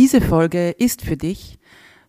Diese 0.00 0.22
Folge 0.22 0.70
ist 0.70 1.02
für 1.02 1.18
dich, 1.18 1.58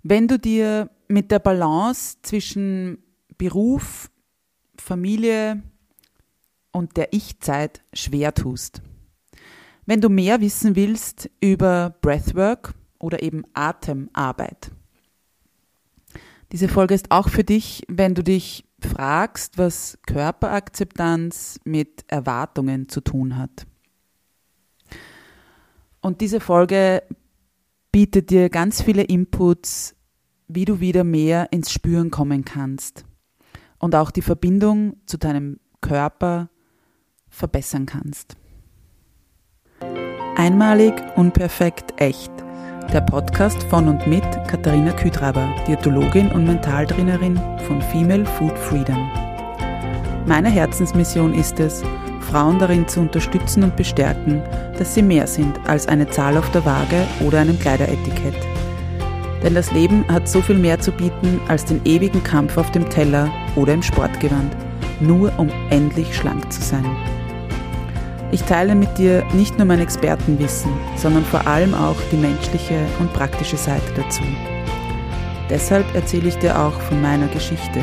wenn 0.02 0.30
du 0.30 0.40
dir 0.40 0.90
mit 1.10 1.30
der 1.30 1.40
Balance 1.40 2.16
zwischen 2.22 3.04
Beruf, 3.38 4.10
Familie 4.78 5.62
und 6.72 6.96
der 6.96 7.12
Ich-Zeit 7.12 7.84
schwer 7.92 8.34
tust. 8.34 8.82
Wenn 9.86 10.00
du 10.00 10.08
mehr 10.08 10.40
wissen 10.40 10.78
willst 10.78 11.30
über 11.42 11.94
Breathwork 12.02 12.74
oder 12.98 13.22
eben 13.22 13.44
Atemarbeit. 13.54 14.72
Diese 16.54 16.70
Folge 16.70 16.94
ist 16.94 17.12
auch 17.12 17.28
für 17.28 17.44
dich, 17.44 17.84
wenn 17.90 18.16
du 18.16 18.24
dich 18.24 18.64
fragst, 18.80 19.58
was 19.58 20.00
Körperakzeptanz 20.08 21.60
mit 21.66 22.06
Erwartungen 22.08 22.88
zu 22.88 23.02
tun 23.02 23.38
hat. 23.38 23.68
Und 26.00 26.22
diese 26.22 26.40
Folge 26.40 27.04
bietet 27.92 28.30
dir 28.30 28.50
ganz 28.50 28.82
viele 28.82 29.04
Inputs, 29.04 29.96
wie 30.48 30.66
du 30.66 30.80
wieder 30.80 31.04
mehr 31.04 31.52
ins 31.52 31.72
Spüren 31.72 32.12
kommen 32.12 32.46
kannst 32.46 33.06
und 33.80 33.96
auch 33.96 34.12
die 34.12 34.22
Verbindung 34.22 34.98
zu 35.06 35.18
deinem 35.18 35.60
Körper 35.82 36.50
verbessern 37.30 37.86
kannst. 37.86 38.36
Einmalig, 40.36 40.94
unperfekt, 41.16 42.00
echt. 42.02 42.32
Der 42.94 43.02
Podcast 43.02 43.62
von 43.64 43.88
und 43.88 44.08
mit 44.08 44.24
Katharina 44.48 44.92
Küdraber, 44.94 45.54
Diätologin 45.68 46.32
und 46.32 46.46
Mentaltrainerin 46.46 47.38
von 47.66 47.82
Female 47.82 48.26
Food 48.26 48.58
Freedom. 48.58 49.10
Meine 50.26 50.50
Herzensmission 50.50 51.34
ist 51.34 51.60
es, 51.60 51.84
Frauen 52.32 52.60
darin 52.60 52.88
zu 52.88 53.02
unterstützen 53.02 53.64
und 53.64 53.76
bestärken, 53.76 54.42
dass 54.78 54.96
sie 54.96 55.02
mehr 55.02 55.28
sind 55.28 55.60
als 55.68 55.88
eine 55.88 56.10
Zahl 56.10 56.38
auf 56.38 56.50
der 56.52 56.66
Waage 56.66 57.06
oder 57.26 57.40
einem 57.40 57.60
Kleideretikett. 57.60 58.36
Denn 59.44 59.54
das 59.54 59.72
Leben 59.72 60.06
hat 60.08 60.30
so 60.30 60.42
viel 60.42 60.58
mehr 60.58 60.80
zu 60.80 60.92
bieten 60.92 61.42
als 61.50 61.66
den 61.66 61.82
ewigen 61.84 62.24
Kampf 62.24 62.58
auf 62.58 62.72
dem 62.72 62.90
Teller 62.90 63.30
oder 63.56 63.74
im 63.74 63.84
Sportgewand, 63.84 64.56
nur 65.02 65.32
um 65.38 65.50
endlich 65.70 66.16
schlank 66.16 66.52
zu 66.54 66.62
sein. 66.62 66.86
Ich 68.32 68.44
teile 68.44 68.76
mit 68.76 68.98
dir 68.98 69.26
nicht 69.34 69.58
nur 69.58 69.66
mein 69.66 69.82
Expertenwissen, 69.82 70.72
sondern 70.96 71.26
vor 71.26 71.46
allem 71.46 71.74
auch 71.74 71.98
die 72.14 72.18
menschliche 72.18 72.80
und 73.00 73.12
praktische 73.12 73.58
Seite 73.58 73.92
dazu. 73.98 74.22
Deshalb 75.50 75.94
erzähle 75.94 76.30
ich 76.30 76.38
dir 76.38 76.58
auch 76.58 76.80
von 76.80 77.02
meiner 77.02 77.28
Geschichte, 77.28 77.82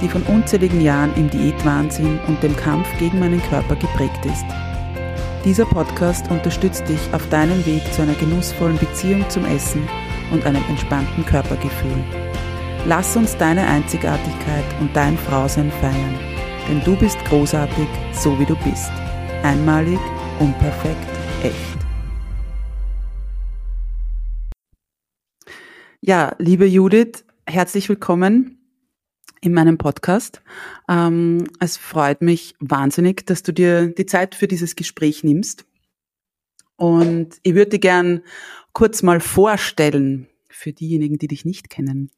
die 0.00 0.08
von 0.08 0.22
unzähligen 0.22 0.80
Jahren 0.80 1.14
im 1.16 1.30
Diätwahnsinn 1.30 2.18
und 2.26 2.42
dem 2.42 2.56
Kampf 2.56 2.86
gegen 2.98 3.18
meinen 3.18 3.42
Körper 3.42 3.76
geprägt 3.76 4.24
ist. 4.24 4.44
Dieser 5.44 5.64
Podcast 5.64 6.30
unterstützt 6.30 6.88
dich 6.88 7.00
auf 7.12 7.28
deinem 7.28 7.64
Weg 7.66 7.82
zu 7.92 8.02
einer 8.02 8.14
genussvollen 8.14 8.78
Beziehung 8.78 9.24
zum 9.30 9.44
Essen 9.44 9.88
und 10.32 10.44
einem 10.44 10.62
entspannten 10.68 11.24
Körpergefühl. 11.24 12.04
Lass 12.86 13.16
uns 13.16 13.36
deine 13.36 13.66
Einzigartigkeit 13.66 14.64
und 14.80 14.94
dein 14.94 15.16
Frausein 15.16 15.70
feiern, 15.80 16.18
denn 16.68 16.82
du 16.84 16.96
bist 16.96 17.18
großartig, 17.26 17.88
so 18.12 18.38
wie 18.38 18.46
du 18.46 18.56
bist. 18.56 18.90
Einmalig, 19.42 19.98
unperfekt, 20.40 21.08
echt. 21.42 21.54
Ja, 26.00 26.34
liebe 26.38 26.66
Judith, 26.66 27.24
herzlich 27.46 27.88
willkommen 27.88 28.55
in 29.40 29.52
meinem 29.52 29.78
Podcast. 29.78 30.42
Ähm, 30.88 31.44
es 31.60 31.76
freut 31.76 32.22
mich 32.22 32.54
wahnsinnig, 32.60 33.26
dass 33.26 33.42
du 33.42 33.52
dir 33.52 33.88
die 33.88 34.06
Zeit 34.06 34.34
für 34.34 34.48
dieses 34.48 34.76
Gespräch 34.76 35.24
nimmst. 35.24 35.64
Und 36.76 37.36
ich 37.42 37.54
würde 37.54 37.70
dir 37.70 37.78
gern 37.78 38.22
kurz 38.72 39.02
mal 39.02 39.20
vorstellen 39.20 40.28
für 40.48 40.72
diejenigen, 40.72 41.18
die 41.18 41.28
dich 41.28 41.44
nicht 41.44 41.70
kennen. 41.70 42.10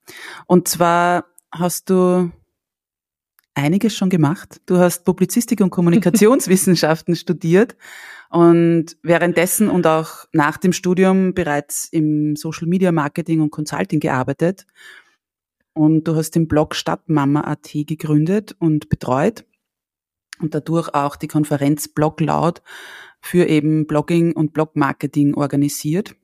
Und 0.46 0.68
zwar 0.68 1.26
hast 1.52 1.90
du 1.90 2.30
einiges 3.54 3.96
schon 3.96 4.10
gemacht. 4.10 4.60
Du 4.66 4.78
hast 4.78 5.04
Publizistik 5.04 5.60
und 5.60 5.70
Kommunikationswissenschaften 5.70 7.16
studiert 7.16 7.76
und 8.30 8.96
währenddessen 9.02 9.68
und 9.68 9.86
auch 9.86 10.26
nach 10.32 10.58
dem 10.58 10.72
Studium 10.72 11.34
bereits 11.34 11.88
im 11.90 12.36
Social 12.36 12.68
Media 12.68 12.92
Marketing 12.92 13.40
und 13.40 13.50
Consulting 13.50 14.00
gearbeitet 14.00 14.66
und 15.78 16.08
du 16.08 16.16
hast 16.16 16.32
den 16.32 16.48
Blog 16.48 16.74
Stadtmama.at 16.74 17.70
gegründet 17.72 18.56
und 18.58 18.88
betreut 18.88 19.44
und 20.40 20.52
dadurch 20.52 20.92
auch 20.92 21.14
die 21.14 21.28
Konferenz 21.28 21.86
Blog 21.86 22.20
Laut 22.20 22.62
für 23.20 23.48
eben 23.48 23.86
Blogging 23.86 24.32
und 24.32 24.52
Blogmarketing 24.52 25.34
organisiert. 25.34 26.16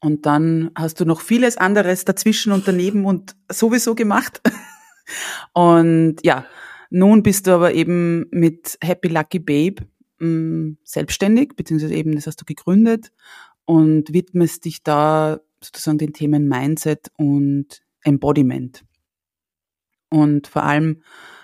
Und 0.00 0.26
dann 0.26 0.70
hast 0.74 1.00
du 1.00 1.06
noch 1.06 1.22
vieles 1.22 1.56
anderes 1.56 2.04
dazwischen 2.04 2.52
und 2.52 2.68
daneben 2.68 3.06
und 3.06 3.36
sowieso 3.50 3.94
gemacht. 3.94 4.42
Und 5.52 6.16
ja, 6.22 6.46
nun 6.88 7.22
bist 7.22 7.46
du 7.46 7.50
aber 7.50 7.74
eben 7.74 8.26
mit 8.30 8.78
Happy 8.80 9.08
Lucky 9.08 9.40
Babe 9.40 9.84
mm, 10.20 10.78
selbstständig, 10.84 11.54
beziehungsweise 11.56 11.94
eben, 11.94 12.14
das 12.14 12.26
hast 12.26 12.40
du 12.40 12.44
gegründet 12.44 13.12
und 13.64 14.12
widmest 14.12 14.64
dich 14.64 14.82
da 14.84 15.40
sozusagen 15.62 15.98
den 15.98 16.12
Themen 16.12 16.48
Mindset 16.48 17.10
und 17.16 17.82
Embodiment. 18.02 18.84
Und 20.10 20.46
vor 20.46 20.64
allem, 20.64 21.02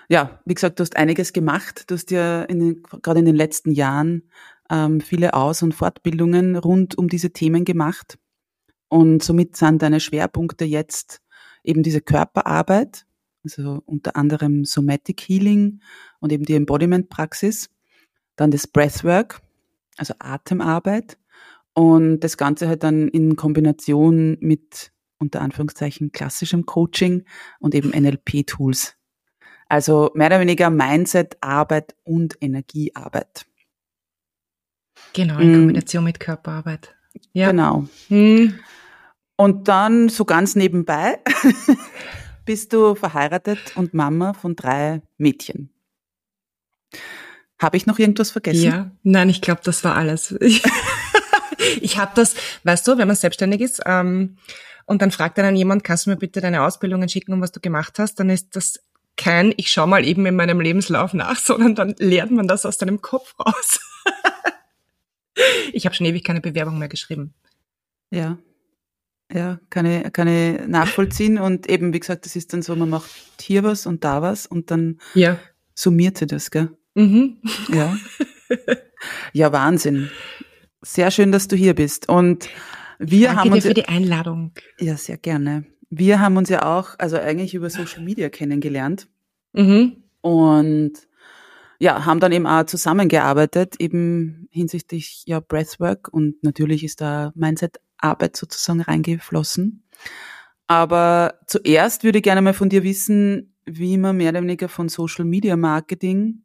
ja, 0.09 0.39
wie 0.45 0.53
gesagt, 0.53 0.79
du 0.79 0.81
hast 0.81 0.95
einiges 0.95 1.33
gemacht. 1.33 1.89
Du 1.89 1.95
hast 1.95 2.11
ja 2.11 2.43
in 2.43 2.83
gerade 2.83 3.19
in 3.19 3.25
den 3.25 3.35
letzten 3.35 3.71
Jahren 3.71 4.29
ähm, 4.69 5.01
viele 5.01 5.33
Aus- 5.33 5.63
und 5.63 5.73
Fortbildungen 5.73 6.55
rund 6.55 6.97
um 6.97 7.07
diese 7.07 7.31
Themen 7.31 7.65
gemacht. 7.65 8.19
Und 8.87 9.23
somit 9.23 9.55
sind 9.55 9.81
deine 9.81 9.99
Schwerpunkte 9.99 10.65
jetzt 10.65 11.21
eben 11.63 11.83
diese 11.83 12.01
Körperarbeit, 12.01 13.05
also 13.43 13.81
unter 13.85 14.15
anderem 14.15 14.65
Somatic 14.65 15.21
Healing 15.21 15.81
und 16.19 16.31
eben 16.31 16.45
die 16.45 16.55
Embodiment-Praxis, 16.55 17.69
dann 18.35 18.51
das 18.51 18.67
Breathwork, 18.67 19.41
also 19.97 20.13
Atemarbeit 20.19 21.17
und 21.73 22.21
das 22.21 22.37
Ganze 22.37 22.67
halt 22.67 22.83
dann 22.83 23.07
in 23.07 23.35
Kombination 23.35 24.37
mit 24.39 24.91
unter 25.19 25.41
Anführungszeichen 25.41 26.11
klassischem 26.11 26.65
Coaching 26.65 27.25
und 27.59 27.75
eben 27.75 27.89
NLP-Tools. 27.89 28.95
Also 29.67 30.11
mehr 30.15 30.27
oder 30.27 30.39
weniger 30.39 30.69
Mindset, 30.69 31.37
Arbeit 31.41 31.95
und 32.03 32.37
Energiearbeit. 32.41 33.45
Genau, 35.13 35.37
in 35.39 35.51
mm. 35.51 35.55
Kombination 35.55 36.03
mit 36.03 36.19
Körperarbeit. 36.19 36.95
Ja. 37.33 37.51
Genau. 37.51 37.87
Hm. 38.07 38.59
Und 39.35 39.67
dann 39.67 40.09
so 40.09 40.25
ganz 40.25 40.55
nebenbei 40.55 41.19
bist 42.45 42.73
du 42.73 42.95
verheiratet 42.95 43.75
und 43.75 43.93
Mama 43.93 44.33
von 44.33 44.55
drei 44.55 45.01
Mädchen. 45.17 45.69
Habe 47.61 47.77
ich 47.77 47.85
noch 47.85 47.99
irgendwas 47.99 48.31
vergessen? 48.31 48.63
Ja, 48.63 48.91
nein, 49.03 49.29
ich 49.29 49.41
glaube, 49.41 49.61
das 49.63 49.83
war 49.83 49.95
alles. 49.95 50.35
Ich, 51.61 51.83
ich 51.83 51.97
habe 51.97 52.13
das, 52.15 52.35
weißt 52.63 52.87
du, 52.87 52.97
wenn 52.97 53.07
man 53.07 53.17
selbstständig 53.17 53.59
ist, 53.59 53.81
ähm, 53.85 54.37
und 54.89 55.03
dann 55.03 55.11
fragt 55.11 55.37
dann 55.37 55.55
jemand, 55.55 55.83
kannst 55.83 56.07
du 56.07 56.09
mir 56.09 56.15
bitte 56.15 56.41
deine 56.41 56.63
Ausbildungen 56.63 57.07
schicken 57.09 57.31
und 57.31 57.41
was 57.41 57.51
du 57.51 57.59
gemacht 57.59 57.99
hast, 57.99 58.19
dann 58.19 58.31
ist 58.31 58.55
das 58.55 58.79
kein, 59.17 59.53
ich 59.55 59.69
schau 59.69 59.85
mal 59.85 60.03
eben 60.03 60.25
in 60.25 60.35
meinem 60.35 60.59
Lebenslauf 60.59 61.13
nach, 61.13 61.35
sondern 61.39 61.75
dann 61.75 61.93
lernt 61.99 62.31
man 62.31 62.47
das 62.47 62.65
aus 62.65 62.79
deinem 62.79 62.99
Kopf 62.99 63.35
raus. 63.39 63.79
ich 65.73 65.85
habe 65.85 65.93
schon 65.93 66.07
ewig 66.07 66.23
keine 66.23 66.41
Bewerbung 66.41 66.79
mehr 66.79 66.87
geschrieben. 66.87 67.35
Ja. 68.09 68.39
Ja, 69.31 69.59
kann 69.69 69.85
ich, 69.85 70.11
kann 70.11 70.27
ich 70.27 70.67
nachvollziehen. 70.67 71.37
Und 71.37 71.69
eben, 71.69 71.93
wie 71.93 71.99
gesagt, 71.99 72.25
das 72.25 72.35
ist 72.35 72.51
dann 72.51 72.63
so, 72.63 72.75
man 72.75 72.89
macht 72.89 73.11
hier 73.39 73.61
was 73.61 73.85
und 73.85 74.03
da 74.03 74.23
was 74.23 74.47
und 74.47 74.71
dann 74.71 74.99
ja. 75.13 75.37
summiert 75.75 76.17
sie 76.17 76.25
das, 76.25 76.49
gell? 76.49 76.75
Mhm. 76.95 77.37
Ja. 77.71 77.95
Ja, 79.31 79.53
Wahnsinn. 79.53 80.09
Sehr 80.81 81.09
schön, 81.09 81.31
dass 81.31 81.47
du 81.47 81.55
hier 81.55 81.73
bist. 81.73 82.09
Und 82.09 82.49
wir 82.99 83.27
Danke 83.27 83.41
haben 83.41 83.51
uns 83.53 83.63
dir 83.63 83.69
für 83.69 83.73
die 83.73 83.87
Einladung. 83.87 84.51
Ja, 84.79 84.97
sehr 84.97 85.17
gerne. 85.17 85.65
Wir 85.89 86.19
haben 86.19 86.37
uns 86.37 86.49
ja 86.49 86.65
auch, 86.65 86.99
also 86.99 87.17
eigentlich 87.17 87.55
über 87.55 87.69
Social 87.69 88.03
Media 88.03 88.29
kennengelernt. 88.29 89.07
Mhm. 89.53 90.03
Und 90.21 90.93
ja, 91.79 92.05
haben 92.05 92.19
dann 92.19 92.33
eben 92.33 92.45
auch 92.45 92.65
zusammengearbeitet, 92.65 93.77
eben 93.79 94.49
hinsichtlich 94.51 95.23
ja 95.25 95.39
Breathwork 95.39 96.09
und 96.11 96.43
natürlich 96.43 96.83
ist 96.83 96.99
da 96.99 97.31
Mindset-Arbeit 97.35 98.35
sozusagen 98.35 98.81
reingeflossen. 98.81 99.83
Aber 100.67 101.39
zuerst 101.47 102.03
würde 102.03 102.19
ich 102.19 102.23
gerne 102.23 102.41
mal 102.41 102.53
von 102.53 102.69
dir 102.69 102.83
wissen, 102.83 103.55
wie 103.65 103.97
man 103.97 104.17
mehr 104.17 104.31
oder 104.31 104.41
weniger 104.41 104.67
von 104.67 104.89
Social 104.89 105.23
Media 105.23 105.55
Marketing 105.55 106.43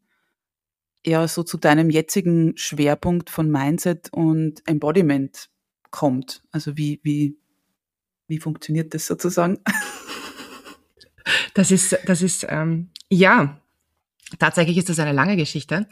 ja 1.04 1.26
so 1.26 1.42
zu 1.42 1.58
deinem 1.58 1.90
jetzigen 1.90 2.56
Schwerpunkt 2.56 3.28
von 3.28 3.50
Mindset 3.50 4.10
und 4.12 4.62
Embodiment 4.66 5.50
kommt? 5.94 6.42
Also 6.50 6.76
wie, 6.76 6.98
wie, 7.04 7.36
wie 8.26 8.40
funktioniert 8.40 8.94
das 8.94 9.06
sozusagen? 9.06 9.60
Das 11.54 11.70
ist, 11.70 11.96
das 12.06 12.20
ist, 12.20 12.44
ähm, 12.50 12.90
ja, 13.08 13.60
tatsächlich 14.40 14.76
ist 14.76 14.88
das 14.88 14.98
eine 14.98 15.12
lange 15.12 15.36
Geschichte. 15.36 15.86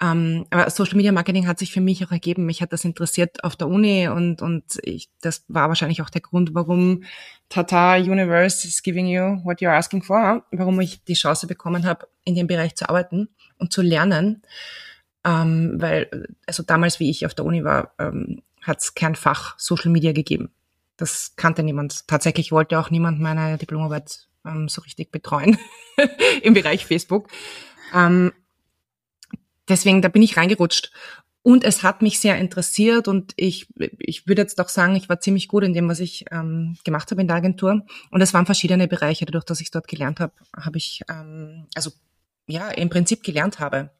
Ähm, 0.00 0.46
aber 0.48 0.70
Social 0.70 0.96
Media 0.96 1.12
Marketing 1.12 1.46
hat 1.46 1.58
sich 1.58 1.72
für 1.72 1.82
mich 1.82 2.02
auch 2.04 2.10
ergeben. 2.10 2.46
Mich 2.46 2.62
hat 2.62 2.72
das 2.72 2.86
interessiert 2.86 3.44
auf 3.44 3.54
der 3.54 3.68
Uni 3.68 4.08
und, 4.08 4.40
und 4.40 4.64
ich, 4.82 5.10
das 5.20 5.44
war 5.48 5.68
wahrscheinlich 5.68 6.00
auch 6.00 6.08
der 6.08 6.22
Grund, 6.22 6.54
warum 6.54 7.04
Tata 7.50 7.96
Universe 7.96 8.66
is 8.66 8.82
giving 8.82 9.06
you 9.06 9.44
what 9.44 9.58
you're 9.58 9.76
asking 9.76 10.02
for, 10.02 10.42
warum 10.52 10.80
ich 10.80 11.04
die 11.04 11.14
Chance 11.14 11.46
bekommen 11.46 11.84
habe, 11.84 12.08
in 12.24 12.34
dem 12.34 12.46
Bereich 12.46 12.74
zu 12.74 12.88
arbeiten 12.88 13.28
und 13.58 13.74
zu 13.74 13.82
lernen. 13.82 14.42
Ähm, 15.22 15.74
weil, 15.76 16.28
also 16.46 16.62
damals, 16.62 16.98
wie 16.98 17.10
ich 17.10 17.26
auf 17.26 17.34
der 17.34 17.44
Uni 17.44 17.62
war, 17.62 17.92
ähm, 17.98 18.42
hat 18.64 18.80
es 18.80 18.94
kein 18.94 19.14
Fach 19.14 19.58
Social 19.58 19.90
Media 19.90 20.12
gegeben. 20.12 20.50
Das 20.96 21.34
kannte 21.36 21.62
niemand. 21.62 22.06
Tatsächlich 22.08 22.52
wollte 22.52 22.78
auch 22.78 22.90
niemand 22.90 23.20
meine 23.20 23.58
Diplomarbeit 23.58 24.28
ähm, 24.44 24.68
so 24.68 24.82
richtig 24.82 25.10
betreuen 25.10 25.58
im 26.42 26.54
Bereich 26.54 26.86
Facebook. 26.86 27.28
Ähm, 27.92 28.32
deswegen, 29.68 30.02
da 30.02 30.08
bin 30.08 30.22
ich 30.22 30.36
reingerutscht. 30.36 30.92
Und 31.42 31.62
es 31.62 31.82
hat 31.82 32.00
mich 32.00 32.20
sehr 32.20 32.38
interessiert 32.38 33.06
und 33.06 33.34
ich, 33.36 33.66
ich 33.98 34.26
würde 34.26 34.40
jetzt 34.40 34.58
auch 34.62 34.70
sagen, 34.70 34.96
ich 34.96 35.10
war 35.10 35.20
ziemlich 35.20 35.46
gut 35.46 35.62
in 35.62 35.74
dem, 35.74 35.90
was 35.90 36.00
ich 36.00 36.24
ähm, 36.30 36.78
gemacht 36.84 37.10
habe 37.10 37.20
in 37.20 37.28
der 37.28 37.36
Agentur. 37.36 37.84
Und 38.10 38.20
es 38.22 38.32
waren 38.32 38.46
verschiedene 38.46 38.88
Bereiche, 38.88 39.26
dadurch, 39.26 39.44
dass 39.44 39.60
ich 39.60 39.70
dort 39.70 39.86
gelernt 39.86 40.20
habe, 40.20 40.32
habe 40.56 40.78
ich, 40.78 41.02
ähm, 41.10 41.66
also 41.74 41.90
ja, 42.46 42.68
im 42.70 42.90
Prinzip 42.90 43.22
gelernt 43.22 43.58
habe. 43.58 43.90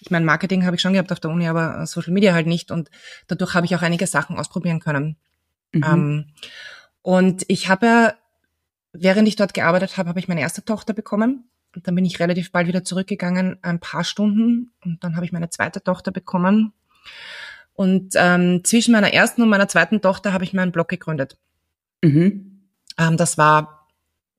Ich 0.00 0.10
meine, 0.10 0.24
Marketing 0.24 0.64
habe 0.64 0.76
ich 0.76 0.82
schon 0.82 0.92
gehabt 0.92 1.12
auf 1.12 1.20
der 1.20 1.30
Uni, 1.30 1.48
aber 1.48 1.86
Social 1.86 2.12
Media 2.12 2.34
halt 2.34 2.46
nicht. 2.46 2.70
Und 2.70 2.90
dadurch 3.26 3.54
habe 3.54 3.66
ich 3.66 3.74
auch 3.74 3.82
einige 3.82 4.06
Sachen 4.06 4.36
ausprobieren 4.36 4.80
können. 4.80 5.16
Mhm. 5.72 5.84
Ähm, 5.84 6.26
und 7.02 7.44
ich 7.48 7.68
habe, 7.68 8.14
während 8.92 9.28
ich 9.28 9.36
dort 9.36 9.54
gearbeitet 9.54 9.96
habe, 9.96 10.08
habe 10.08 10.18
ich 10.18 10.28
meine 10.28 10.40
erste 10.40 10.64
Tochter 10.64 10.92
bekommen. 10.92 11.48
Und 11.74 11.86
dann 11.86 11.94
bin 11.94 12.04
ich 12.04 12.20
relativ 12.20 12.52
bald 12.52 12.68
wieder 12.68 12.84
zurückgegangen, 12.84 13.58
ein 13.62 13.80
paar 13.80 14.04
Stunden. 14.04 14.72
Und 14.84 15.04
dann 15.04 15.16
habe 15.16 15.26
ich 15.26 15.32
meine 15.32 15.50
zweite 15.50 15.82
Tochter 15.82 16.10
bekommen. 16.10 16.72
Und 17.74 18.14
ähm, 18.16 18.64
zwischen 18.64 18.92
meiner 18.92 19.12
ersten 19.12 19.42
und 19.42 19.50
meiner 19.50 19.68
zweiten 19.68 20.00
Tochter 20.00 20.32
habe 20.32 20.44
ich 20.44 20.54
meinen 20.54 20.72
Blog 20.72 20.88
gegründet. 20.88 21.36
Mhm. 22.02 22.62
Ähm, 22.98 23.16
das 23.16 23.36
war 23.36 23.88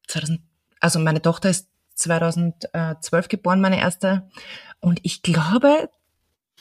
2000, 0.08 0.42
also 0.80 1.00
meine 1.00 1.22
Tochter 1.22 1.50
ist 1.50 1.70
2012 1.98 3.28
geboren, 3.28 3.62
meine 3.62 3.80
erste. 3.80 4.30
Und 4.80 5.00
ich 5.04 5.22
glaube, 5.22 5.90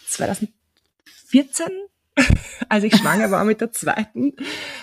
2014, 0.07 1.67
als 2.69 2.85
ich 2.85 2.97
schwanger 2.97 3.31
war 3.31 3.45
mit 3.45 3.61
der 3.61 3.73
zweiten, 3.73 4.33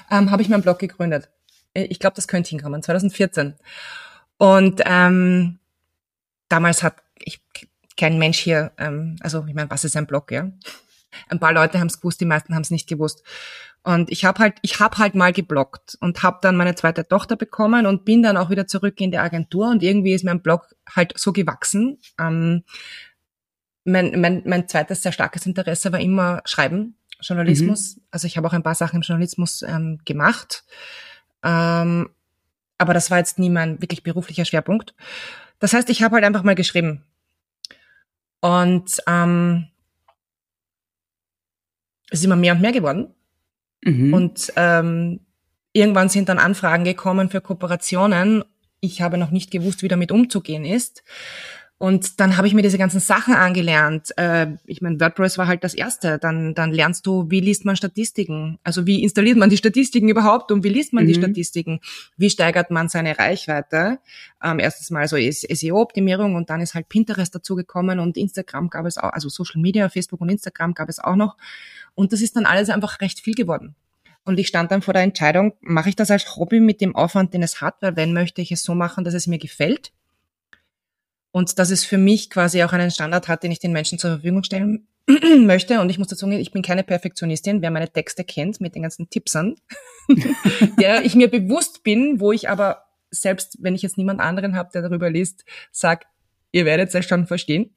ähm, 0.09 0.31
habe 0.31 0.41
ich 0.41 0.50
meinen 0.50 0.63
Blog 0.63 0.79
gegründet. 0.79 1.29
Ich 1.73 2.00
glaube, 2.00 2.15
das 2.15 2.27
könnte 2.27 2.51
hinkommen, 2.51 2.83
2014. 2.83 3.55
Und 4.38 4.81
ähm, 4.85 5.59
damals 6.50 6.83
hat 6.83 6.97
ich 7.17 7.41
kein 7.97 8.19
Mensch 8.19 8.39
hier, 8.39 8.71
ähm, 8.77 9.15
also 9.21 9.45
ich 9.47 9.53
meine, 9.53 9.69
was 9.69 9.83
ist 9.83 9.95
ein 9.95 10.07
Blog, 10.07 10.31
ja? 10.31 10.51
Ein 11.30 11.39
paar 11.39 11.54
Leute 11.54 11.80
haben 11.80 11.88
es 11.88 12.00
gewusst, 12.00 12.21
die 12.21 12.25
meisten 12.25 12.56
haben 12.56 12.62
es 12.62 12.71
nicht 12.71 12.88
gewusst. 12.88 13.24
Und 13.83 14.10
ich 14.12 14.24
habe 14.24 14.39
halt, 14.39 14.56
ich 14.62 14.80
habe 14.80 14.98
halt 14.98 15.13
mal 15.13 15.33
geblockt 15.33 15.98
und 16.00 16.24
habe 16.24 16.39
dann 16.42 16.56
meine 16.56 16.75
zweite 16.75 17.06
Tochter 17.07 17.36
bekommen 17.36 17.86
und 17.86 18.06
bin 18.06 18.24
dann 18.24 18.38
auch 18.38 18.50
wieder 18.50 18.65
zurück 18.65 19.00
in 19.01 19.12
die 19.12 19.18
Agentur 19.18 19.69
und 19.69 19.83
irgendwie 19.83 20.13
ist 20.13 20.24
mein 20.24 20.42
Blog 20.42 20.74
halt 20.89 21.13
so 21.18 21.33
gewachsen. 21.33 22.00
Ähm, 22.18 22.63
mein, 23.83 24.19
mein, 24.21 24.42
mein 24.45 24.69
zweites 24.69 25.04
sehr 25.04 25.12
starkes 25.12 25.45
Interesse 25.45 25.92
war 25.92 26.00
immer 26.00 26.42
Schreiben, 26.45 26.95
Journalismus. 27.19 27.98
Mhm. 27.98 28.01
Also 28.12 28.27
ich 28.27 28.38
habe 28.38 28.48
auch 28.48 28.54
ein 28.54 28.63
paar 28.63 28.75
Sachen 28.75 28.98
im 28.98 29.01
Journalismus 29.01 29.63
ähm, 29.63 30.00
gemacht. 30.06 30.63
Ähm, 31.44 32.10
aber 32.77 32.94
das 32.94 33.12
war 33.12 33.18
jetzt 33.18 33.39
nie 33.39 33.50
mein 33.50 33.81
wirklich 33.81 34.04
beruflicher 34.04 34.45
Schwerpunkt. 34.45 34.95
Das 35.60 35.74
heißt, 35.74 35.89
ich 35.89 36.04
habe 36.04 36.15
halt 36.15 36.25
einfach 36.25 36.44
mal 36.44 36.56
geschrieben. 36.56 37.04
Und 38.39 38.98
ähm, 39.07 39.68
es 42.13 42.19
ist 42.19 42.25
immer 42.25 42.36
mehr 42.36 42.54
und 42.54 42.62
mehr 42.62 42.71
geworden. 42.71 43.07
Mhm. 43.83 44.13
Und 44.13 44.54
ähm, 44.56 45.19
irgendwann 45.74 46.10
sind 46.10 46.30
dann 46.30 46.38
Anfragen 46.38 46.83
gekommen 46.83 47.30
für 47.30 47.42
Kooperationen. 47.42 48.44
Ich 48.80 49.01
habe 49.01 49.18
noch 49.18 49.31
nicht 49.31 49.50
gewusst, 49.50 49.81
wie 49.81 49.88
damit 49.88 50.12
umzugehen 50.12 50.63
ist. 50.63 51.04
Und 51.80 52.21
dann 52.21 52.38
habe 52.38 52.48
ich 52.48 52.54
mir 52.54 52.62
diese 52.62 52.77
ganzen 52.77 53.01
Sachen 53.01 53.33
angelernt. 53.33 54.18
Äh, 54.18 54.56
ich 54.65 54.81
meine, 54.81 55.01
WordPress 55.01 55.38
war 55.38 55.48
halt 55.48 55.63
das 55.65 55.74
Erste. 55.74 56.18
Dann, 56.18 56.54
dann 56.54 56.71
lernst 56.71 57.06
du, 57.06 57.30
wie 57.30 57.42
liest 57.42 57.65
man 57.65 57.75
Statistiken? 57.75 58.57
Also 58.63 58.86
wie 58.86 59.04
installiert 59.04 59.38
man 59.38 59.50
die 59.50 59.57
Statistiken 59.57 60.07
überhaupt 60.07 60.51
und 60.51 60.63
wie 60.63 60.69
liest 60.69 60.94
man 60.94 61.04
mhm. 61.04 61.07
die 61.10 61.15
Statistiken? 61.15 61.81
Wie 62.15 62.30
steigert 62.30 62.71
man 62.71 62.88
seine 62.88 63.18
Reichweite? 63.18 64.00
Ähm, 64.42 64.60
erstens 64.60 64.92
mal 64.92 65.07
so 65.10 65.18
SEO-Optimierung 65.18 66.36
und 66.36 66.50
dann 66.50 66.62
ist 66.62 66.74
halt 66.74 66.88
Pinterest 66.88 67.36
dazugekommen 67.36 68.00
und 68.00 68.15
Instagram 68.15 68.69
gab 68.69 68.86
es 68.86 68.98
auch, 68.98 69.12
also 69.12 69.27
Social 69.27 69.60
Media, 69.60 69.89
Facebook 69.89 70.21
und 70.21 70.30
Instagram 70.30 70.75
gab 70.75 70.88
es 70.88 71.00
auch 71.00 71.18
noch. 71.18 71.36
Und 71.95 72.13
das 72.13 72.22
ist 72.22 72.36
dann 72.36 72.45
alles 72.45 72.69
einfach 72.69 73.01
recht 73.01 73.19
viel 73.19 73.36
geworden. 73.36 73.75
Und 74.25 74.40
ich 74.40 74.48
stand 74.48 74.72
dann 74.72 74.81
vor 74.81 74.94
der 74.94 75.04
Entscheidung, 75.04 75.54
mache 75.62 75.90
ich 75.90 75.95
das 75.95 76.10
als 76.10 76.38
Hobby 76.38 76.60
mit 76.60 76.80
dem 76.81 76.95
Aufwand, 76.95 77.34
den 77.34 77.44
es 77.44 77.62
hat, 77.62 77.75
weil 77.81 77.95
wenn 77.95 78.13
möchte 78.13 78.42
ich 78.42 78.51
es 78.51 78.63
so 78.63 78.74
machen, 78.74 79.04
dass 79.04 79.13
es 79.13 79.28
mir 79.28 79.38
gefällt 79.38 79.92
und 81.31 81.60
dass 81.60 81.72
es 81.72 81.84
für 81.84 81.98
mich 81.98 82.30
quasi 82.30 82.63
auch 82.63 82.72
einen 82.72 82.92
Standard 82.92 83.28
hat, 83.28 83.44
den 83.44 83.51
ich 83.51 83.60
den 83.60 83.74
Menschen 83.74 84.00
zur 84.00 84.12
Verfügung 84.12 84.44
stellen 84.44 84.88
möchte. 85.40 85.81
Und 85.81 85.90
ich 85.90 85.98
muss 85.98 86.07
dazu 86.07 86.25
sagen, 86.25 86.40
ich 86.40 86.51
bin 86.51 86.62
keine 86.62 86.84
Perfektionistin. 86.84 87.62
Wer 87.62 87.72
meine 87.72 87.92
Texte 87.92 88.24
kennt 88.24 88.62
mit 88.62 88.75
den 88.75 88.84
ganzen 88.84 89.10
Tipps 89.10 89.36
an, 89.36 89.56
der 90.80 91.04
ich 91.04 91.16
mir 91.16 91.30
bewusst 91.30 91.84
bin, 91.84 92.22
wo 92.22 92.31
ich 92.31 92.50
aber 92.50 92.86
selbst, 93.12 93.57
wenn 93.60 93.75
ich 93.75 93.81
jetzt 93.81 93.98
niemand 93.98 94.22
anderen 94.22 94.56
habe, 94.56 94.69
der 94.74 94.84
darüber 94.84 95.10
liest, 95.10 95.44
sag, 95.72 96.06
ihr 96.51 96.66
werdet 96.66 96.94
es 96.94 97.06
schon 97.06 97.28
verstehen. 97.28 97.75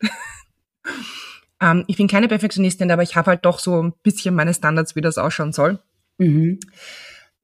Ähm, 1.60 1.84
ich 1.86 1.96
bin 1.96 2.08
keine 2.08 2.28
Perfektionistin, 2.28 2.90
aber 2.90 3.02
ich 3.02 3.16
habe 3.16 3.30
halt 3.30 3.44
doch 3.44 3.58
so 3.58 3.82
ein 3.82 3.92
bisschen 4.02 4.34
meine 4.34 4.54
Standards, 4.54 4.96
wie 4.96 5.00
das 5.00 5.18
ausschauen 5.18 5.52
soll. 5.52 5.78
Mhm 6.18 6.60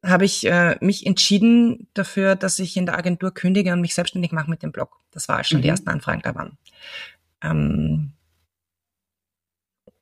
habe 0.04 0.24
ich 0.24 0.46
äh, 0.46 0.76
mich 0.80 1.06
entschieden 1.06 1.88
dafür, 1.94 2.34
dass 2.34 2.58
ich 2.58 2.76
in 2.76 2.86
der 2.86 2.98
Agentur 2.98 3.32
kündige 3.32 3.72
und 3.72 3.80
mich 3.80 3.94
selbstständig 3.94 4.32
mache 4.32 4.50
mit 4.50 4.62
dem 4.62 4.72
Blog. 4.72 4.98
Das 5.12 5.28
war 5.28 5.44
schon 5.44 5.58
mhm. 5.58 5.62
die 5.62 5.68
ersten 5.68 5.88
Anfragen 5.88 6.22
da 6.22 6.34
waren. 6.34 6.58
Ähm, 7.42 8.12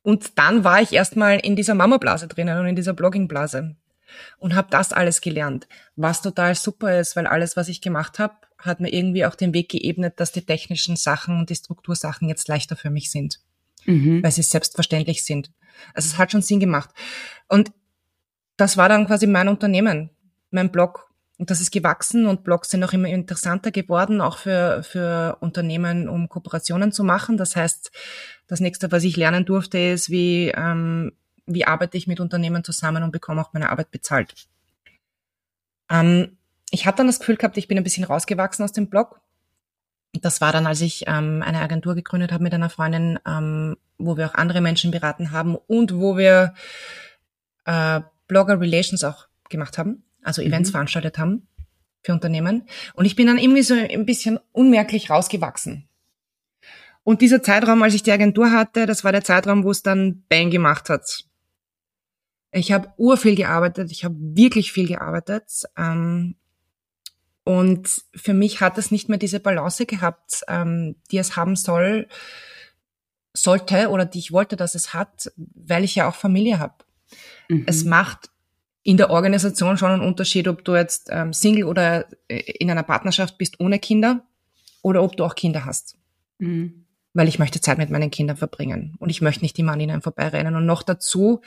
und 0.01 0.39
dann 0.39 0.63
war 0.63 0.81
ich 0.81 0.93
erstmal 0.93 1.39
in 1.39 1.55
dieser 1.55 1.75
Mama-Blase 1.75 2.27
drinnen 2.27 2.57
und 2.57 2.65
in 2.65 2.75
dieser 2.75 2.93
Blogging-Blase 2.93 3.75
und 4.39 4.55
habe 4.55 4.67
das 4.71 4.91
alles 4.91 5.21
gelernt, 5.21 5.67
was 5.95 6.23
total 6.23 6.55
super 6.55 6.99
ist, 6.99 7.15
weil 7.15 7.27
alles, 7.27 7.55
was 7.55 7.67
ich 7.67 7.81
gemacht 7.81 8.17
habe, 8.17 8.33
hat 8.57 8.79
mir 8.79 8.91
irgendwie 8.91 9.25
auch 9.25 9.35
den 9.35 9.53
Weg 9.53 9.69
geebnet, 9.69 10.19
dass 10.19 10.31
die 10.31 10.45
technischen 10.45 10.95
Sachen 10.95 11.37
und 11.37 11.49
die 11.51 11.55
Struktursachen 11.55 12.27
jetzt 12.27 12.47
leichter 12.47 12.75
für 12.75 12.89
mich 12.89 13.11
sind, 13.11 13.39
mhm. 13.85 14.23
weil 14.23 14.31
sie 14.31 14.41
selbstverständlich 14.41 15.23
sind. 15.23 15.51
Also 15.93 16.07
es 16.07 16.17
hat 16.17 16.31
schon 16.31 16.41
Sinn 16.41 16.59
gemacht. 16.59 16.89
Und 17.47 17.71
das 18.57 18.77
war 18.77 18.89
dann 18.89 19.07
quasi 19.07 19.27
mein 19.27 19.47
Unternehmen, 19.47 20.09
mein 20.51 20.71
Blog. 20.71 21.11
Und 21.37 21.49
das 21.49 21.59
ist 21.59 21.71
gewachsen 21.71 22.27
und 22.27 22.43
Blogs 22.43 22.69
sind 22.69 22.83
auch 22.83 22.93
immer 22.93 23.07
interessanter 23.07 23.71
geworden, 23.71 24.21
auch 24.21 24.37
für, 24.37 24.83
für 24.83 25.37
Unternehmen, 25.39 26.07
um 26.07 26.29
Kooperationen 26.29 26.91
zu 26.91 27.03
machen. 27.03 27.35
Das 27.37 27.55
heißt, 27.55 27.91
das 28.45 28.59
nächste, 28.59 28.91
was 28.91 29.03
ich 29.03 29.17
lernen 29.17 29.45
durfte, 29.45 29.79
ist, 29.79 30.11
wie, 30.11 30.49
ähm, 30.49 31.13
wie 31.47 31.65
arbeite 31.65 31.97
ich 31.97 32.05
mit 32.05 32.19
Unternehmen 32.19 32.63
zusammen 32.63 33.01
und 33.01 33.11
bekomme 33.11 33.41
auch 33.41 33.53
meine 33.53 33.71
Arbeit 33.71 33.89
bezahlt. 33.89 34.35
Ähm, 35.89 36.37
ich 36.69 36.85
hatte 36.85 36.97
dann 36.97 37.07
das 37.07 37.19
Gefühl 37.19 37.37
gehabt, 37.37 37.57
ich 37.57 37.67
bin 37.67 37.77
ein 37.77 37.83
bisschen 37.83 38.03
rausgewachsen 38.03 38.63
aus 38.63 38.71
dem 38.71 38.89
Blog. 38.89 39.19
Das 40.13 40.41
war 40.41 40.51
dann, 40.51 40.67
als 40.67 40.81
ich 40.81 41.05
ähm, 41.07 41.41
eine 41.41 41.59
Agentur 41.59 41.95
gegründet 41.95 42.31
habe 42.31 42.43
mit 42.43 42.53
einer 42.53 42.69
Freundin, 42.69 43.17
ähm, 43.25 43.77
wo 43.97 44.17
wir 44.17 44.27
auch 44.27 44.35
andere 44.35 44.61
Menschen 44.61 44.91
beraten 44.91 45.31
haben 45.31 45.55
und 45.55 45.95
wo 45.95 46.17
wir 46.17 46.53
äh, 47.65 48.01
Blogger 48.27 48.59
Relations 48.59 49.03
auch 49.03 49.27
gemacht 49.49 49.77
haben, 49.77 50.03
also 50.21 50.41
Events 50.41 50.69
mhm. 50.69 50.73
veranstaltet 50.73 51.17
haben 51.17 51.47
für 52.03 52.13
Unternehmen. 52.13 52.63
Und 52.93 53.05
ich 53.05 53.15
bin 53.15 53.27
dann 53.27 53.37
irgendwie 53.37 53.61
so 53.61 53.73
ein 53.73 54.05
bisschen 54.05 54.39
unmerklich 54.51 55.09
rausgewachsen. 55.09 55.87
Und 57.03 57.21
dieser 57.21 57.41
Zeitraum, 57.41 57.81
als 57.81 57.93
ich 57.93 58.03
die 58.03 58.11
Agentur 58.11 58.51
hatte, 58.51 58.85
das 58.85 59.03
war 59.03 59.11
der 59.11 59.23
Zeitraum, 59.23 59.63
wo 59.63 59.71
es 59.71 59.81
dann 59.81 60.23
Bang 60.29 60.51
gemacht 60.51 60.89
hat. 60.89 61.25
Ich 62.51 62.71
habe 62.71 62.93
urviel 62.97 63.35
gearbeitet, 63.35 63.91
ich 63.91 64.03
habe 64.03 64.15
wirklich 64.19 64.71
viel 64.71 64.87
gearbeitet. 64.87 65.63
Ähm, 65.77 66.35
und 67.43 68.03
für 68.15 68.33
mich 68.33 68.61
hat 68.61 68.77
es 68.77 68.91
nicht 68.91 69.09
mehr 69.09 69.17
diese 69.17 69.39
Balance 69.39 69.85
gehabt, 69.85 70.41
ähm, 70.47 70.95
die 71.11 71.17
es 71.17 71.35
haben 71.35 71.55
soll, 71.55 72.07
sollte 73.33 73.89
oder 73.89 74.05
die 74.05 74.19
ich 74.19 74.31
wollte, 74.31 74.55
dass 74.55 74.75
es 74.75 74.93
hat, 74.93 75.31
weil 75.35 75.83
ich 75.83 75.95
ja 75.95 76.07
auch 76.07 76.15
Familie 76.15 76.59
habe. 76.59 76.75
Mhm. 77.49 77.63
Es 77.65 77.83
macht 77.83 78.29
in 78.83 78.97
der 78.97 79.09
Organisation 79.09 79.77
schon 79.77 79.91
einen 79.91 80.01
Unterschied, 80.01 80.47
ob 80.47 80.63
du 80.65 80.75
jetzt 80.75 81.09
ähm, 81.11 81.33
Single 81.33 81.65
oder 81.65 82.05
äh, 82.27 82.39
in 82.59 82.69
einer 82.69 82.83
Partnerschaft 82.83 83.37
bist 83.37 83.59
ohne 83.59 83.79
Kinder 83.79 84.23
oder 84.81 85.03
ob 85.03 85.15
du 85.17 85.23
auch 85.23 85.35
Kinder 85.35 85.65
hast. 85.65 85.97
Mhm. 86.39 86.85
Weil 87.13 87.27
ich 87.27 87.39
möchte 87.39 87.61
Zeit 87.61 87.77
mit 87.77 87.89
meinen 87.89 88.11
Kindern 88.11 88.37
verbringen 88.37 88.95
und 88.99 89.09
ich 89.09 89.21
möchte 89.21 89.43
nicht 89.43 89.57
immer 89.59 89.73
an 89.73 89.79
ihnen 89.79 90.01
vorbeirennen. 90.01 90.55
Und 90.55 90.65
noch 90.65 90.83
dazu 90.83 91.41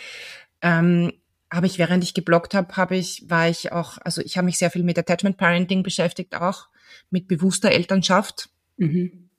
ähm, 0.60 1.12
habe 1.54 1.66
ich, 1.66 1.78
während 1.78 2.02
ich 2.02 2.14
geblockt 2.14 2.54
habe, 2.54 2.76
habe 2.76 2.96
ich, 2.96 3.24
war 3.28 3.48
ich 3.48 3.72
auch, 3.72 3.98
also 3.98 4.20
ich 4.20 4.36
habe 4.36 4.46
mich 4.46 4.58
sehr 4.58 4.70
viel 4.70 4.82
mit 4.82 4.98
Attachment 4.98 5.36
Parenting 5.36 5.82
beschäftigt, 5.82 6.34
auch 6.34 6.68
mit 7.10 7.28
bewusster 7.28 7.70
Elternschaft. 7.70 8.50
Mhm. 8.76 9.30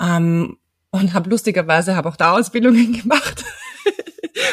Ähm, 0.00 0.58
und 0.90 1.14
habe 1.14 1.30
lustigerweise 1.30 1.96
habe 1.96 2.08
auch 2.08 2.16
da 2.16 2.32
Ausbildungen 2.32 2.92
gemacht. 3.00 3.44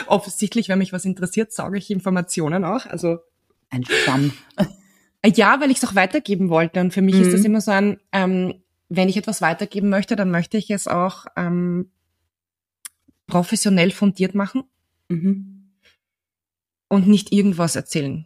Offensichtlich, 0.07 0.69
wenn 0.69 0.79
mich 0.79 0.93
was 0.93 1.05
interessiert, 1.05 1.51
sauge 1.51 1.77
ich 1.77 1.91
Informationen 1.91 2.63
auch. 2.63 2.85
Also 2.85 3.19
ein 3.69 3.85
Stamm. 3.85 4.33
Ja, 5.25 5.59
weil 5.59 5.71
ich 5.71 5.77
es 5.77 5.85
auch 5.85 5.95
weitergeben 5.95 6.49
wollte. 6.49 6.79
Und 6.79 6.93
für 6.93 7.01
mich 7.01 7.15
mhm. 7.15 7.21
ist 7.21 7.33
das 7.33 7.43
immer 7.43 7.61
so 7.61 7.71
ein, 7.71 7.99
ähm, 8.11 8.55
wenn 8.89 9.09
ich 9.09 9.17
etwas 9.17 9.41
weitergeben 9.41 9.89
möchte, 9.89 10.15
dann 10.15 10.31
möchte 10.31 10.57
ich 10.57 10.71
es 10.71 10.87
auch 10.87 11.25
ähm, 11.35 11.91
professionell 13.27 13.91
fundiert 13.91 14.35
machen 14.35 14.63
mhm. 15.09 15.56
Und 16.89 17.07
nicht 17.07 17.31
irgendwas 17.31 17.75
erzählen. 17.75 18.25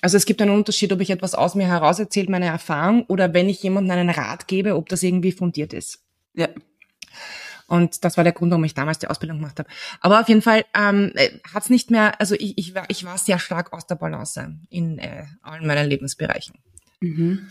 Also 0.00 0.16
es 0.16 0.26
gibt 0.26 0.40
einen 0.40 0.52
Unterschied, 0.52 0.92
ob 0.92 1.00
ich 1.00 1.10
etwas 1.10 1.34
aus 1.34 1.54
mir 1.54 1.66
heraus 1.66 1.98
erzähle, 1.98 2.30
meine 2.30 2.46
Erfahrung, 2.46 3.04
oder 3.06 3.34
wenn 3.34 3.48
ich 3.48 3.62
jemandem 3.62 3.98
einen 3.98 4.10
Rat 4.10 4.46
gebe, 4.46 4.76
ob 4.76 4.88
das 4.88 5.02
irgendwie 5.02 5.32
fundiert 5.32 5.72
ist. 5.72 6.04
Ja. 6.34 6.48
Und 7.66 8.04
das 8.04 8.16
war 8.16 8.24
der 8.24 8.32
Grund, 8.32 8.50
warum 8.50 8.64
ich 8.64 8.74
damals 8.74 8.98
die 8.98 9.08
Ausbildung 9.08 9.38
gemacht 9.38 9.58
habe. 9.58 9.68
Aber 10.00 10.20
auf 10.20 10.28
jeden 10.28 10.40
Fall 10.40 10.64
ähm, 10.74 11.12
hat 11.52 11.64
es 11.64 11.70
nicht 11.70 11.90
mehr, 11.90 12.18
also 12.20 12.34
ich, 12.34 12.56
ich, 12.56 12.74
war, 12.74 12.84
ich 12.88 13.04
war 13.04 13.18
sehr 13.18 13.38
stark 13.38 13.72
aus 13.72 13.86
der 13.86 13.96
Balance 13.96 14.56
in 14.70 14.98
äh, 14.98 15.26
allen 15.42 15.66
meinen 15.66 15.88
Lebensbereichen. 15.88 16.54
Mhm. 17.00 17.50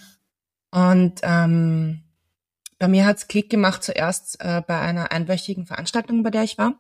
Und 0.72 1.20
ähm, 1.22 2.02
bei 2.80 2.88
mir 2.88 3.06
hat's 3.06 3.28
Klick 3.28 3.50
gemacht 3.50 3.84
zuerst 3.84 4.40
äh, 4.40 4.62
bei 4.66 4.80
einer 4.80 5.12
einwöchigen 5.12 5.66
Veranstaltung, 5.66 6.24
bei 6.24 6.32
der 6.32 6.44
ich 6.44 6.58
war. 6.58 6.80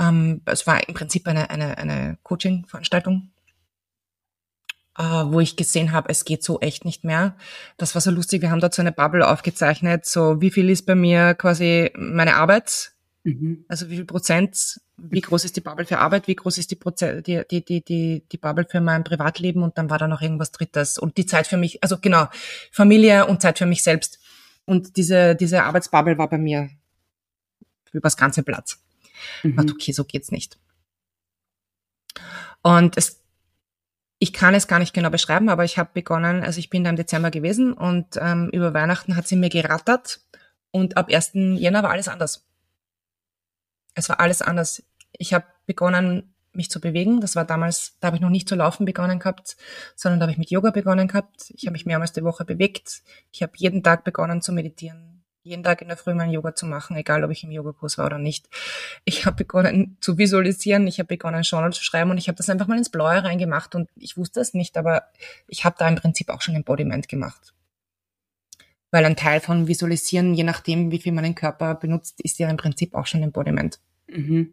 Ähm, 0.00 0.40
es 0.46 0.66
war 0.66 0.88
im 0.88 0.94
Prinzip 0.94 1.28
eine, 1.28 1.50
eine, 1.50 1.78
eine 1.78 2.18
Coaching-Veranstaltung 2.22 3.30
äh, 4.98 5.02
wo 5.02 5.40
ich 5.40 5.56
gesehen 5.56 5.92
habe, 5.92 6.08
es 6.10 6.24
geht 6.24 6.42
so 6.42 6.60
echt 6.60 6.84
nicht 6.84 7.04
mehr. 7.04 7.36
Das 7.78 7.94
war 7.94 8.02
so 8.02 8.10
lustig, 8.10 8.42
wir 8.42 8.50
haben 8.50 8.60
dort 8.60 8.74
so 8.74 8.82
eine 8.82 8.92
Bubble 8.92 9.26
aufgezeichnet, 9.26 10.04
so 10.04 10.40
wie 10.40 10.50
viel 10.50 10.68
ist 10.68 10.84
bei 10.84 10.94
mir 10.94 11.34
quasi 11.34 11.90
meine 11.96 12.34
Arbeit, 12.36 12.92
mhm. 13.24 13.64
also 13.68 13.88
wie 13.88 13.96
viel 13.96 14.04
Prozent, 14.04 14.80
wie 14.98 15.20
groß 15.20 15.44
ist 15.46 15.56
die 15.56 15.62
Bubble 15.62 15.86
für 15.86 15.98
Arbeit, 15.98 16.26
wie 16.26 16.34
groß 16.34 16.58
ist 16.58 16.70
die, 16.70 16.76
Proze 16.76 17.22
die, 17.22 17.42
die, 17.50 17.64
die, 17.64 17.82
die, 17.82 18.24
die 18.30 18.36
Bubble 18.36 18.66
für 18.68 18.80
mein 18.80 19.04
Privatleben 19.04 19.62
und 19.62 19.78
dann 19.78 19.88
war 19.88 19.98
da 19.98 20.06
noch 20.06 20.20
irgendwas 20.20 20.52
Drittes. 20.52 20.98
Und 20.98 21.16
die 21.16 21.24
Zeit 21.26 21.46
für 21.46 21.56
mich, 21.56 21.82
also 21.82 21.96
genau, 21.98 22.28
Familie 22.70 23.26
und 23.26 23.40
Zeit 23.40 23.58
für 23.58 23.66
mich 23.66 23.82
selbst. 23.82 24.18
Und 24.66 24.98
diese, 24.98 25.34
diese 25.34 25.62
Arbeitsbubble 25.62 26.18
war 26.18 26.28
bei 26.28 26.38
mir 26.38 26.68
übers 27.92 28.16
ganze 28.16 28.42
Platz. 28.42 28.78
Mhm. 29.42 29.58
Und 29.58 29.70
okay, 29.72 29.92
so 29.92 30.04
geht's 30.04 30.30
nicht. 30.30 30.58
Und 32.62 32.96
es 32.96 33.20
ich 34.22 34.34
kann 34.34 34.54
es 34.54 34.68
gar 34.68 34.78
nicht 34.78 34.92
genau 34.92 35.08
beschreiben, 35.08 35.48
aber 35.48 35.64
ich 35.64 35.78
habe 35.78 35.90
begonnen, 35.94 36.44
also 36.44 36.58
ich 36.58 36.68
bin 36.68 36.84
da 36.84 36.90
im 36.90 36.96
Dezember 36.96 37.30
gewesen 37.30 37.72
und 37.72 38.18
ähm, 38.20 38.50
über 38.52 38.74
Weihnachten 38.74 39.16
hat 39.16 39.26
sie 39.26 39.36
mir 39.36 39.48
gerattert 39.48 40.20
und 40.70 40.98
ab 40.98 41.08
1. 41.10 41.30
Jänner 41.32 41.82
war 41.82 41.90
alles 41.90 42.06
anders. 42.06 42.46
Es 43.94 44.10
war 44.10 44.20
alles 44.20 44.42
anders. 44.42 44.82
Ich 45.12 45.32
habe 45.32 45.46
begonnen, 45.64 46.34
mich 46.52 46.70
zu 46.70 46.80
bewegen. 46.80 47.20
Das 47.20 47.34
war 47.34 47.46
damals, 47.46 47.96
da 48.00 48.08
habe 48.08 48.16
ich 48.16 48.22
noch 48.22 48.28
nicht 48.28 48.48
zu 48.48 48.56
laufen 48.56 48.84
begonnen 48.84 49.20
gehabt, 49.20 49.56
sondern 49.96 50.20
da 50.20 50.24
habe 50.24 50.32
ich 50.32 50.38
mit 50.38 50.50
Yoga 50.50 50.70
begonnen 50.70 51.08
gehabt. 51.08 51.50
Ich 51.56 51.66
habe 51.66 51.72
mich 51.72 51.86
mehrmals 51.86 52.12
die 52.12 52.22
Woche 52.22 52.44
bewegt. 52.44 53.02
Ich 53.32 53.42
habe 53.42 53.52
jeden 53.56 53.82
Tag 53.82 54.04
begonnen 54.04 54.42
zu 54.42 54.52
meditieren 54.52 55.19
jeden 55.42 55.62
Tag 55.62 55.80
in 55.80 55.88
der 55.88 55.96
Früh 55.96 56.14
mein 56.14 56.30
Yoga 56.30 56.54
zu 56.54 56.66
machen, 56.66 56.96
egal 56.96 57.24
ob 57.24 57.30
ich 57.30 57.44
im 57.44 57.50
Yogakurs 57.50 57.96
war 57.98 58.06
oder 58.06 58.18
nicht. 58.18 58.48
Ich 59.04 59.24
habe 59.24 59.36
begonnen 59.36 59.96
zu 60.00 60.18
visualisieren, 60.18 60.86
ich 60.86 60.98
habe 60.98 61.08
begonnen 61.08 61.42
Journal 61.42 61.72
zu 61.72 61.82
schreiben 61.82 62.10
und 62.10 62.18
ich 62.18 62.28
habe 62.28 62.36
das 62.36 62.50
einfach 62.50 62.66
mal 62.66 62.78
ins 62.78 62.90
Blaue 62.90 63.24
reingemacht 63.24 63.74
und 63.74 63.88
ich 63.96 64.16
wusste 64.16 64.40
es 64.40 64.54
nicht, 64.54 64.76
aber 64.76 65.04
ich 65.48 65.64
habe 65.64 65.76
da 65.78 65.88
im 65.88 65.96
Prinzip 65.96 66.28
auch 66.28 66.42
schon 66.42 66.56
Embodiment 66.56 67.08
gemacht. 67.08 67.54
Weil 68.90 69.04
ein 69.04 69.16
Teil 69.16 69.40
von 69.40 69.68
Visualisieren, 69.68 70.34
je 70.34 70.44
nachdem, 70.44 70.90
wie 70.90 70.98
viel 70.98 71.12
man 71.12 71.24
den 71.24 71.34
Körper 71.34 71.74
benutzt, 71.74 72.20
ist 72.20 72.38
ja 72.38 72.50
im 72.50 72.56
Prinzip 72.56 72.94
auch 72.94 73.06
schon 73.06 73.22
Embodiment. 73.22 73.78
Mhm. 74.08 74.52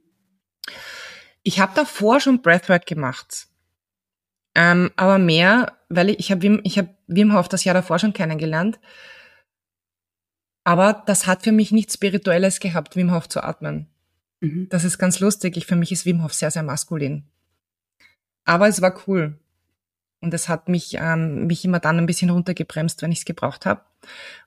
Ich 1.43 1.59
habe 1.59 1.73
davor 1.75 2.19
schon 2.19 2.41
Breathwork 2.41 2.85
gemacht. 2.85 3.47
Ähm, 4.53 4.91
aber 4.95 5.17
mehr, 5.17 5.77
weil 5.89 6.09
ich, 6.09 6.19
ich 6.19 6.31
habe 6.31 6.41
Wim, 6.43 6.61
ich 6.63 6.77
hab 6.77 6.87
Wim 7.07 7.33
Hof 7.33 7.49
das 7.49 7.63
Jahr 7.63 7.73
davor 7.73 7.99
schon 7.99 8.13
kennengelernt 8.13 8.79
aber 10.67 11.01
das 11.05 11.27
hat 11.27 11.43
für 11.43 11.53
mich 11.53 11.71
nichts 11.71 11.93
Spirituelles 11.93 12.59
gehabt, 12.59 12.97
Wim 12.97 13.13
Hof 13.13 13.29
zu 13.29 13.41
atmen. 13.41 13.87
Mhm. 14.41 14.67
Das 14.67 14.83
ist 14.83 14.97
ganz 14.97 15.21
lustig. 15.21 15.55
Ich, 15.55 15.65
für 15.65 15.77
mich 15.77 15.93
ist 15.93 16.05
Wim 16.05 16.21
Hof 16.23 16.33
sehr, 16.33 16.51
sehr 16.51 16.61
maskulin. 16.61 17.23
Aber 18.43 18.67
es 18.67 18.81
war 18.81 18.93
cool. 19.07 19.39
Und 20.19 20.33
es 20.33 20.49
hat 20.49 20.67
mich, 20.67 20.97
ähm, 20.99 21.47
mich 21.47 21.63
immer 21.63 21.79
dann 21.79 21.97
ein 21.97 22.05
bisschen 22.05 22.29
runtergebremst, 22.29 23.01
wenn 23.01 23.13
ich 23.13 23.19
es 23.19 23.25
gebraucht 23.25 23.65
habe. 23.65 23.79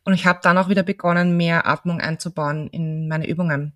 Und 0.04 0.12
ich 0.12 0.26
habe 0.26 0.40
dann 0.42 0.58
auch 0.58 0.68
wieder 0.68 0.82
begonnen, 0.82 1.38
mehr 1.38 1.66
Atmung 1.66 2.02
einzubauen 2.02 2.68
in 2.68 3.08
meine 3.08 3.26
Übungen. 3.26 3.72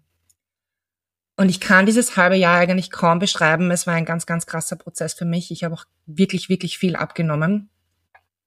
Und 1.36 1.48
ich 1.48 1.60
kann 1.60 1.86
dieses 1.86 2.18
halbe 2.18 2.36
Jahr 2.36 2.58
eigentlich 2.58 2.90
kaum 2.90 3.20
beschreiben. 3.20 3.70
Es 3.70 3.86
war 3.86 3.94
ein 3.94 4.04
ganz, 4.04 4.26
ganz 4.26 4.44
krasser 4.44 4.76
Prozess 4.76 5.14
für 5.14 5.24
mich. 5.24 5.50
Ich 5.50 5.64
habe 5.64 5.76
auch 5.76 5.86
wirklich, 6.04 6.50
wirklich 6.50 6.76
viel 6.76 6.94
abgenommen. 6.94 7.70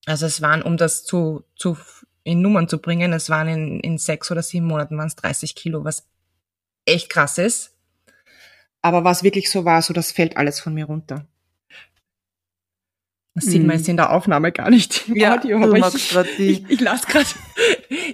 Also 0.06 0.28
es 0.28 0.40
waren, 0.44 0.62
um 0.62 0.78
das 0.78 1.04
zu, 1.04 1.46
zu 1.56 1.80
in 2.28 2.42
Nummern 2.42 2.68
zu 2.68 2.80
bringen. 2.80 3.14
Es 3.14 3.30
waren 3.30 3.48
in, 3.48 3.80
in 3.80 3.98
sechs 3.98 4.30
oder 4.32 4.44
sieben 4.44 4.68
Monaten 4.68 4.98
waren 4.98 5.08
es 5.08 5.16
30 5.16 5.56
Kilo, 5.56 5.84
was 5.84 6.06
echt 6.86 7.10
krass 7.10 7.38
ist. 7.38 7.74
Aber 8.82 9.04
was 9.04 9.24
wirklich 9.24 9.50
so 9.50 9.66
war, 9.66 9.82
so 9.82 9.94
das 9.94 10.12
fällt 10.12 10.38
alles 10.38 10.60
von 10.60 10.74
mir 10.74 10.86
runter. 10.86 11.26
Das 13.34 13.46
sieht 13.46 13.62
man 13.62 13.68
mhm. 13.68 13.80
jetzt 13.80 13.88
in 13.88 13.98
der 13.98 14.12
Aufnahme 14.12 14.52
gar 14.52 14.72
nicht 14.72 15.08
im 15.08 15.16
ja, 15.16 15.38
Audio, 15.38 15.62
aber 15.62 15.78
ich, 15.94 16.40
ich, 16.40 16.70
ich 16.70 16.80
las 16.80 17.06
gerade, 17.06 17.28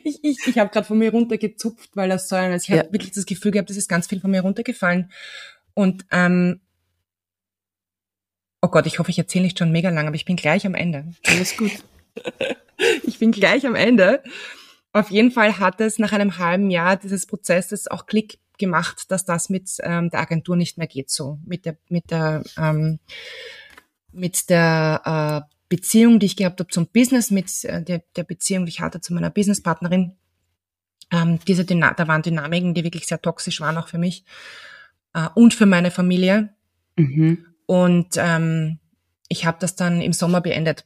ich, 0.03 0.21
ich, 0.21 0.37
ich 0.45 0.57
habe 0.57 0.69
gerade 0.69 0.85
von 0.85 0.97
mir 0.97 1.11
runtergezupft, 1.11 1.91
weil 1.95 2.09
das 2.09 2.27
so 2.27 2.35
ein, 2.35 2.51
also 2.51 2.63
ich 2.63 2.75
ja. 2.75 2.79
habe 2.79 2.91
wirklich 2.91 3.13
das 3.13 3.25
Gefühl 3.25 3.51
gehabt, 3.51 3.69
es 3.69 3.77
ist 3.77 3.87
ganz 3.87 4.07
viel 4.07 4.19
von 4.19 4.31
mir 4.31 4.41
runtergefallen. 4.41 5.11
Und 5.73 6.05
ähm, 6.11 6.59
oh 8.61 8.67
Gott, 8.67 8.85
ich 8.85 8.99
hoffe, 8.99 9.11
ich 9.11 9.17
erzähle 9.17 9.45
nicht 9.45 9.57
schon 9.57 9.71
mega 9.71 9.89
lang, 9.89 10.07
aber 10.07 10.15
ich 10.17 10.25
bin 10.25 10.35
gleich 10.35 10.65
am 10.65 10.75
Ende. 10.75 11.05
Alles 11.25 11.55
gut. 11.55 11.71
ich 13.03 13.19
bin 13.19 13.31
gleich 13.31 13.65
am 13.65 13.75
Ende. 13.75 14.23
Auf 14.91 15.09
jeden 15.09 15.31
Fall 15.31 15.59
hat 15.59 15.81
es 15.81 15.97
nach 15.97 16.11
einem 16.11 16.37
halben 16.37 16.69
Jahr 16.69 16.97
dieses 16.97 17.25
Prozesses 17.25 17.87
auch 17.87 18.05
Klick 18.05 18.39
gemacht, 18.59 19.09
dass 19.11 19.25
das 19.25 19.49
mit 19.49 19.69
ähm, 19.81 20.09
der 20.09 20.19
Agentur 20.19 20.55
nicht 20.55 20.77
mehr 20.77 20.87
geht 20.87 21.09
so. 21.09 21.39
Mit 21.45 21.65
der, 21.65 21.77
mit 21.89 22.11
der, 22.11 22.43
ähm, 22.57 22.99
mit 24.11 24.49
der 24.49 25.47
äh, 25.49 25.53
Beziehung, 25.69 26.19
die 26.19 26.27
ich 26.27 26.35
gehabt 26.35 26.59
habe 26.59 26.69
zum 26.69 26.87
Business, 26.87 27.31
mit 27.31 27.63
äh, 27.63 27.81
der, 27.83 28.03
der 28.15 28.23
Beziehung, 28.23 28.65
die 28.65 28.69
ich 28.69 28.81
hatte 28.81 29.01
zu 29.01 29.13
meiner 29.13 29.31
Businesspartnerin. 29.31 30.15
Ähm, 31.11 31.39
diese 31.47 31.65
Dyna 31.65 31.93
da 31.93 32.07
waren 32.07 32.21
Dynamiken, 32.21 32.75
die 32.75 32.83
wirklich 32.83 33.07
sehr 33.07 33.21
toxisch 33.21 33.59
waren 33.61 33.77
auch 33.77 33.87
für 33.87 33.97
mich 33.97 34.23
äh, 35.13 35.27
und 35.33 35.53
für 35.53 35.65
meine 35.65 35.89
Familie. 35.89 36.49
Mhm. 36.95 37.45
Und 37.65 38.09
ähm, 38.17 38.79
ich 39.29 39.45
habe 39.45 39.57
das 39.59 39.75
dann 39.75 40.01
im 40.01 40.13
Sommer 40.13 40.41
beendet. 40.41 40.85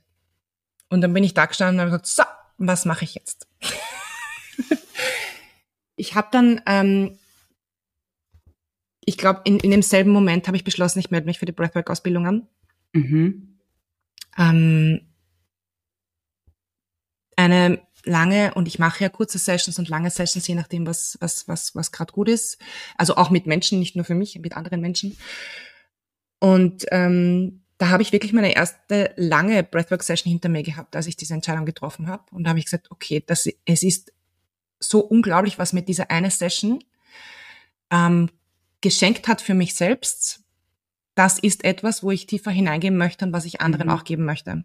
Und 0.90 1.02
dann 1.02 1.14
bin 1.14 1.24
ich 1.24 1.34
da 1.34 1.46
gestanden 1.46 1.76
und 1.76 1.92
habe 1.92 2.02
gesagt, 2.02 2.08
so, 2.08 2.24
was 2.58 2.86
mache 2.86 3.04
ich 3.04 3.16
jetzt? 3.16 3.48
ich 5.96 6.16
habe 6.16 6.30
dann, 6.32 6.62
ähm, 6.66 7.18
ich 9.06 9.18
glaube, 9.18 9.42
in, 9.46 9.60
in 9.60 9.72
demselben 9.72 10.12
Moment 10.12 10.48
habe 10.48 10.58
ich 10.58 10.64
beschlossen, 10.64 11.00
ich 11.00 11.12
melde 11.12 11.28
mich 11.28 11.40
für 11.40 11.46
die 11.46 11.52
Breathwork-Ausbildung 11.52 12.28
an. 12.28 12.48
Mhm. 12.94 13.60
Ähm, 14.38 15.02
eine 17.36 17.82
lange, 18.04 18.54
und 18.54 18.68
ich 18.68 18.80
mache 18.80 19.04
ja 19.04 19.10
kurze 19.10 19.38
Sessions 19.38 19.78
und 19.80 19.90
lange 19.90 20.10
Sessions, 20.10 20.48
je 20.48 20.56
nachdem, 20.56 20.88
was, 20.88 21.18
was, 21.20 21.48
was, 21.48 21.76
was 21.76 21.92
gerade 21.92 22.14
gut 22.14 22.30
ist. 22.30 22.58
Also 22.98 23.16
auch 23.16 23.30
mit 23.30 23.46
Menschen, 23.46 23.80
nicht 23.80 23.96
nur 23.96 24.06
für 24.06 24.16
mich, 24.16 24.40
mit 24.40 24.56
anderen 24.56 24.82
Menschen. 24.82 25.18
Und 26.40 26.86
ähm, 26.92 27.64
da 27.78 27.90
habe 27.90 28.02
ich 28.02 28.12
wirklich 28.12 28.34
meine 28.34 28.56
erste 28.56 29.14
lange 29.18 29.64
Breathwork-Session 29.64 30.32
hinter 30.32 30.50
mir 30.50 30.64
gehabt, 30.64 30.96
als 30.96 31.08
ich 31.08 31.16
diese 31.16 31.34
Entscheidung 31.34 31.66
getroffen 31.66 32.08
habe. 32.08 32.24
Und 32.32 32.44
da 32.44 32.50
habe 32.50 32.60
ich 32.60 32.66
gesagt, 32.66 32.90
okay, 32.90 33.24
das, 33.26 33.48
es 33.66 33.84
ist 33.84 34.14
so 34.80 35.00
unglaublich, 35.00 35.60
was 35.60 35.74
mir 35.74 35.84
diese 35.84 36.10
eine 36.10 36.32
Session 36.32 36.84
ähm, 37.92 38.30
geschenkt 38.82 39.28
hat 39.28 39.42
für 39.42 39.54
mich 39.54 39.76
selbst. 39.76 40.44
Das 41.14 41.40
ist 41.40 41.64
etwas, 41.64 42.04
wo 42.04 42.12
ich 42.12 42.26
tiefer 42.26 42.52
hineingehen 42.52 42.98
möchte 42.98 43.26
und 43.26 43.34
was 43.34 43.46
ich 43.46 43.62
anderen 43.62 43.88
mhm. 43.88 43.94
auch 43.94 44.04
geben 44.04 44.26
möchte. 44.26 44.64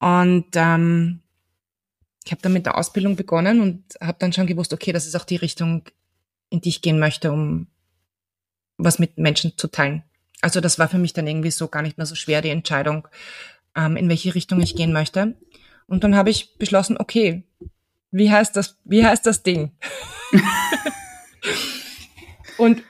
Und 0.00 0.46
ähm, 0.54 1.20
ich 2.24 2.32
habe 2.32 2.42
dann 2.42 2.52
mit 2.52 2.66
der 2.66 2.76
Ausbildung 2.76 3.16
begonnen 3.16 3.60
und 3.60 3.84
habe 4.00 4.18
dann 4.18 4.32
schon 4.32 4.46
gewusst, 4.46 4.72
okay, 4.72 4.92
das 4.92 5.06
ist 5.06 5.14
auch 5.14 5.24
die 5.24 5.36
Richtung, 5.36 5.82
in 6.50 6.60
die 6.60 6.68
ich 6.68 6.82
gehen 6.82 6.98
möchte, 6.98 7.32
um 7.32 7.68
was 8.76 8.98
mit 8.98 9.18
Menschen 9.18 9.56
zu 9.56 9.68
teilen. 9.68 10.04
Also 10.40 10.60
das 10.60 10.78
war 10.78 10.88
für 10.88 10.98
mich 10.98 11.12
dann 11.12 11.26
irgendwie 11.26 11.50
so 11.50 11.68
gar 11.68 11.82
nicht 11.82 11.98
mehr 11.98 12.06
so 12.06 12.14
schwer, 12.14 12.42
die 12.42 12.50
Entscheidung, 12.50 13.08
ähm, 13.74 13.96
in 13.96 14.08
welche 14.08 14.34
Richtung 14.34 14.60
ich 14.60 14.76
gehen 14.76 14.92
möchte. 14.92 15.36
Und 15.86 16.04
dann 16.04 16.14
habe 16.14 16.30
ich 16.30 16.56
beschlossen, 16.58 16.96
okay, 16.98 17.44
wie 18.10 18.30
heißt 18.30 18.56
das, 18.56 18.78
wie 18.84 19.04
heißt 19.04 19.26
das 19.26 19.42
Ding? 19.42 19.72
und 22.58 22.82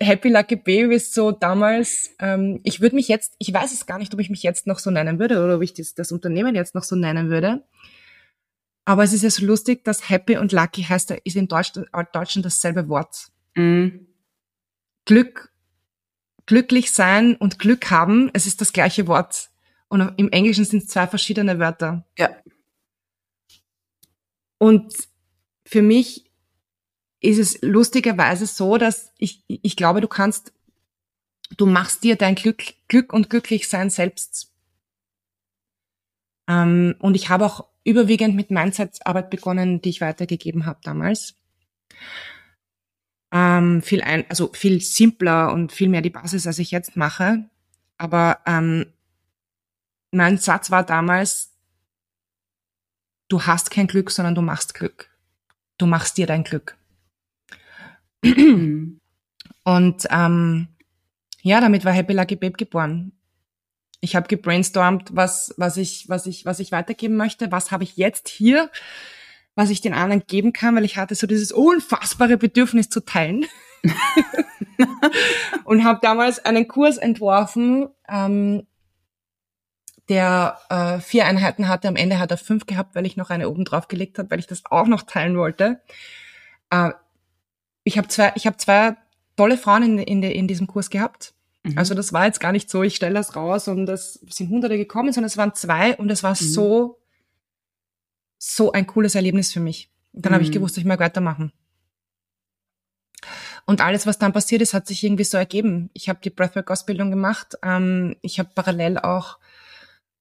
Happy 0.00 0.30
Lucky 0.30 0.56
Baby 0.56 0.94
ist 0.94 1.12
so 1.12 1.32
damals, 1.32 2.10
ähm, 2.18 2.60
ich 2.64 2.80
würde 2.80 2.96
mich 2.96 3.08
jetzt, 3.08 3.34
ich 3.38 3.52
weiß 3.52 3.72
es 3.72 3.86
gar 3.86 3.98
nicht, 3.98 4.12
ob 4.14 4.20
ich 4.20 4.30
mich 4.30 4.42
jetzt 4.42 4.66
noch 4.66 4.78
so 4.78 4.90
nennen 4.90 5.18
würde 5.18 5.42
oder 5.42 5.56
ob 5.56 5.62
ich 5.62 5.74
das, 5.74 5.94
das 5.94 6.12
Unternehmen 6.12 6.54
jetzt 6.54 6.74
noch 6.74 6.84
so 6.84 6.96
nennen 6.96 7.28
würde. 7.28 7.62
Aber 8.84 9.02
es 9.02 9.12
ist 9.12 9.22
ja 9.22 9.30
so 9.30 9.44
lustig, 9.44 9.84
dass 9.84 10.08
happy 10.08 10.38
und 10.38 10.52
lucky 10.52 10.82
heißt, 10.82 11.10
ist 11.24 11.36
in 11.36 11.48
Deutschland, 11.48 11.88
Deutschen 12.12 12.42
dasselbe 12.42 12.88
Wort. 12.88 13.28
Mhm. 13.54 14.06
Glück, 15.04 15.52
glücklich 16.46 16.92
sein 16.92 17.36
und 17.36 17.58
Glück 17.58 17.90
haben, 17.90 18.30
es 18.32 18.46
ist 18.46 18.60
das 18.60 18.72
gleiche 18.72 19.06
Wort. 19.06 19.50
Und 19.88 20.12
im 20.16 20.30
Englischen 20.30 20.64
sind 20.64 20.84
es 20.84 20.88
zwei 20.88 21.06
verschiedene 21.06 21.58
Wörter. 21.58 22.04
Ja. 22.18 22.30
Und 24.58 24.94
für 25.64 25.82
mich 25.82 26.30
ist 27.20 27.38
es 27.38 27.58
lustigerweise 27.62 28.46
so, 28.46 28.78
dass 28.78 29.12
ich, 29.18 29.44
ich 29.48 29.76
glaube, 29.76 30.00
du 30.00 30.08
kannst, 30.08 30.52
du 31.56 31.66
machst 31.66 32.04
dir 32.04 32.16
dein 32.16 32.34
Glück, 32.34 32.62
Glück 32.88 33.12
und 33.12 33.30
Glücklichsein 33.30 33.90
selbst. 33.90 34.52
Ähm, 36.48 36.94
und 37.00 37.14
ich 37.14 37.28
habe 37.28 37.44
auch 37.44 37.66
überwiegend 37.84 38.34
mit 38.34 38.50
Mindset-Arbeit 38.50 39.30
begonnen, 39.30 39.80
die 39.80 39.90
ich 39.90 40.00
weitergegeben 40.00 40.66
habe 40.66 40.80
damals. 40.82 41.34
Ähm, 43.36 43.82
viel 43.82 44.00
ein, 44.00 44.24
also 44.30 44.50
viel 44.54 44.80
simpler 44.80 45.52
und 45.52 45.70
viel 45.70 45.90
mehr 45.90 46.00
die 46.00 46.08
Basis, 46.08 46.46
als 46.46 46.58
ich 46.58 46.70
jetzt 46.70 46.96
mache. 46.96 47.44
Aber 47.98 48.38
ähm, 48.46 48.86
mein 50.10 50.38
Satz 50.38 50.70
war 50.70 50.84
damals, 50.84 51.52
du 53.28 53.42
hast 53.42 53.70
kein 53.70 53.88
Glück, 53.88 54.10
sondern 54.10 54.34
du 54.34 54.40
machst 54.40 54.72
Glück. 54.72 55.10
Du 55.76 55.84
machst 55.84 56.16
dir 56.16 56.26
dein 56.26 56.44
Glück. 56.44 56.78
Und 59.64 60.06
ähm, 60.10 60.68
ja, 61.42 61.60
damit 61.60 61.84
war 61.84 61.92
Happy 61.92 62.14
Lucky 62.14 62.36
Babe 62.36 62.56
geboren. 62.56 63.12
Ich 64.00 64.16
habe 64.16 64.28
gebrainstormt, 64.28 65.14
was, 65.14 65.52
was, 65.58 65.76
ich, 65.76 66.08
was, 66.08 66.24
ich, 66.24 66.46
was 66.46 66.58
ich 66.58 66.72
weitergeben 66.72 67.16
möchte, 67.16 67.52
was 67.52 67.70
habe 67.70 67.84
ich 67.84 67.98
jetzt 67.98 68.28
hier, 68.28 68.70
was 69.56 69.70
ich 69.70 69.80
den 69.80 69.94
anderen 69.94 70.22
geben 70.26 70.52
kann, 70.52 70.76
weil 70.76 70.84
ich 70.84 70.96
hatte 70.96 71.16
so 71.16 71.26
dieses 71.26 71.50
unfassbare 71.50 72.36
Bedürfnis 72.36 72.88
zu 72.88 73.00
teilen. 73.00 73.46
und 75.64 75.84
habe 75.84 75.98
damals 76.02 76.44
einen 76.44 76.68
Kurs 76.68 76.98
entworfen, 76.98 77.88
ähm, 78.08 78.66
der 80.08 80.58
äh, 80.68 81.00
vier 81.00 81.26
Einheiten 81.26 81.68
hatte. 81.68 81.88
Am 81.88 81.96
Ende 81.96 82.18
hat 82.18 82.30
er 82.30 82.36
fünf 82.36 82.66
gehabt, 82.66 82.94
weil 82.94 83.06
ich 83.06 83.16
noch 83.16 83.30
eine 83.30 83.48
oben 83.48 83.64
drauf 83.64 83.88
gelegt 83.88 84.18
habe, 84.18 84.30
weil 84.30 84.38
ich 84.38 84.46
das 84.46 84.62
auch 84.66 84.86
noch 84.86 85.02
teilen 85.02 85.36
wollte. 85.36 85.80
Äh, 86.70 86.90
ich 87.82 87.98
habe 87.98 88.08
zwei, 88.08 88.32
ich 88.36 88.46
habe 88.46 88.56
zwei 88.56 88.96
tolle 89.36 89.56
Frauen 89.56 89.82
in, 89.82 89.98
in, 89.98 90.22
in 90.22 90.48
diesem 90.48 90.66
Kurs 90.66 90.90
gehabt. 90.90 91.34
Mhm. 91.62 91.78
Also 91.78 91.94
das 91.94 92.12
war 92.12 92.26
jetzt 92.26 92.40
gar 92.40 92.52
nicht 92.52 92.70
so, 92.70 92.82
ich 92.82 92.96
stelle 92.96 93.14
das 93.14 93.34
raus 93.36 93.68
und 93.68 93.88
es 93.88 94.14
sind 94.28 94.50
Hunderte 94.50 94.76
gekommen, 94.76 95.12
sondern 95.12 95.28
es 95.28 95.36
waren 95.36 95.54
zwei 95.54 95.96
und 95.96 96.10
es 96.10 96.22
war 96.22 96.32
mhm. 96.32 96.44
so, 96.44 96.98
so 98.38 98.72
ein 98.72 98.86
cooles 98.86 99.14
Erlebnis 99.14 99.52
für 99.52 99.60
mich. 99.60 99.90
Und 100.12 100.24
dann 100.24 100.32
mhm. 100.32 100.34
habe 100.34 100.44
ich 100.44 100.52
gewusst, 100.52 100.78
ich 100.78 100.84
mag 100.84 101.00
weitermachen. 101.00 101.52
Und 103.66 103.80
alles, 103.80 104.06
was 104.06 104.18
dann 104.18 104.32
passiert 104.32 104.62
ist, 104.62 104.74
hat 104.74 104.86
sich 104.86 105.02
irgendwie 105.02 105.24
so 105.24 105.36
ergeben. 105.36 105.90
Ich 105.92 106.08
habe 106.08 106.20
die 106.22 106.30
Breathwork-Ausbildung 106.30 107.10
gemacht. 107.10 107.56
Ähm, 107.62 108.16
ich 108.22 108.38
habe 108.38 108.50
parallel 108.54 108.98
auch 108.98 109.38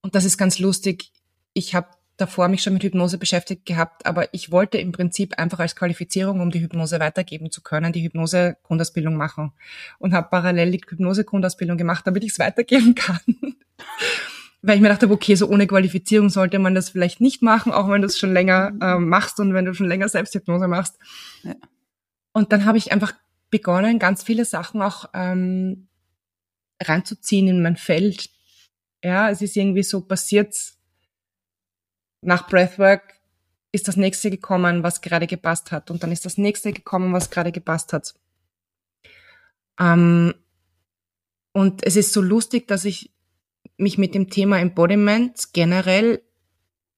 und 0.01 0.13
das 0.13 0.24
ist 0.24 0.38
ganz 0.38 0.60
lustig. 0.60 1.12
Ich 1.53 1.74
habe 1.74 1.88
davor 2.17 2.48
mich 2.48 2.62
schon 2.62 2.74
mit 2.74 2.84
Hypnose 2.84 3.17
beschäftigt 3.17 3.65
gehabt, 3.65 4.05
aber 4.05 4.31
ich 4.34 4.51
wollte 4.51 4.77
im 4.77 4.91
Prinzip 4.91 5.39
einfach 5.39 5.60
als 5.60 5.75
Qualifizierung, 5.75 6.41
um 6.41 6.51
die 6.51 6.62
Hypnose 6.62 7.00
weitergeben 7.00 7.50
zu 7.50 7.62
können, 7.62 7.91
die 7.91 8.03
Hypnose-Grundausbildung 8.03 9.15
machen 9.15 9.51
und 9.98 10.13
habe 10.13 10.29
parallel 10.29 10.72
die 10.72 10.81
Hypnose-Grundausbildung 10.88 11.77
gemacht, 11.77 12.05
damit 12.05 12.24
ich 12.24 12.31
es 12.31 12.39
weitergeben 12.39 12.93
kann. 12.95 13.22
Weil 14.65 14.77
ich 14.77 14.81
mir 14.81 14.89
dachte, 14.89 15.10
okay, 15.10 15.36
so 15.36 15.48
ohne 15.48 15.67
Qualifizierung 15.67 16.29
sollte 16.29 16.57
man 16.60 16.74
das 16.74 16.89
vielleicht 16.89 17.22
nicht 17.22 17.41
machen, 17.41 17.72
auch 17.72 17.89
wenn 17.89 18.01
du 18.01 18.07
es 18.07 18.17
schon 18.17 18.34
länger 18.34 18.74
ähm, 18.81 19.10
machst 19.10 19.39
und 19.39 19.53
wenn 19.53 19.65
du 19.65 19.74
schon 19.74 19.88
länger 19.88 20.10
Selbsthypnose 20.10 20.67
machst. 20.67 20.98
Ja. 21.43 21.55
Und 22.34 22.51
dann 22.51 22.65
habe 22.65 22.77
ich 22.77 22.91
einfach 22.91 23.13
begonnen, 23.51 24.00
ganz 24.00 24.24
viele 24.24 24.43
Sachen 24.43 24.81
auch 24.81 25.10
ähm, 25.13 25.88
reinzuziehen 26.81 27.48
in 27.48 27.62
mein 27.62 27.77
Feld, 27.77 28.29
ja, 29.03 29.29
es 29.29 29.41
ist 29.41 29.55
irgendwie 29.55 29.84
so 29.84 30.01
passiert, 30.01 30.55
nach 32.21 32.47
Breathwork 32.47 33.13
ist 33.71 33.88
das 33.88 33.97
nächste 33.97 34.32
gekommen, 34.32 34.82
was 34.84 35.01
gerade 35.01 35.28
gepasst 35.28 35.71
hat. 35.71 35.91
Und 35.91 36.01
dann 36.01 36.12
ist 36.12 36.25
das 36.25 36.38
nächste 36.38 36.73
gekommen, 36.73 37.13
was 37.13 37.30
gerade 37.30 37.51
gepasst 37.51 37.93
hat. 37.93 38.15
Ähm, 39.80 40.34
und 41.51 41.86
es 41.86 41.95
ist 41.95 42.13
so 42.13 42.21
lustig, 42.21 42.67
dass 42.67 42.84
ich 42.84 43.14
mich 43.78 43.97
mit 43.97 44.15
dem 44.15 44.30
Thema 44.30 44.60
Embodiment 44.60 45.54
generell, 45.54 46.21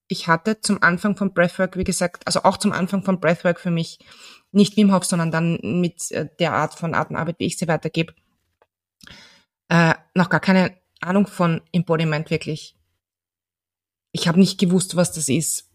ich 0.07 0.27
hatte 0.27 0.61
zum 0.61 0.81
Anfang 0.81 1.17
von 1.17 1.33
Breathwork, 1.33 1.77
wie 1.77 1.83
gesagt, 1.83 2.25
also 2.25 2.43
auch 2.43 2.57
zum 2.57 2.71
Anfang 2.71 3.03
von 3.03 3.19
Breathwork 3.19 3.59
für 3.59 3.71
mich, 3.71 3.99
nicht 4.51 4.77
Wim 4.77 4.93
Hof, 4.93 5.03
sondern 5.03 5.31
dann 5.31 5.59
mit 5.61 6.11
äh, 6.11 6.29
der 6.39 6.53
Art 6.53 6.73
von 6.73 6.95
Atemarbeit, 6.95 7.39
wie 7.39 7.45
ich 7.45 7.57
sie 7.57 7.67
weitergebe, 7.67 8.13
äh, 9.69 9.93
noch 10.13 10.29
gar 10.29 10.39
keine 10.39 10.77
Ahnung 11.01 11.27
von 11.27 11.61
Embodiment 11.71 12.29
wirklich. 12.29 12.77
Ich 14.11 14.27
habe 14.27 14.39
nicht 14.39 14.59
gewusst, 14.59 14.95
was 14.95 15.11
das 15.11 15.29
ist. 15.29 15.69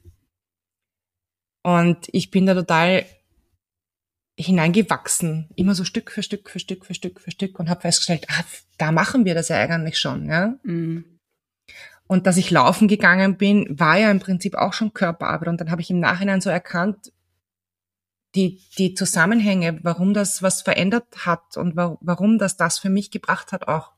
Und 1.62 2.08
ich 2.12 2.30
bin 2.30 2.46
da 2.46 2.54
total 2.54 3.04
hineingewachsen, 4.38 5.48
immer 5.56 5.74
so 5.74 5.84
Stück 5.84 6.10
für 6.10 6.22
Stück 6.22 6.48
für 6.50 6.58
Stück 6.58 6.86
für 6.86 6.94
Stück 6.94 7.20
für 7.20 7.30
Stück 7.30 7.58
und 7.58 7.68
habe 7.68 7.82
festgestellt, 7.82 8.26
ah, 8.30 8.44
da 8.78 8.92
machen 8.92 9.24
wir 9.24 9.34
das 9.34 9.48
ja 9.48 9.56
eigentlich 9.56 9.98
schon, 9.98 10.26
ja. 10.26 10.54
Mhm. 10.62 11.04
Und 12.06 12.26
dass 12.26 12.36
ich 12.36 12.50
laufen 12.50 12.88
gegangen 12.88 13.36
bin, 13.36 13.78
war 13.78 13.98
ja 13.98 14.10
im 14.10 14.20
Prinzip 14.20 14.54
auch 14.54 14.74
schon 14.74 14.92
Körperarbeit. 14.92 15.48
Und 15.48 15.60
dann 15.60 15.70
habe 15.70 15.80
ich 15.80 15.90
im 15.90 16.00
Nachhinein 16.00 16.42
so 16.42 16.50
erkannt, 16.50 17.10
die, 18.34 18.60
die 18.76 18.92
Zusammenhänge, 18.92 19.78
warum 19.82 20.12
das 20.12 20.42
was 20.42 20.60
verändert 20.62 21.06
hat 21.24 21.56
und 21.56 21.74
warum 21.76 22.38
das 22.38 22.56
das 22.56 22.78
für 22.78 22.90
mich 22.90 23.10
gebracht 23.10 23.52
hat 23.52 23.68
auch 23.68 23.92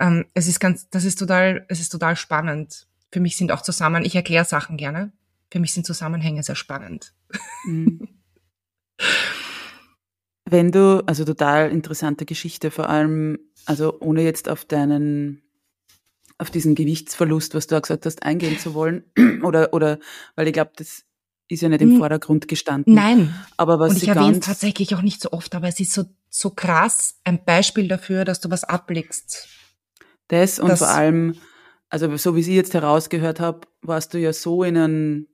ähm, 0.00 0.26
es 0.34 0.46
ist 0.46 0.60
ganz, 0.60 0.88
das 0.90 1.04
ist 1.04 1.18
total, 1.18 1.64
es 1.68 1.80
ist 1.80 1.90
total 1.90 2.16
spannend. 2.16 2.86
Für 3.10 3.20
mich 3.20 3.36
sind 3.36 3.52
auch 3.52 3.62
zusammen, 3.62 4.04
ich 4.04 4.14
erkläre 4.14 4.44
Sachen 4.44 4.76
gerne. 4.76 5.12
Für 5.50 5.60
mich 5.60 5.74
sind 5.74 5.86
Zusammenhänge 5.86 6.42
sehr 6.42 6.56
spannend. 6.56 7.14
Mhm. 7.64 8.08
Wenn 10.44 10.72
du, 10.72 11.02
also 11.06 11.24
total 11.24 11.70
interessante 11.70 12.24
Geschichte, 12.24 12.70
vor 12.70 12.88
allem, 12.88 13.38
also 13.64 13.98
ohne 14.00 14.22
jetzt 14.22 14.48
auf 14.48 14.64
deinen, 14.64 15.42
auf 16.38 16.50
diesen 16.50 16.74
Gewichtsverlust, 16.74 17.54
was 17.54 17.68
du 17.68 17.76
auch 17.76 17.82
gesagt 17.82 18.06
hast, 18.06 18.22
eingehen 18.22 18.58
zu 18.58 18.74
wollen, 18.74 19.04
oder, 19.42 19.72
oder, 19.72 19.98
weil 20.34 20.48
ich 20.48 20.52
glaube, 20.52 20.72
das 20.76 21.04
ist 21.48 21.62
ja 21.62 21.68
nicht 21.68 21.82
im 21.82 21.92
hm. 21.92 21.98
Vordergrund 21.98 22.48
gestanden. 22.48 22.94
Nein. 22.94 23.34
Aber 23.56 23.78
was 23.78 23.92
Und 23.92 24.02
ich 24.02 24.08
erwähne 24.08 24.38
es 24.38 24.40
tatsächlich 24.40 24.94
auch 24.94 25.02
nicht 25.02 25.20
so 25.20 25.32
oft, 25.32 25.54
aber 25.54 25.68
es 25.68 25.78
ist 25.80 25.92
so, 25.92 26.04
so 26.28 26.50
krass 26.50 27.16
ein 27.24 27.44
Beispiel 27.44 27.88
dafür, 27.88 28.24
dass 28.24 28.40
du 28.40 28.50
was 28.50 28.64
abblickst. 28.64 29.48
Das 30.28 30.58
und 30.58 30.68
das, 30.68 30.78
vor 30.78 30.88
allem, 30.88 31.36
also 31.88 32.16
so 32.16 32.34
wie 32.34 32.40
ich 32.40 32.46
jetzt 32.48 32.74
herausgehört 32.74 33.38
habe, 33.38 33.68
warst 33.82 34.14
du 34.14 34.18
ja 34.18 34.32
so 34.32 34.64
in 34.64 34.76
einem 34.76 35.28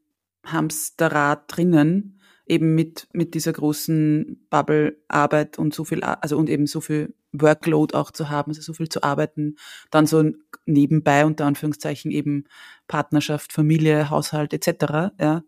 Hamsterrad 0.45 1.45
drinnen, 1.47 2.18
eben 2.49 2.75
mit, 2.75 3.09
mit 3.13 3.35
dieser 3.35 3.53
großen 3.53 4.47
Bubble-Arbeit 4.51 5.59
und 5.59 5.75
so 5.75 5.85
viel, 5.85 6.03
also 6.03 6.37
und 6.39 6.49
eben 6.49 6.67
so 6.67 6.81
viel 6.81 7.15
Workload 7.33 7.95
auch 7.95 8.11
zu 8.11 8.31
haben, 8.31 8.51
also 8.51 8.63
so 8.63 8.73
viel 8.73 8.89
zu 8.89 9.03
arbeiten, 9.03 9.57
dann 9.91 10.07
so 10.07 10.25
nebenbei 10.65 11.27
unter 11.27 11.45
Anführungszeichen 11.45 12.11
eben 12.11 12.45
Partnerschaft, 12.87 13.53
Familie, 13.53 14.11
Haushalt 14.11 14.55
etc. 14.55 15.13
Ja. 15.21 15.45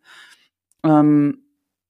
Ähm, 0.85 1.39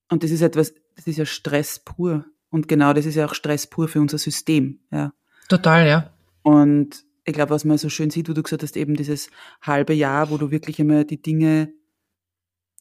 und 0.08 0.22
das 0.22 0.30
ist 0.30 0.42
etwas, 0.42 0.74
das 0.96 1.06
ist 1.06 1.18
ja 1.18 1.26
Stress 1.26 1.80
pur. 1.80 2.24
Und 2.50 2.68
genau 2.68 2.92
das 2.92 3.06
ist 3.06 3.16
ja 3.16 3.26
auch 3.26 3.34
Stress 3.34 3.66
pur 3.66 3.88
für 3.88 4.00
unser 4.00 4.18
System. 4.18 4.80
Ja. 4.90 5.12
Total, 5.48 5.86
ja. 5.86 6.12
Und 6.42 7.04
ich 7.24 7.34
glaube, 7.34 7.50
was 7.50 7.64
man 7.64 7.78
so 7.78 7.88
schön 7.88 8.10
sieht, 8.10 8.28
wo 8.28 8.32
du 8.32 8.42
gesagt 8.42 8.62
hast, 8.62 8.76
eben 8.76 8.94
dieses 8.94 9.30
halbe 9.62 9.92
Jahr, 9.92 10.30
wo 10.30 10.36
du 10.36 10.50
wirklich 10.50 10.80
einmal 10.80 11.04
die 11.04 11.20
Dinge 11.20 11.72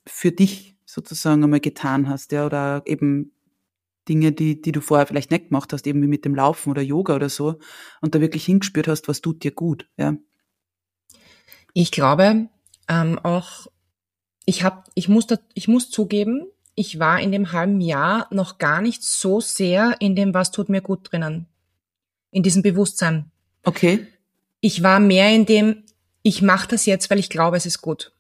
für 0.06 0.32
dich 0.32 0.79
sozusagen 0.92 1.44
einmal 1.44 1.60
getan 1.60 2.10
hast, 2.10 2.32
ja, 2.32 2.46
oder 2.46 2.82
eben 2.86 3.32
Dinge, 4.08 4.32
die, 4.32 4.62
die 4.62 4.72
du 4.72 4.82
vorher 4.82 5.06
vielleicht 5.06 5.32
nicht 5.32 5.50
gemacht 5.50 5.72
hast, 5.74 5.86
eben 5.88 6.02
wie 6.02 6.08
mit 6.08 6.26
dem 6.26 6.36
Laufen 6.36 6.72
oder 6.72 6.82
Yoga 6.82 7.16
oder 7.16 7.30
so, 7.30 7.60
und 8.02 8.16
da 8.16 8.22
wirklich 8.22 8.46
hingespürt 8.46 8.88
hast, 8.88 9.08
was 9.08 9.22
tut 9.22 9.44
dir 9.44 9.52
gut, 9.52 9.88
ja. 9.98 10.16
Ich 11.74 11.92
glaube 11.92 12.50
ähm, 12.88 13.20
auch, 13.20 13.68
ich 14.46 14.64
habe, 14.64 14.84
ich 14.96 15.08
muss, 15.08 15.28
da, 15.28 15.38
ich 15.54 15.68
muss 15.68 15.92
zugeben, 15.92 16.48
ich 16.74 16.98
war 16.98 17.20
in 17.20 17.32
dem 17.32 17.52
halben 17.52 17.82
Jahr 17.82 18.28
noch 18.32 18.58
gar 18.58 18.82
nicht 18.82 19.04
so 19.04 19.40
sehr 19.42 19.98
in 20.00 20.16
dem, 20.16 20.34
was 20.34 20.52
tut 20.52 20.70
mir 20.70 20.82
gut 20.82 21.12
drinnen, 21.12 21.46
in 22.32 22.42
diesem 22.42 22.64
Bewusstsein. 22.64 23.32
Okay 23.64 24.08
ich 24.62 24.84
war 24.84 25.00
mehr 25.00 25.34
in 25.34 25.46
dem, 25.46 25.84
ich 26.22 26.42
mache 26.42 26.68
das 26.68 26.86
jetzt, 26.86 27.10
weil 27.10 27.20
ich 27.20 27.30
glaube, 27.30 27.58
es 27.58 27.66
ist 27.66 27.82
gut. 27.82 28.12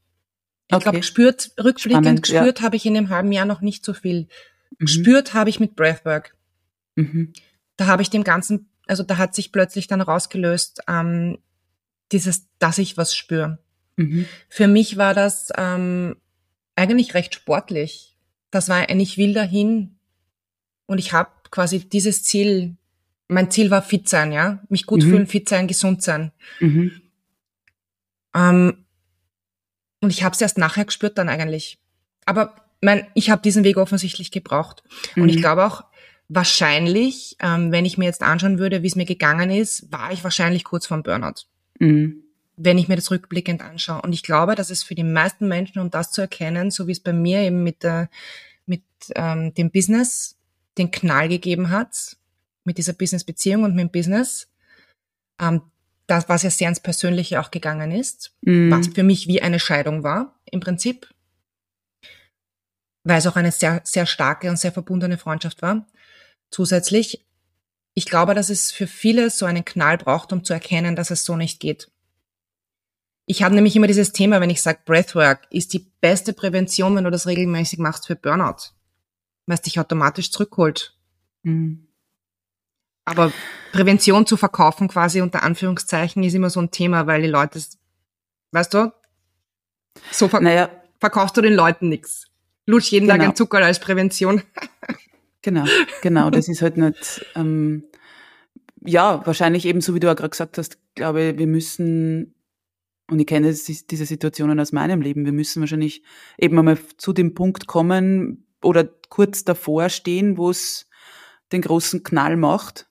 Ich 0.69 0.75
okay. 0.75 0.83
glaube, 0.83 0.99
gespürt, 0.99 1.51
rückblickend 1.57 2.05
Spannend, 2.05 2.21
gespürt 2.21 2.59
ja. 2.59 2.65
habe 2.65 2.75
ich 2.75 2.85
in 2.85 2.93
dem 2.93 3.09
halben 3.09 3.31
Jahr 3.31 3.45
noch 3.45 3.61
nicht 3.61 3.83
so 3.83 3.93
viel. 3.93 4.27
Mhm. 4.77 4.85
Gespürt 4.85 5.33
habe 5.33 5.49
ich 5.49 5.59
mit 5.59 5.75
Breathwork. 5.75 6.35
Mhm. 6.95 7.33
Da 7.75 7.87
habe 7.87 8.03
ich 8.03 8.11
dem 8.11 8.23
Ganzen, 8.23 8.69
also 8.85 9.01
da 9.01 9.17
hat 9.17 9.33
sich 9.33 9.51
plötzlich 9.51 9.87
dann 9.87 10.01
rausgelöst, 10.01 10.81
ähm, 10.87 11.39
dieses, 12.11 12.47
dass 12.59 12.77
ich 12.77 12.97
was 12.97 13.15
spüre. 13.15 13.57
Mhm. 13.95 14.27
Für 14.47 14.67
mich 14.67 14.97
war 14.97 15.15
das 15.15 15.49
ähm, 15.57 16.17
eigentlich 16.75 17.15
recht 17.15 17.33
sportlich. 17.33 18.15
Das 18.51 18.69
war 18.69 18.77
ein 18.77 18.99
Ich 18.99 19.17
will 19.17 19.33
dahin 19.33 19.97
und 20.85 20.99
ich 20.99 21.13
habe 21.13 21.31
quasi 21.49 21.79
dieses 21.79 22.23
Ziel, 22.23 22.77
mein 23.27 23.49
Ziel 23.49 23.71
war 23.71 23.81
fit 23.81 24.07
sein, 24.07 24.31
ja, 24.31 24.63
mich 24.69 24.85
gut 24.85 25.03
mhm. 25.03 25.09
fühlen, 25.09 25.27
fit 25.27 25.49
sein, 25.49 25.67
gesund 25.67 26.03
sein. 26.03 26.31
Mhm. 26.59 27.01
Ähm, 28.35 28.85
und 30.01 30.11
ich 30.11 30.23
habe 30.23 30.33
es 30.33 30.41
erst 30.41 30.57
nachher 30.57 30.85
gespürt 30.85 31.17
dann 31.17 31.29
eigentlich. 31.29 31.79
Aber 32.25 32.55
mein, 32.81 33.07
ich 33.13 33.29
habe 33.29 33.41
diesen 33.41 33.63
Weg 33.63 33.77
offensichtlich 33.77 34.31
gebraucht. 34.31 34.83
Mhm. 35.15 35.23
Und 35.23 35.29
ich 35.29 35.37
mhm. 35.37 35.41
glaube 35.41 35.65
auch, 35.65 35.83
wahrscheinlich, 36.29 37.35
ähm, 37.39 37.71
wenn 37.71 37.85
ich 37.85 37.97
mir 37.97 38.05
jetzt 38.05 38.21
anschauen 38.21 38.59
würde, 38.59 38.83
wie 38.83 38.87
es 38.87 38.95
mir 38.95 39.05
gegangen 39.05 39.49
ist, 39.49 39.91
war 39.91 40.11
ich 40.11 40.23
wahrscheinlich 40.23 40.63
kurz 40.63 40.85
vorm 40.85 41.03
Burnout. 41.03 41.45
Mhm. 41.79 42.23
Wenn 42.55 42.77
ich 42.77 42.87
mir 42.87 42.95
das 42.95 43.09
rückblickend 43.09 43.61
anschaue. 43.61 44.01
Und 44.01 44.13
ich 44.13 44.23
glaube, 44.23 44.55
dass 44.55 44.69
es 44.69 44.83
für 44.83 44.95
die 44.95 45.03
meisten 45.03 45.47
Menschen, 45.47 45.79
um 45.79 45.89
das 45.89 46.11
zu 46.11 46.21
erkennen, 46.21 46.71
so 46.71 46.87
wie 46.87 46.91
es 46.91 46.99
bei 46.99 47.13
mir 47.13 47.41
eben 47.41 47.63
mit, 47.63 47.83
der, 47.83 48.09
mit 48.65 48.83
ähm, 49.15 49.53
dem 49.53 49.71
Business 49.71 50.37
den 50.77 50.91
Knall 50.91 51.29
gegeben 51.29 51.69
hat, 51.69 52.17
mit 52.63 52.77
dieser 52.77 52.93
Business-Beziehung 52.93 53.63
und 53.63 53.75
mit 53.75 53.85
dem 53.85 53.91
Business, 53.91 54.49
ähm, 55.41 55.61
das, 56.09 56.29
was 56.29 56.43
ja 56.43 56.49
sehr 56.49 56.69
ins 56.69 56.79
Persönliche 56.79 57.39
auch 57.39 57.51
gegangen 57.51 57.91
ist, 57.91 58.35
mhm. 58.41 58.71
was 58.71 58.87
für 58.87 59.03
mich 59.03 59.27
wie 59.27 59.41
eine 59.41 59.59
Scheidung 59.59 60.03
war, 60.03 60.39
im 60.45 60.59
Prinzip, 60.59 61.07
weil 63.03 63.19
es 63.19 63.27
auch 63.27 63.35
eine 63.35 63.51
sehr, 63.51 63.81
sehr 63.83 64.05
starke 64.05 64.49
und 64.49 64.57
sehr 64.57 64.71
verbundene 64.71 65.17
Freundschaft 65.17 65.61
war. 65.61 65.87
Zusätzlich, 66.51 67.25
ich 67.93 68.05
glaube, 68.05 68.33
dass 68.33 68.49
es 68.49 68.71
für 68.71 68.87
viele 68.87 69.29
so 69.29 69.45
einen 69.45 69.65
Knall 69.65 69.97
braucht, 69.97 70.33
um 70.33 70.43
zu 70.43 70.53
erkennen, 70.53 70.95
dass 70.95 71.11
es 71.11 71.25
so 71.25 71.35
nicht 71.35 71.59
geht. 71.59 71.91
Ich 73.25 73.43
habe 73.43 73.53
nämlich 73.53 73.75
immer 73.75 73.87
dieses 73.87 74.11
Thema, 74.11 74.41
wenn 74.41 74.49
ich 74.49 74.61
sage, 74.61 74.79
Breathwork 74.85 75.45
ist 75.51 75.73
die 75.73 75.91
beste 76.01 76.33
Prävention, 76.33 76.95
wenn 76.95 77.03
du 77.03 77.11
das 77.11 77.27
regelmäßig 77.27 77.77
machst 77.77 78.07
für 78.07 78.15
Burnout, 78.15 78.71
weil 79.45 79.55
es 79.55 79.61
dich 79.61 79.79
automatisch 79.79 80.31
zurückholt. 80.31 80.97
Mhm. 81.43 81.88
Aber 83.09 83.33
Prävention 83.71 84.25
zu 84.25 84.37
verkaufen 84.37 84.87
quasi 84.87 85.21
unter 85.21 85.43
Anführungszeichen 85.43 86.23
ist 86.23 86.35
immer 86.35 86.49
so 86.49 86.59
ein 86.59 86.69
Thema, 86.69 87.07
weil 87.07 87.23
die 87.23 87.27
Leute, 87.27 87.59
weißt 88.51 88.73
du, 88.73 88.93
so 90.11 90.27
ver 90.27 90.41
naja. 90.41 90.69
verkaufst 90.99 91.35
du 91.35 91.41
den 91.41 91.53
Leuten 91.53 91.89
nichts. 91.89 92.27
Lutsch 92.67 92.91
jeden 92.91 93.07
genau. 93.07 93.17
Tag 93.17 93.29
ein 93.29 93.35
Zucker 93.35 93.59
als 93.59 93.79
Prävention. 93.79 94.43
Genau, 95.41 95.63
genau. 96.01 96.29
Das 96.29 96.49
ist 96.49 96.61
halt 96.61 96.75
nicht, 96.75 97.25
ähm, 97.33 97.85
ja, 98.85 99.25
wahrscheinlich 99.25 99.63
eben 99.65 99.79
so, 99.79 99.95
wie 99.95 100.01
du 100.01 100.11
auch 100.11 100.15
gerade 100.17 100.31
gesagt 100.31 100.57
hast, 100.57 100.77
glaube 100.95 101.37
wir 101.37 101.47
müssen, 101.47 102.35
und 103.09 103.21
ich 103.21 103.25
kenne 103.25 103.47
diese 103.49 104.05
Situationen 104.05 104.59
aus 104.59 104.73
meinem 104.73 105.01
Leben, 105.01 105.23
wir 105.23 105.31
müssen 105.31 105.61
wahrscheinlich 105.61 106.03
eben 106.37 106.59
einmal 106.59 106.77
zu 106.97 107.13
dem 107.13 107.35
Punkt 107.35 107.67
kommen 107.67 108.47
oder 108.61 108.83
kurz 109.07 109.45
davor 109.45 109.87
stehen, 109.87 110.37
wo 110.37 110.49
es 110.49 110.89
den 111.53 111.61
großen 111.61 112.03
Knall 112.03 112.35
macht, 112.35 112.88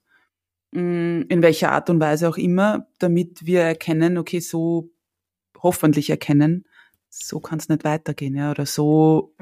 in 0.71 1.43
welcher 1.43 1.73
Art 1.73 1.89
und 1.91 2.01
Weise 2.01 2.29
auch 2.29 2.37
immer, 2.37 2.87
damit 2.99 3.47
wir 3.47 3.63
erkennen, 3.63 4.19
okay, 4.19 4.41
so 4.41 4.91
hoffentlich 5.63 6.11
erkennen, 6.11 6.67
so 7.09 7.41
kann 7.41 7.59
es 7.59 7.69
nicht 7.69 7.85
weitergehen, 7.85 8.37
ja, 8.37 8.51
oder 8.51 8.67
so 8.67 9.35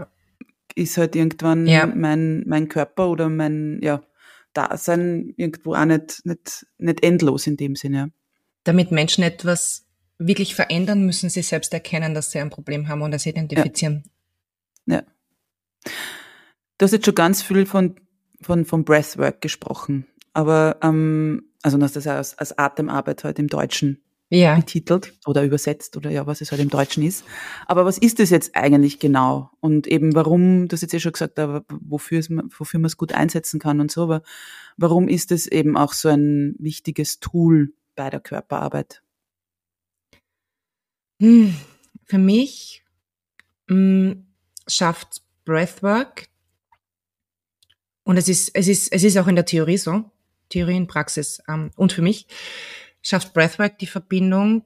ist 0.76 0.98
halt 0.98 1.16
irgendwann 1.16 1.66
ja. 1.66 1.86
mein, 1.86 2.44
mein 2.46 2.68
Körper 2.68 3.08
oder 3.08 3.28
mein, 3.28 3.80
ja, 3.82 4.02
Dasein 4.56 5.34
irgendwo 5.36 5.74
auch 5.74 5.84
nicht, 5.84 6.24
nicht, 6.24 6.66
nicht 6.78 7.02
endlos 7.02 7.46
in 7.46 7.56
dem 7.56 7.76
Sinne. 7.76 8.12
Damit 8.64 8.90
Menschen 8.90 9.22
etwas 9.22 9.86
wirklich 10.18 10.54
verändern, 10.54 11.04
müssen 11.04 11.28
sie 11.28 11.42
selbst 11.42 11.72
erkennen, 11.74 12.14
dass 12.14 12.30
sie 12.30 12.38
ein 12.38 12.50
Problem 12.50 12.88
haben 12.88 13.02
und 13.02 13.10
das 13.10 13.26
identifizieren. 13.26 14.04
Ja. 14.86 14.96
ja. 14.96 15.02
Du 16.78 16.84
hast 16.84 16.92
jetzt 16.92 17.04
schon 17.04 17.14
ganz 17.14 17.42
viel 17.42 17.66
von, 17.66 17.96
von, 18.40 18.64
von 18.64 18.84
Breathwork 18.84 19.40
gesprochen, 19.40 20.06
aber 20.37 20.77
ähm, 20.83 21.44
also 21.62 21.79
du 21.79 21.85
hast 21.85 21.96
das 21.96 22.05
ja 22.05 22.16
als, 22.16 22.37
als 22.37 22.57
Atemarbeit 22.59 23.25
heute 23.25 23.40
im 23.40 23.49
Deutschen 23.49 24.03
ja. 24.29 24.55
betitelt 24.55 25.14
oder 25.25 25.42
übersetzt 25.44 25.96
oder 25.96 26.11
ja, 26.11 26.27
was 26.27 26.42
es 26.42 26.51
halt 26.51 26.61
im 26.61 26.68
Deutschen 26.68 27.03
ist. 27.03 27.25
Aber 27.66 27.87
was 27.87 27.96
ist 27.96 28.18
das 28.18 28.29
jetzt 28.29 28.55
eigentlich 28.55 28.99
genau? 28.99 29.51
Und 29.61 29.87
eben 29.87 30.14
warum, 30.14 30.68
das 30.68 30.83
jetzt 30.83 30.92
eh 30.92 31.01
schon 31.01 31.12
gesagt, 31.12 31.38
aber 31.38 31.64
wofür, 31.70 32.18
es, 32.18 32.29
wofür 32.29 32.79
man 32.79 32.87
es 32.87 32.99
gut 32.99 33.12
einsetzen 33.12 33.59
kann 33.59 33.81
und 33.81 33.90
so, 33.90 34.03
aber 34.03 34.22
warum 34.77 35.09
ist 35.09 35.33
es 35.33 35.46
eben 35.46 35.79
auch 35.79 35.94
so 35.94 36.11
ein 36.11 36.55
wichtiges 36.59 37.18
Tool 37.18 37.72
bei 37.94 38.11
der 38.11 38.20
Körperarbeit? 38.20 39.03
Hm, 41.22 41.57
für 42.05 42.18
mich 42.18 42.85
mh, 43.68 43.75
hm, 43.75 44.27
schafft 44.66 45.22
Breathwork 45.46 46.29
und 48.03 48.18
es 48.18 48.29
ist, 48.29 48.51
es 48.55 48.68
ist, 48.68 48.92
es 48.92 49.03
ist 49.03 49.16
auch 49.16 49.29
in 49.29 49.35
der 49.37 49.46
Theorie 49.46 49.79
so, 49.79 50.11
Theorie 50.48 50.76
und 50.76 50.87
Praxis 50.87 51.42
ähm, 51.48 51.70
und 51.76 51.92
für 51.92 52.02
mich 52.02 52.26
schafft 53.02 53.35
Breathwork 53.35 53.78
die 53.78 53.87
Verbindung 53.87 54.64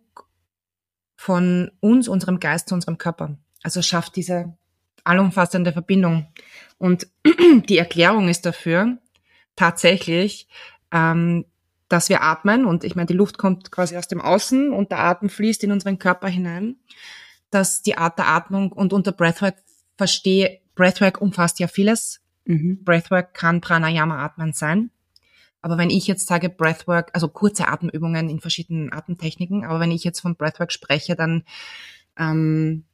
von 1.16 1.70
uns, 1.80 2.08
unserem 2.08 2.40
Geist 2.40 2.68
zu 2.68 2.74
unserem 2.74 2.96
Körper. 2.96 3.36
Also 3.62 3.82
schafft 3.82 4.16
diese 4.16 4.56
allumfassende 5.04 5.72
Verbindung. 5.72 6.26
Und 6.78 7.06
die 7.68 7.78
Erklärung 7.78 8.28
ist 8.28 8.46
dafür 8.46 8.98
tatsächlich, 9.56 10.48
ähm, 10.92 11.44
dass 11.90 12.08
wir 12.08 12.22
atmen 12.22 12.64
und 12.64 12.84
ich 12.84 12.94
meine, 12.94 13.06
die 13.06 13.14
Luft 13.14 13.36
kommt 13.36 13.72
quasi 13.72 13.96
aus 13.96 14.08
dem 14.08 14.20
Außen 14.20 14.72
und 14.72 14.92
der 14.92 15.00
Atem 15.00 15.28
fließt 15.28 15.64
in 15.64 15.72
unseren 15.72 15.98
Körper 15.98 16.28
hinein, 16.28 16.76
dass 17.50 17.82
die 17.82 17.98
Art 17.98 18.16
der 18.16 18.28
Atmung 18.28 18.72
und 18.72 18.92
unter 18.92 19.12
Breathwork 19.12 19.56
verstehe, 19.98 20.60
Breathwork 20.76 21.20
umfasst 21.20 21.58
ja 21.58 21.66
vieles. 21.66 22.20
Mhm. 22.44 22.84
Breathwork 22.84 23.34
kann 23.34 23.60
Pranayama 23.60 24.24
atmen 24.24 24.52
sein. 24.52 24.90
Aber 25.62 25.78
wenn 25.78 25.90
ich 25.90 26.06
jetzt 26.06 26.26
sage 26.26 26.48
Breathwork, 26.48 27.10
also 27.12 27.28
kurze 27.28 27.68
Atemübungen 27.68 28.28
in 28.28 28.40
verschiedenen 28.40 28.92
Atemtechniken, 28.92 29.64
aber 29.64 29.80
wenn 29.80 29.90
ich 29.90 30.04
jetzt 30.04 30.20
von 30.20 30.36
Breathwork 30.36 30.72
spreche, 30.72 31.16
dann 31.16 31.44
ähm, 32.18 32.84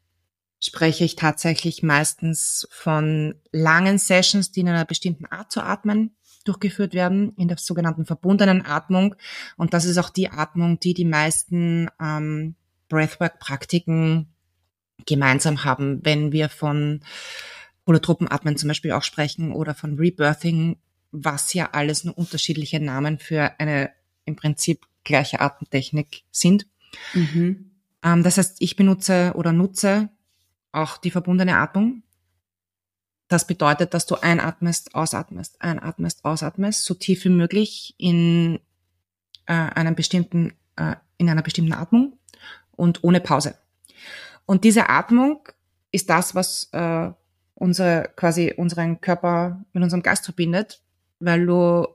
spreche 0.61 1.05
ich 1.05 1.17
tatsächlich 1.17 1.83
meistens 1.83 2.67
von 2.71 3.35
langen 3.53 3.99
Sessions, 3.99 4.51
die 4.51 4.61
in 4.61 4.69
einer 4.69 4.85
bestimmten 4.85 5.27
Art 5.27 5.53
zu 5.53 5.63
atmen 5.63 6.17
durchgeführt 6.45 6.95
werden, 6.95 7.35
in 7.37 7.49
der 7.49 7.59
sogenannten 7.59 8.07
verbundenen 8.07 8.65
Atmung. 8.65 9.17
Und 9.57 9.75
das 9.75 9.85
ist 9.85 9.99
auch 9.99 10.11
die 10.11 10.31
Atmung, 10.31 10.79
die 10.79 10.95
die 10.95 11.05
meisten 11.05 11.89
ähm, 12.01 12.55
Breathwork-Praktiken 12.89 14.29
gemeinsam 15.07 15.65
haben, 15.65 16.05
wenn 16.05 16.33
wir 16.33 16.49
von 16.49 17.01
Holotroppenatmen 17.87 18.57
zum 18.57 18.69
Beispiel 18.69 18.93
auch 18.93 19.03
sprechen 19.03 19.53
oder 19.53 19.75
von 19.75 19.99
Rebirthing 19.99 20.77
was 21.13 21.53
ja 21.55 21.71
alles 21.73 22.05
nur 22.05 22.17
unterschiedliche 22.17 22.81
Namen 22.81 23.19
für 23.19 23.59
eine 23.59 23.91
im 24.25 24.37
Prinzip 24.37 24.87
gleiche 25.05 25.41
Atemtechnik 25.41 26.25
sind. 26.31 26.67
Mhm. 27.15 27.71
Ähm, 28.03 28.23
das 28.23 28.39
heißt, 28.39 28.57
ich 28.61 28.77
benutze 28.77 29.33
oder 29.35 29.53
nutze 29.53 30.11
auch 30.73 30.99
die 30.99 31.11
verbundene 31.11 31.57
Atmung. 31.57 32.03
Das 33.29 33.47
bedeutet, 33.47 33.95
dass 33.95 34.07
du 34.07 34.17
einatmest, 34.17 34.95
ausatmest, 34.95 35.61
einatmest, 35.61 36.25
ausatmest, 36.25 36.85
so 36.85 36.95
tief 36.95 37.25
wie 37.25 37.31
möglich 37.31 37.95
in 37.99 38.61
äh, 39.47 39.53
einem 39.53 39.95
bestimmten, 39.95 40.53
äh, 40.77 40.97
in 41.17 41.29
einer 41.29 41.43
bestimmten 41.43 41.73
Atmung 41.73 42.19
und 42.73 43.03
ohne 43.03 43.21
Pause. 43.21 43.57
Und 44.45 44.65
diese 44.65 44.89
Atmung 44.89 45.49
ist 45.91 46.11
das, 46.11 46.35
was 46.35 46.69
äh, 46.73 47.11
unsere, 47.55 48.11
quasi 48.15 48.55
unseren 48.57 49.01
Körper 49.01 49.65
mit 49.73 49.83
unserem 49.83 50.03
Geist 50.03 50.25
verbindet, 50.25 50.83
weil 51.19 51.47
du, 51.47 51.87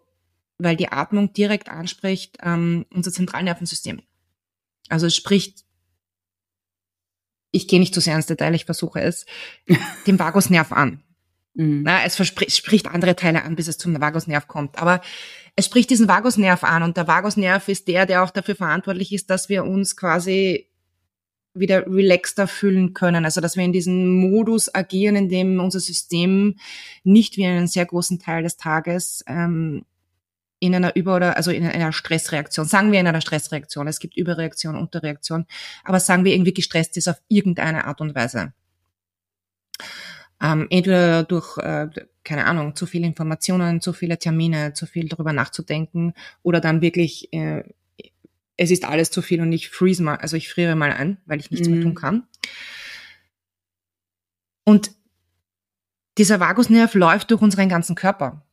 weil 0.57 0.75
die 0.75 0.91
Atmung 0.91 1.33
direkt 1.33 1.69
anspricht 1.69 2.37
ähm, 2.41 2.85
unser 2.93 3.11
Zentralnervensystem. 3.11 4.01
Also 4.89 5.07
es 5.07 5.15
spricht, 5.15 5.63
ich 7.51 7.67
gehe 7.67 7.79
nicht 7.79 7.93
zu 7.93 8.01
sehr 8.01 8.15
ins 8.15 8.25
Detail, 8.25 8.53
ich 8.55 8.65
versuche 8.65 9.01
es, 9.01 9.25
dem 10.07 10.19
Vagusnerv 10.19 10.71
an. 10.71 11.03
Mhm. 11.53 11.83
Na, 11.83 12.03
es 12.03 12.15
spricht 12.25 12.87
andere 12.87 13.15
Teile 13.15 13.43
an, 13.43 13.55
bis 13.55 13.67
es 13.67 13.77
zum 13.77 13.99
Vagusnerv 13.99 14.47
kommt. 14.47 14.77
Aber 14.77 15.01
es 15.55 15.65
spricht 15.65 15.89
diesen 15.89 16.07
Vagusnerv 16.07 16.63
an 16.63 16.83
und 16.83 16.97
der 16.97 17.07
Vagusnerv 17.07 17.67
ist 17.67 17.87
der, 17.87 18.05
der 18.05 18.23
auch 18.23 18.31
dafür 18.31 18.55
verantwortlich 18.55 19.11
ist, 19.13 19.29
dass 19.29 19.49
wir 19.49 19.65
uns 19.65 19.97
quasi 19.97 20.70
wieder 21.53 21.85
relaxter 21.87 22.47
fühlen 22.47 22.93
können. 22.93 23.25
Also 23.25 23.41
dass 23.41 23.57
wir 23.57 23.63
in 23.63 23.73
diesem 23.73 24.09
Modus 24.09 24.73
agieren, 24.73 25.15
in 25.15 25.29
dem 25.29 25.59
unser 25.59 25.79
System 25.79 26.55
nicht 27.03 27.37
wie 27.37 27.45
einen 27.45 27.67
sehr 27.67 27.85
großen 27.85 28.19
Teil 28.19 28.43
des 28.43 28.57
Tages 28.57 29.23
ähm, 29.27 29.85
in 30.59 30.75
einer 30.75 30.95
Über- 30.95 31.15
oder 31.15 31.37
also 31.37 31.51
in 31.51 31.65
einer 31.65 31.91
Stressreaktion, 31.91 32.65
sagen 32.67 32.91
wir 32.91 32.99
in 32.99 33.07
einer 33.07 33.21
Stressreaktion, 33.21 33.87
es 33.87 33.99
gibt 33.99 34.15
Überreaktion, 34.15 34.77
Unterreaktion, 34.77 35.45
aber 35.83 35.99
sagen 35.99 36.23
wir 36.23 36.33
irgendwie 36.33 36.53
gestresst 36.53 36.95
ist 36.97 37.07
auf 37.07 37.19
irgendeine 37.27 37.85
Art 37.85 37.99
und 37.99 38.13
Weise. 38.15 38.53
Ähm, 40.41 40.67
entweder 40.69 41.23
durch, 41.23 41.57
äh, 41.57 41.87
keine 42.23 42.45
Ahnung, 42.45 42.75
zu 42.75 42.85
viele 42.85 43.07
Informationen, 43.07 43.81
zu 43.81 43.91
viele 43.91 44.17
Termine, 44.19 44.73
zu 44.73 44.85
viel 44.85 45.09
darüber 45.09 45.33
nachzudenken 45.33 46.13
oder 46.43 46.59
dann 46.61 46.81
wirklich 46.81 47.33
äh, 47.33 47.63
es 48.61 48.69
ist 48.69 48.85
alles 48.85 49.09
zu 49.09 49.23
viel 49.23 49.41
und 49.41 49.51
ich 49.51 49.69
freeze 49.69 50.03
mal, 50.03 50.17
also 50.17 50.37
ich 50.37 50.47
friere 50.47 50.75
mal 50.75 50.93
ein, 50.93 51.17
weil 51.25 51.39
ich 51.39 51.49
nichts 51.49 51.67
mhm. 51.67 51.73
mehr 51.73 51.83
tun 51.83 51.95
kann. 51.95 52.27
Und 54.63 54.91
dieser 56.19 56.39
Vagusnerv 56.39 56.93
läuft 56.93 57.31
durch 57.31 57.41
unseren 57.41 57.69
ganzen 57.69 57.95
Körper. 57.95 58.45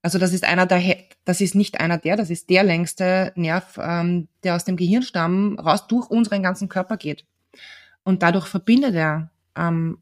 Also 0.00 0.18
das 0.18 0.32
ist 0.32 0.44
einer 0.44 0.64
der, 0.64 0.96
das 1.26 1.42
ist 1.42 1.54
nicht 1.54 1.80
einer 1.80 1.98
der, 1.98 2.16
das 2.16 2.30
ist 2.30 2.48
der 2.48 2.64
längste 2.64 3.34
Nerv, 3.36 3.78
ähm, 3.78 4.28
der 4.42 4.56
aus 4.56 4.64
dem 4.64 4.76
Gehirnstamm 4.76 5.58
raus 5.58 5.86
durch 5.86 6.08
unseren 6.08 6.42
ganzen 6.42 6.70
Körper 6.70 6.96
geht. 6.96 7.26
Und 8.04 8.22
dadurch 8.22 8.46
verbindet 8.46 8.94
er 8.94 9.30
ähm, 9.54 9.98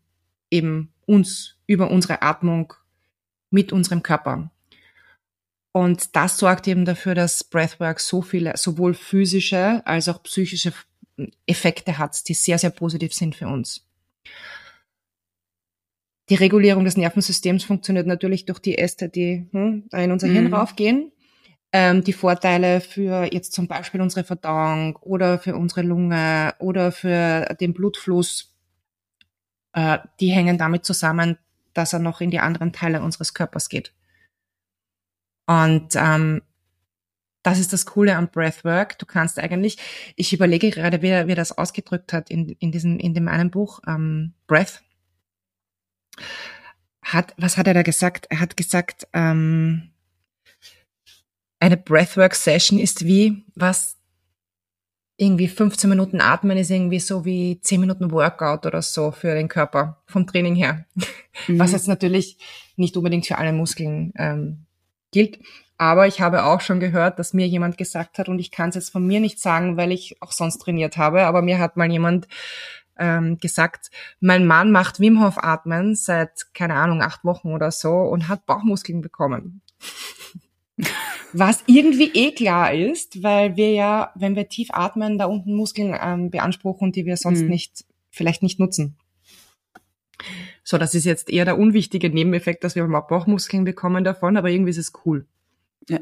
eben 0.48 0.92
uns 1.06 1.56
über 1.66 1.90
unsere 1.90 2.22
Atmung 2.22 2.72
mit 3.50 3.72
unserem 3.72 4.04
Körper. 4.04 4.52
Und 5.72 6.16
das 6.16 6.38
sorgt 6.38 6.66
eben 6.66 6.85
dafür, 6.85 7.14
dass 7.14 7.44
Breathwork 7.44 8.00
so 8.00 8.22
viele, 8.22 8.56
sowohl 8.56 8.94
physische 8.94 9.83
als 9.87 10.09
auch 10.09 10.22
psychische 10.22 10.72
Effekte 11.46 11.98
hat, 11.98 12.28
die 12.28 12.35
sehr, 12.35 12.59
sehr 12.59 12.70
positiv 12.70 13.14
sind 13.14 13.37
für 13.37 13.46
uns. 13.46 13.87
Die 16.28 16.35
Regulierung 16.37 16.85
des 16.85 16.96
Nervensystems 16.96 17.64
funktioniert 17.64 18.06
natürlich 18.06 18.46
durch 18.46 18.61
die 18.61 18.78
Äste, 18.78 19.09
die 19.09 19.48
hm, 19.50 19.88
da 19.90 19.98
in 19.98 20.12
unser 20.12 20.28
mhm. 20.28 20.33
Hirn 20.33 20.54
raufgehen. 20.54 21.12
Ähm, 21.72 22.02
die 22.02 22.12
Vorteile 22.12 22.80
für 22.80 23.33
jetzt 23.33 23.52
zum 23.52 23.68
Beispiel 23.68 24.00
unsere 24.00 24.24
Verdauung 24.24 24.96
oder 24.96 25.38
für 25.38 25.54
unsere 25.56 25.83
Lunge 25.83 26.54
oder 26.59 26.90
für 26.90 27.56
den 27.61 27.74
Blutfluss, 27.74 28.56
äh, 29.72 29.98
die 30.18 30.30
hängen 30.30 30.59
damit 30.59 30.85
zusammen, 30.85 31.38
dass 31.74 31.92
er 31.92 32.00
noch 32.00 32.20
in 32.20 32.30
die 32.30 32.40
anderen 32.40 32.72
Teile 32.72 33.02
unseres 33.02 33.35
Körpers 33.35 33.68
geht. 33.68 33.92
Und 35.50 35.96
ähm, 35.96 36.42
das 37.42 37.58
ist 37.58 37.72
das 37.72 37.84
Coole 37.84 38.14
am 38.14 38.28
Breathwork. 38.28 39.00
Du 39.00 39.06
kannst 39.06 39.36
eigentlich, 39.40 39.78
ich 40.14 40.32
überlege 40.32 40.70
gerade, 40.70 41.02
wie 41.02 41.08
er, 41.08 41.26
wie 41.26 41.32
er 41.32 41.36
das 41.36 41.58
ausgedrückt 41.58 42.12
hat 42.12 42.30
in, 42.30 42.50
in 42.60 42.70
diesem, 42.70 43.00
in 43.00 43.14
dem 43.14 43.26
einen 43.26 43.50
Buch, 43.50 43.80
ähm, 43.84 44.34
Breath. 44.46 44.80
Hat, 47.02 47.34
was 47.36 47.56
hat 47.56 47.66
er 47.66 47.74
da 47.74 47.82
gesagt? 47.82 48.28
Er 48.30 48.38
hat 48.38 48.56
gesagt, 48.56 49.08
ähm, 49.12 49.90
eine 51.58 51.76
Breathwork-Session 51.76 52.78
ist 52.78 53.04
wie, 53.04 53.44
was 53.56 53.96
irgendwie 55.16 55.48
15 55.48 55.90
Minuten 55.90 56.20
atmen 56.20 56.58
ist 56.58 56.70
irgendwie 56.70 57.00
so 57.00 57.24
wie 57.24 57.60
10 57.60 57.80
Minuten 57.80 58.12
Workout 58.12 58.66
oder 58.66 58.82
so 58.82 59.10
für 59.10 59.34
den 59.34 59.48
Körper 59.48 60.00
vom 60.06 60.28
Training 60.28 60.54
her. 60.54 60.86
Mhm. 61.48 61.58
Was 61.58 61.72
jetzt 61.72 61.88
natürlich 61.88 62.38
nicht 62.76 62.96
unbedingt 62.96 63.26
für 63.26 63.36
alle 63.36 63.52
Muskeln 63.52 64.12
ähm, 64.16 64.66
gilt. 65.11 65.38
Aber 65.79 66.07
ich 66.07 66.20
habe 66.20 66.44
auch 66.44 66.61
schon 66.61 66.79
gehört, 66.79 67.18
dass 67.18 67.33
mir 67.33 67.46
jemand 67.46 67.79
gesagt 67.79 68.18
hat, 68.18 68.29
und 68.29 68.38
ich 68.38 68.51
kann 68.51 68.68
es 68.68 68.75
jetzt 68.75 68.90
von 68.90 69.07
mir 69.07 69.18
nicht 69.18 69.40
sagen, 69.40 69.79
weil 69.79 69.92
ich 69.92 70.20
auch 70.20 70.33
sonst 70.33 70.59
trainiert 70.59 70.99
habe, 70.99 71.23
aber 71.23 71.40
mir 71.40 71.59
hat 71.59 71.79
mal 71.79 71.90
jemand 71.90 72.29
ähm, 72.99 73.38
gesagt, 73.38 73.90
mein 74.20 74.46
Mann 74.46 74.70
macht 74.70 75.01
Wim 75.01 75.25
Hof 75.25 75.38
Atmen 75.38 75.94
seit, 75.94 76.53
keine 76.53 76.75
Ahnung, 76.75 77.03
acht 77.03 77.25
Wochen 77.25 77.53
oder 77.53 77.70
so 77.70 77.92
und 77.92 78.29
hat 78.29 78.46
Bauchmuskeln 78.46 79.01
bekommen. 79.01 79.62
Was 81.33 81.64
irgendwie 81.66 82.11
eh 82.12 82.33
klar 82.33 82.75
ist, 82.75 83.23
weil 83.23 83.57
wir 83.57 83.73
ja, 83.73 84.12
wenn 84.16 84.37
wir 84.37 84.49
tief 84.49 84.68
atmen, 84.73 85.16
da 85.16 85.27
unten 85.27 85.55
Muskeln 85.55 85.96
ähm, 86.01 86.31
beanspruchen, 86.31 86.92
die 86.92 87.07
wir 87.07 87.16
sonst 87.16 87.42
mhm. 87.42 87.49
nicht, 87.49 87.85
vielleicht 88.11 88.42
nicht 88.42 88.59
nutzen. 88.59 88.96
So, 90.64 90.78
das 90.78 90.94
ist 90.94 91.04
jetzt 91.04 91.30
eher 91.30 91.44
der 91.44 91.59
unwichtige 91.59 92.11
Nebeneffekt, 92.11 92.64
dass 92.64 92.74
wir 92.74 92.87
mal 92.87 93.00
Bauchmuskeln 93.00 93.64
bekommen 93.64 94.04
davon, 94.04 94.37
aber 94.37 94.50
irgendwie 94.50 94.70
ist 94.70 94.78
es 94.78 94.92
cool. 95.04 95.26
Ja. 95.88 96.00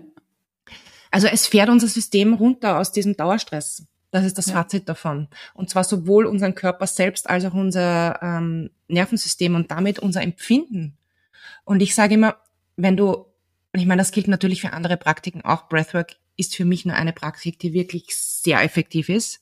Also 1.11 1.27
es 1.27 1.47
fährt 1.47 1.69
unser 1.69 1.89
System 1.89 2.35
runter 2.35 2.79
aus 2.79 2.93
diesem 2.93 3.17
Dauerstress. 3.17 3.87
Das 4.11 4.25
ist 4.25 4.39
das 4.39 4.47
ja. 4.47 4.55
Fazit 4.55 4.89
davon. 4.89 5.29
Und 5.55 5.71
zwar 5.71 5.85
sowohl 5.85 6.27
unseren 6.27 6.55
Körper 6.55 6.87
selbst 6.87 7.29
als 7.29 7.45
auch 7.45 7.55
unser 7.55 8.23
ähm, 8.23 8.71
Nervensystem 8.89 9.55
und 9.55 9.71
damit 9.71 9.99
unser 9.99 10.23
Empfinden. 10.23 10.97
Und 11.65 11.81
ich 11.81 11.95
sage 11.95 12.15
immer, 12.15 12.37
wenn 12.77 12.97
du, 12.97 13.11
und 13.13 13.81
ich 13.81 13.87
meine, 13.87 14.01
das 14.01 14.13
gilt 14.13 14.29
natürlich 14.29 14.63
für 14.63 14.73
andere 14.73 14.97
Praktiken 14.97 15.43
auch, 15.43 15.69
Breathwork 15.69 16.17
ist 16.37 16.57
für 16.57 16.65
mich 16.65 16.87
nur 16.87 16.97
eine 16.97 17.13
Praktik, 17.13 17.59
die 17.59 17.73
wirklich 17.73 18.17
sehr 18.17 18.63
effektiv 18.63 19.09
ist, 19.09 19.41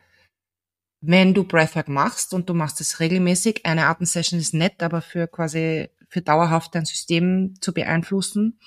Wenn 1.07 1.35
du 1.35 1.45
Breathwork 1.45 1.89
machst 1.89 2.33
und 2.33 2.49
du 2.49 2.55
machst 2.55 2.81
es 2.81 2.99
regelmäßig, 2.99 3.67
eine 3.67 3.89
Atemsession 3.89 4.41
ist 4.41 4.55
nett, 4.55 4.83
aber 4.83 5.03
für 5.03 5.27
quasi 5.27 5.91
für 6.09 6.23
dauerhaft 6.23 6.75
dein 6.75 6.87
System 6.87 7.57
zu 7.61 7.75
beeinflussen, 7.75 8.59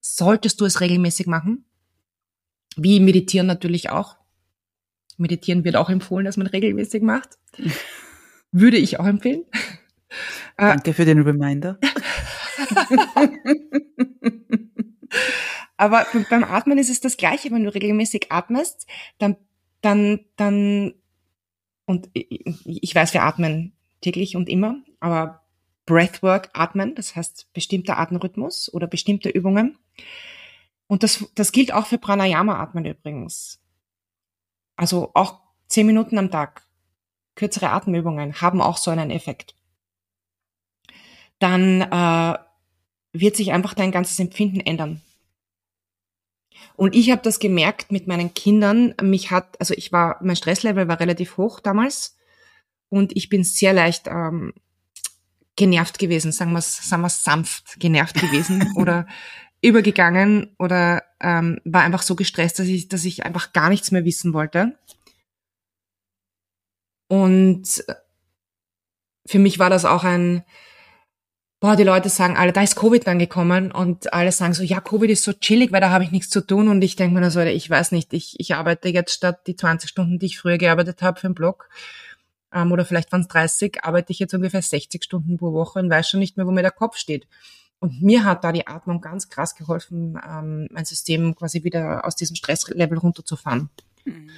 solltest 0.00 0.62
du 0.62 0.64
es 0.64 0.80
regelmäßig 0.80 1.26
machen. 1.26 1.66
Wie 2.76 3.00
meditieren 3.00 3.46
natürlich 3.46 3.90
auch. 3.90 4.16
Meditieren 5.18 5.64
wird 5.64 5.76
auch 5.76 5.90
empfohlen, 5.90 6.24
dass 6.24 6.38
man 6.38 6.46
regelmäßig 6.46 7.02
macht. 7.02 7.38
Würde 8.50 8.78
ich 8.78 8.98
auch 8.98 9.06
empfehlen. 9.06 9.44
Danke 10.56 10.94
für 10.94 11.04
den 11.04 11.20
Reminder. 11.20 11.78
Aber 15.76 16.06
beim 16.30 16.44
Atmen 16.44 16.78
ist 16.78 16.88
es 16.88 17.00
das 17.00 17.18
Gleiche. 17.18 17.50
Wenn 17.50 17.64
du 17.64 17.74
regelmäßig 17.74 18.32
atmest, 18.32 18.86
dann, 19.18 19.36
dann, 19.82 20.20
dann, 20.36 20.94
und 21.86 22.08
ich 22.14 22.94
weiß, 22.94 23.14
wir 23.14 23.22
atmen 23.22 23.72
täglich 24.00 24.36
und 24.36 24.48
immer, 24.48 24.76
aber 25.00 25.42
Breathwork 25.86 26.50
atmen, 26.54 26.94
das 26.94 27.14
heißt 27.14 27.52
bestimmter 27.52 27.98
Atemrhythmus 27.98 28.72
oder 28.72 28.86
bestimmte 28.86 29.28
Übungen. 29.28 29.78
Und 30.86 31.02
das, 31.02 31.26
das 31.34 31.52
gilt 31.52 31.72
auch 31.72 31.86
für 31.86 31.98
Pranayama 31.98 32.58
atmen 32.58 32.84
übrigens. 32.84 33.60
Also 34.76 35.10
auch 35.14 35.40
zehn 35.68 35.86
Minuten 35.86 36.18
am 36.18 36.30
Tag, 36.30 36.66
kürzere 37.34 37.70
Atemübungen 37.70 38.40
haben 38.40 38.60
auch 38.60 38.76
so 38.76 38.90
einen 38.90 39.10
Effekt. 39.10 39.54
Dann 41.38 41.82
äh, 41.82 42.38
wird 43.12 43.36
sich 43.36 43.52
einfach 43.52 43.74
dein 43.74 43.92
ganzes 43.92 44.18
Empfinden 44.18 44.60
ändern. 44.60 45.00
Und 46.76 46.94
ich 46.94 47.10
habe 47.10 47.22
das 47.22 47.38
gemerkt 47.38 47.92
mit 47.92 48.06
meinen 48.06 48.34
Kindern. 48.34 48.94
Mich 49.02 49.30
hat, 49.30 49.58
also 49.60 49.74
ich 49.74 49.92
war, 49.92 50.18
mein 50.22 50.36
Stresslevel 50.36 50.88
war 50.88 51.00
relativ 51.00 51.36
hoch 51.36 51.60
damals 51.60 52.16
und 52.88 53.16
ich 53.16 53.28
bin 53.28 53.44
sehr 53.44 53.72
leicht 53.72 54.06
ähm, 54.06 54.52
genervt 55.56 55.98
gewesen, 55.98 56.32
sagen 56.32 56.52
wir 56.52 56.60
sagen 56.60 57.02
wir 57.02 57.08
sanft 57.08 57.78
genervt 57.78 58.20
gewesen 58.20 58.72
oder 58.76 59.06
übergegangen 59.62 60.54
oder 60.58 61.02
ähm, 61.20 61.58
war 61.64 61.82
einfach 61.82 62.02
so 62.02 62.16
gestresst, 62.16 62.58
dass 62.58 62.66
ich, 62.66 62.88
dass 62.88 63.04
ich 63.04 63.24
einfach 63.24 63.52
gar 63.52 63.70
nichts 63.70 63.90
mehr 63.90 64.04
wissen 64.04 64.34
wollte. 64.34 64.76
Und 67.08 67.84
für 69.26 69.38
mich 69.38 69.58
war 69.58 69.70
das 69.70 69.84
auch 69.84 70.04
ein, 70.04 70.44
boah, 71.64 71.76
die 71.76 71.82
Leute 71.82 72.10
sagen 72.10 72.36
alle, 72.36 72.52
da 72.52 72.62
ist 72.62 72.76
Covid 72.76 73.06
dann 73.06 73.18
gekommen 73.18 73.72
und 73.72 74.12
alle 74.12 74.32
sagen 74.32 74.52
so, 74.52 74.62
ja, 74.62 74.82
Covid 74.82 75.08
ist 75.08 75.24
so 75.24 75.32
chillig, 75.32 75.72
weil 75.72 75.80
da 75.80 75.88
habe 75.88 76.04
ich 76.04 76.10
nichts 76.10 76.28
zu 76.28 76.46
tun 76.46 76.68
und 76.68 76.82
ich 76.82 76.94
denke 76.94 77.18
mir 77.18 77.30
so, 77.30 77.40
ich 77.40 77.70
weiß 77.70 77.90
nicht, 77.92 78.12
ich, 78.12 78.38
ich 78.38 78.54
arbeite 78.54 78.90
jetzt 78.90 79.14
statt 79.14 79.46
die 79.46 79.56
20 79.56 79.88
Stunden, 79.88 80.18
die 80.18 80.26
ich 80.26 80.38
früher 80.38 80.58
gearbeitet 80.58 81.00
habe 81.00 81.18
für 81.18 81.26
den 81.26 81.34
Blog, 81.34 81.70
ähm, 82.52 82.70
oder 82.70 82.84
vielleicht 82.84 83.10
waren 83.12 83.22
es 83.22 83.28
30, 83.28 83.82
arbeite 83.82 84.12
ich 84.12 84.18
jetzt 84.18 84.34
ungefähr 84.34 84.60
60 84.60 85.02
Stunden 85.02 85.38
pro 85.38 85.54
Woche 85.54 85.78
und 85.78 85.88
weiß 85.88 86.06
schon 86.06 86.20
nicht 86.20 86.36
mehr, 86.36 86.46
wo 86.46 86.50
mir 86.50 86.60
der 86.60 86.70
Kopf 86.70 86.98
steht. 86.98 87.26
Und 87.78 88.02
mir 88.02 88.24
hat 88.24 88.44
da 88.44 88.52
die 88.52 88.66
Atmung 88.66 89.00
ganz 89.00 89.30
krass 89.30 89.54
geholfen, 89.54 90.20
ähm, 90.22 90.68
mein 90.70 90.84
System 90.84 91.34
quasi 91.34 91.64
wieder 91.64 92.04
aus 92.04 92.14
diesem 92.14 92.36
Stresslevel 92.36 92.98
runterzufahren. 92.98 93.70
Mhm. 94.04 94.28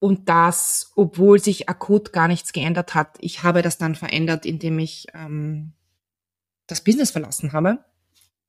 Und 0.00 0.28
das, 0.28 0.92
obwohl 0.96 1.38
sich 1.38 1.68
akut 1.68 2.12
gar 2.12 2.26
nichts 2.26 2.52
geändert 2.52 2.94
hat. 2.94 3.16
Ich 3.20 3.42
habe 3.42 3.62
das 3.62 3.78
dann 3.78 3.94
verändert, 3.94 4.46
indem 4.46 4.78
ich 4.78 5.06
ähm, 5.14 5.72
das 6.66 6.82
Business 6.82 7.10
verlassen 7.10 7.52
habe. 7.52 7.84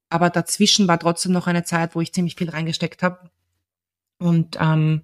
Aber 0.09 0.29
dazwischen 0.29 0.87
war 0.87 0.97
trotzdem 0.97 1.33
noch 1.33 1.47
eine 1.47 1.63
Zeit, 1.63 1.93
wo 1.93 2.01
ich 2.01 2.13
ziemlich 2.13 2.35
viel 2.35 2.49
reingesteckt 2.49 3.03
habe. 3.03 3.29
Und 4.17 4.57
ähm, 4.59 5.01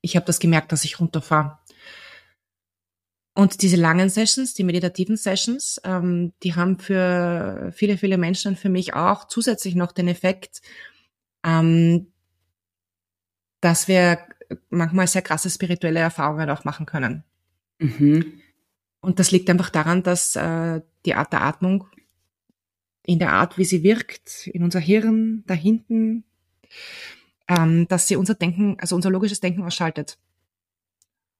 ich 0.00 0.16
habe 0.16 0.26
das 0.26 0.38
gemerkt, 0.38 0.72
dass 0.72 0.84
ich 0.84 1.00
runterfahre. 1.00 1.58
Und 3.34 3.62
diese 3.62 3.76
langen 3.76 4.10
Sessions, 4.10 4.54
die 4.54 4.64
meditativen 4.64 5.16
Sessions, 5.16 5.80
ähm, 5.84 6.32
die 6.42 6.54
haben 6.54 6.78
für 6.78 7.72
viele, 7.74 7.96
viele 7.96 8.18
Menschen 8.18 8.52
und 8.52 8.58
für 8.58 8.68
mich 8.68 8.94
auch 8.94 9.26
zusätzlich 9.26 9.74
noch 9.74 9.92
den 9.92 10.08
Effekt, 10.08 10.62
ähm, 11.44 12.12
dass 13.60 13.88
wir 13.88 14.18
manchmal 14.68 15.06
sehr 15.06 15.22
krasse 15.22 15.50
spirituelle 15.50 16.00
Erfahrungen 16.00 16.50
auch 16.50 16.64
machen 16.64 16.86
können. 16.86 17.24
Mhm. 17.78 18.40
Und 19.00 19.18
das 19.18 19.30
liegt 19.30 19.48
einfach 19.48 19.70
daran, 19.70 20.02
dass 20.02 20.36
äh, 20.36 20.80
die 21.06 21.14
Art 21.14 21.32
der 21.32 21.42
Atmung 21.42 21.86
in 23.04 23.18
der 23.18 23.32
Art, 23.32 23.58
wie 23.58 23.64
sie 23.64 23.82
wirkt, 23.82 24.46
in 24.46 24.62
unser 24.62 24.80
Hirn, 24.80 25.42
da 25.46 25.54
hinten, 25.54 26.24
ähm, 27.48 27.88
dass 27.88 28.06
sie 28.06 28.16
unser 28.16 28.34
Denken, 28.34 28.76
also 28.78 28.94
unser 28.94 29.10
logisches 29.10 29.40
Denken 29.40 29.62
ausschaltet. 29.62 30.18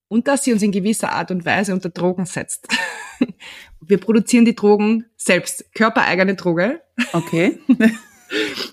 Und 0.09 0.27
dass 0.27 0.43
sie 0.43 0.53
uns 0.53 0.63
in 0.63 0.73
gewisser 0.73 1.13
Art 1.13 1.31
und 1.31 1.45
Weise 1.45 1.73
unter 1.73 1.91
Drogen 1.91 2.25
setzt. 2.27 2.67
Wir 3.81 3.99
produzieren 3.99 4.45
die 4.45 4.57
Drogen 4.57 5.05
selbst, 5.17 5.73
körpereigene 5.75 6.35
Droge. 6.35 6.83
Okay. 7.13 7.61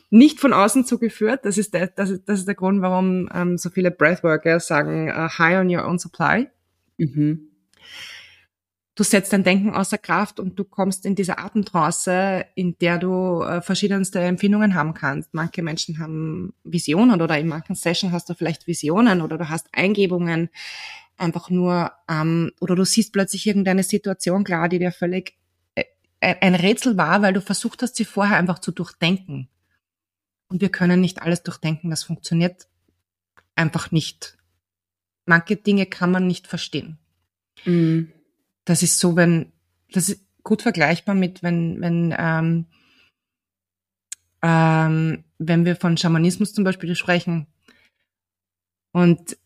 nicht 0.10 0.40
von 0.40 0.54
außen 0.54 0.86
zugeführt. 0.86 1.46
Das 1.46 1.58
ist 1.58 1.74
der, 1.74 1.88
das 1.88 2.10
ist, 2.10 2.30
das 2.30 2.40
ist 2.40 2.48
der 2.48 2.56
Grund, 2.56 2.82
warum 2.82 3.30
ähm, 3.34 3.58
so 3.58 3.70
viele 3.70 3.92
Breathworker 3.92 4.60
sagen, 4.60 5.10
uh, 5.10 5.30
high 5.38 5.60
on 5.60 5.74
your 5.74 5.86
own 5.86 6.00
supply. 6.00 6.48
Mhm. 6.98 7.50
Du 8.96 9.04
setzt 9.04 9.32
dein 9.32 9.44
Denken 9.44 9.76
außer 9.76 10.00
Kraft 10.00 10.40
und 10.40 10.58
du 10.58 10.64
kommst 10.64 11.06
in 11.06 11.14
diese 11.14 11.38
Atemtrance, 11.38 12.46
in 12.56 12.80
der 12.80 12.98
du 12.98 13.44
äh, 13.44 13.62
verschiedenste 13.62 14.20
Empfindungen 14.20 14.74
haben 14.74 14.96
kannst. 14.96 15.36
Manche 15.36 15.62
Menschen 15.62 16.00
haben 16.00 16.54
Visionen 16.64 17.22
oder 17.22 17.38
in 17.38 17.48
manchen 17.48 17.76
Sessions 17.76 18.12
hast 18.12 18.28
du 18.28 18.34
vielleicht 18.34 18.66
Visionen 18.66 19.22
oder 19.22 19.38
du 19.38 19.50
hast 19.50 19.68
Eingebungen 19.72 20.50
einfach 21.16 21.52
nur 21.52 21.92
ähm, 22.10 22.52
oder 22.60 22.76
du 22.76 22.86
siehst 22.86 23.14
plötzlich 23.14 23.46
irgendeine 23.46 23.84
Situation 23.84 24.44
klar, 24.44 24.68
die 24.68 24.80
dir 24.80 24.92
völlig 24.92 25.36
ein 26.42 26.56
Rätsel 26.56 26.98
war, 26.98 27.22
weil 27.22 27.34
du 27.34 27.42
versucht 27.42 27.82
hast, 27.82 27.96
sie 27.96 28.06
vorher 28.06 28.38
einfach 28.38 28.60
zu 28.60 28.72
durchdenken. 28.72 29.50
Und 30.50 30.62
wir 30.62 30.70
können 30.70 31.02
nicht 31.02 31.22
alles 31.22 31.44
durchdenken, 31.44 31.90
das 31.90 32.04
funktioniert 32.04 32.68
einfach 33.56 33.92
nicht. 33.92 34.38
Manche 35.26 35.58
Dinge 35.58 35.86
kann 35.86 36.12
man 36.12 36.28
nicht 36.28 36.48
verstehen. 36.48 36.98
Mhm. 37.66 38.12
Das 38.66 38.84
ist 38.84 39.00
so, 39.00 39.16
wenn, 39.16 39.52
das 39.92 40.10
ist 40.10 40.26
gut 40.44 40.62
vergleichbar 40.62 41.16
mit, 41.16 41.44
wenn, 41.44 41.82
wenn, 41.82 42.16
ähm, 42.18 42.66
ähm, 44.42 45.24
wenn 45.38 45.66
wir 45.66 45.76
von 45.76 45.98
Schamanismus 45.98 46.54
zum 46.54 46.64
Beispiel 46.64 46.96
sprechen. 46.96 47.48
Und 48.92 49.38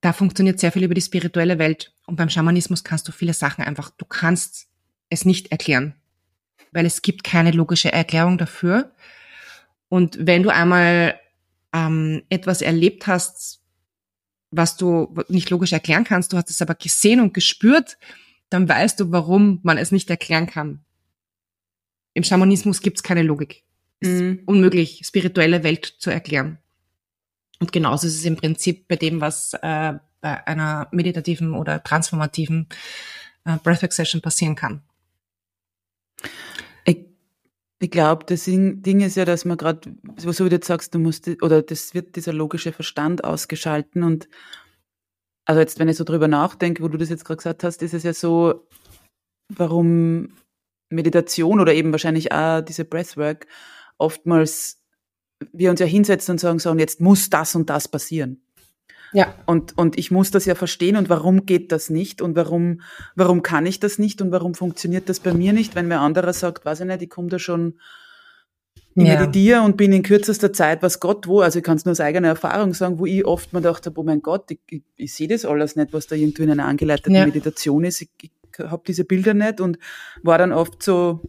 da 0.00 0.12
funktioniert 0.12 0.60
sehr 0.60 0.72
viel 0.72 0.84
über 0.84 0.94
die 0.94 1.00
spirituelle 1.00 1.58
Welt. 1.58 1.94
Und 2.06 2.16
beim 2.16 2.28
Schamanismus 2.28 2.84
kannst 2.84 3.08
du 3.08 3.12
viele 3.12 3.34
Sachen 3.34 3.64
einfach, 3.64 3.90
du 3.90 4.04
kannst 4.04 4.68
es 5.08 5.24
nicht 5.24 5.50
erklären, 5.50 5.94
weil 6.72 6.86
es 6.86 7.02
gibt 7.02 7.24
keine 7.24 7.50
logische 7.50 7.92
Erklärung 7.92 8.38
dafür. 8.38 8.92
Und 9.88 10.18
wenn 10.20 10.42
du 10.42 10.52
einmal 10.52 11.18
ähm, 11.72 12.22
etwas 12.28 12.62
erlebt 12.62 13.06
hast, 13.06 13.60
was 14.50 14.76
du 14.76 15.14
nicht 15.28 15.50
logisch 15.50 15.72
erklären 15.72 16.04
kannst, 16.04 16.32
du 16.32 16.36
hast 16.36 16.50
es 16.50 16.62
aber 16.62 16.74
gesehen 16.74 17.20
und 17.20 17.34
gespürt, 17.34 17.98
dann 18.48 18.68
weißt 18.68 19.00
du, 19.00 19.12
warum 19.12 19.60
man 19.62 19.78
es 19.78 19.92
nicht 19.92 20.08
erklären 20.08 20.46
kann. 20.46 20.84
Im 22.14 22.22
Schamanismus 22.22 22.80
gibt 22.80 22.98
es 22.98 23.02
keine 23.02 23.22
Logik. 23.22 23.64
Es 24.00 24.08
ist 24.08 24.22
mhm. 24.22 24.42
unmöglich, 24.46 25.02
spirituelle 25.04 25.62
Welt 25.62 25.96
zu 25.98 26.10
erklären. 26.10 26.58
Und 27.58 27.72
genauso 27.72 28.06
ist 28.06 28.16
es 28.16 28.24
im 28.24 28.36
Prinzip 28.36 28.88
bei 28.88 28.96
dem, 28.96 29.20
was 29.20 29.54
äh, 29.54 29.94
bei 30.20 30.46
einer 30.46 30.88
meditativen 30.92 31.54
oder 31.54 31.82
transformativen 31.82 32.68
äh, 33.44 33.56
Breathwork 33.62 33.92
Session 33.92 34.20
passieren 34.20 34.54
kann. 34.54 34.82
Ich, 37.78 37.90
glaube, 37.90 38.24
das 38.24 38.44
Ding 38.44 39.00
ist 39.00 39.16
ja, 39.16 39.24
dass 39.24 39.44
man 39.44 39.58
gerade, 39.58 39.94
so 40.16 40.44
wie 40.44 40.48
du 40.48 40.56
jetzt 40.56 40.66
sagst, 40.66 40.94
du 40.94 40.98
musst, 40.98 41.28
oder 41.42 41.62
das 41.62 41.94
wird 41.94 42.16
dieser 42.16 42.32
logische 42.32 42.72
Verstand 42.72 43.24
ausgeschalten 43.24 44.02
und 44.02 44.28
also 45.48 45.60
jetzt, 45.60 45.78
wenn 45.78 45.88
ich 45.88 45.96
so 45.96 46.04
drüber 46.04 46.26
nachdenke, 46.26 46.82
wo 46.82 46.88
du 46.88 46.98
das 46.98 47.08
jetzt 47.08 47.24
gerade 47.24 47.36
gesagt 47.36 47.62
hast, 47.62 47.82
ist 47.82 47.94
es 47.94 48.02
ja 48.02 48.12
so, 48.12 48.66
warum 49.48 50.30
Meditation 50.90 51.60
oder 51.60 51.72
eben 51.74 51.92
wahrscheinlich 51.92 52.32
auch 52.32 52.62
diese 52.62 52.84
Breathwork 52.84 53.46
oftmals 53.98 54.82
wir 55.52 55.70
uns 55.70 55.80
ja 55.80 55.86
hinsetzen 55.86 56.32
und 56.32 56.38
sagen, 56.38 56.58
so, 56.58 56.70
und 56.70 56.78
jetzt 56.78 57.00
muss 57.00 57.30
das 57.30 57.54
und 57.54 57.68
das 57.68 57.88
passieren. 57.88 58.45
Ja. 59.12 59.34
Und, 59.46 59.76
und 59.78 59.98
ich 59.98 60.10
muss 60.10 60.30
das 60.30 60.44
ja 60.44 60.54
verstehen 60.54 60.96
und 60.96 61.08
warum 61.08 61.46
geht 61.46 61.72
das 61.72 61.90
nicht 61.90 62.20
und 62.20 62.36
warum, 62.36 62.80
warum 63.14 63.42
kann 63.42 63.66
ich 63.66 63.80
das 63.80 63.98
nicht 63.98 64.20
und 64.20 64.32
warum 64.32 64.54
funktioniert 64.54 65.08
das 65.08 65.20
bei 65.20 65.32
mir 65.32 65.52
nicht, 65.52 65.74
wenn 65.74 65.88
mir 65.88 66.00
anderer 66.00 66.32
sagt, 66.32 66.64
weiß 66.64 66.80
ich 66.80 66.86
nicht, 66.86 67.02
ich 67.02 67.10
komme 67.10 67.28
da 67.28 67.38
schon, 67.38 67.78
ich 68.94 69.06
ja. 69.06 69.18
meditiere 69.18 69.62
und 69.62 69.76
bin 69.76 69.92
in 69.92 70.02
kürzester 70.02 70.52
Zeit, 70.52 70.82
was 70.82 71.00
Gott 71.00 71.26
wo, 71.26 71.40
also 71.40 71.58
ich 71.58 71.64
kann 71.64 71.76
es 71.76 71.84
nur 71.84 71.92
aus 71.92 72.00
eigener 72.00 72.28
Erfahrung 72.28 72.74
sagen, 72.74 72.98
wo 72.98 73.06
ich 73.06 73.24
oft 73.24 73.52
mir 73.52 73.60
dachte, 73.60 73.92
oh 73.94 74.02
mein 74.02 74.22
Gott, 74.22 74.50
ich, 74.50 74.60
ich, 74.68 74.82
ich 74.96 75.14
sehe 75.14 75.28
das 75.28 75.44
alles 75.44 75.76
nicht, 75.76 75.92
was 75.92 76.06
da 76.06 76.16
irgendwie 76.16 76.44
in 76.44 76.50
einer 76.50 76.66
angeleiteten 76.66 77.14
ja. 77.14 77.26
Meditation 77.26 77.84
ist, 77.84 78.02
ich, 78.02 78.10
ich 78.20 78.30
habe 78.58 78.82
diese 78.86 79.04
Bilder 79.04 79.34
nicht 79.34 79.60
und 79.60 79.78
war 80.22 80.38
dann 80.38 80.52
oft 80.52 80.82
so, 80.82 81.20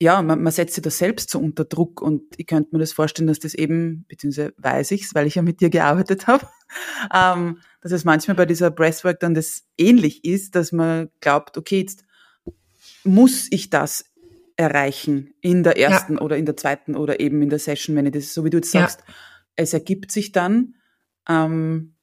ja, 0.00 0.22
man, 0.22 0.42
man 0.42 0.52
setzt 0.52 0.74
sich 0.74 0.82
da 0.82 0.90
selbst 0.90 1.30
so 1.30 1.40
unter 1.40 1.64
Druck 1.64 2.00
und 2.00 2.22
ich 2.36 2.46
könnte 2.46 2.70
mir 2.72 2.78
das 2.78 2.92
vorstellen, 2.92 3.26
dass 3.26 3.40
das 3.40 3.54
eben, 3.54 4.04
beziehungsweise 4.08 4.54
weiß 4.56 4.92
ich's, 4.92 5.14
weil 5.14 5.26
ich 5.26 5.34
ja 5.34 5.42
mit 5.42 5.60
dir 5.60 5.70
gearbeitet 5.70 6.26
habe, 6.28 6.48
ähm, 7.14 7.58
dass 7.80 7.92
es 7.92 8.04
manchmal 8.04 8.36
bei 8.36 8.46
dieser 8.46 8.70
Breathwork 8.70 9.18
dann 9.20 9.34
das 9.34 9.64
ähnlich 9.76 10.24
ist, 10.24 10.54
dass 10.54 10.70
man 10.70 11.10
glaubt, 11.20 11.58
okay, 11.58 11.80
jetzt 11.80 12.04
muss 13.04 13.48
ich 13.50 13.70
das 13.70 14.04
erreichen 14.56 15.34
in 15.40 15.62
der 15.62 15.78
ersten 15.78 16.14
ja. 16.14 16.20
oder 16.20 16.36
in 16.36 16.46
der 16.46 16.56
zweiten 16.56 16.96
oder 16.96 17.20
eben 17.20 17.42
in 17.42 17.48
der 17.48 17.58
Session, 17.58 17.96
wenn 17.96 18.06
ich 18.06 18.12
das, 18.12 18.34
so 18.34 18.44
wie 18.44 18.50
du 18.50 18.58
jetzt 18.58 18.72
sagst, 18.72 19.02
ja. 19.06 19.14
es 19.56 19.72
ergibt 19.72 20.12
sich 20.12 20.32
dann, 20.32 20.74
ähm, 21.28 21.94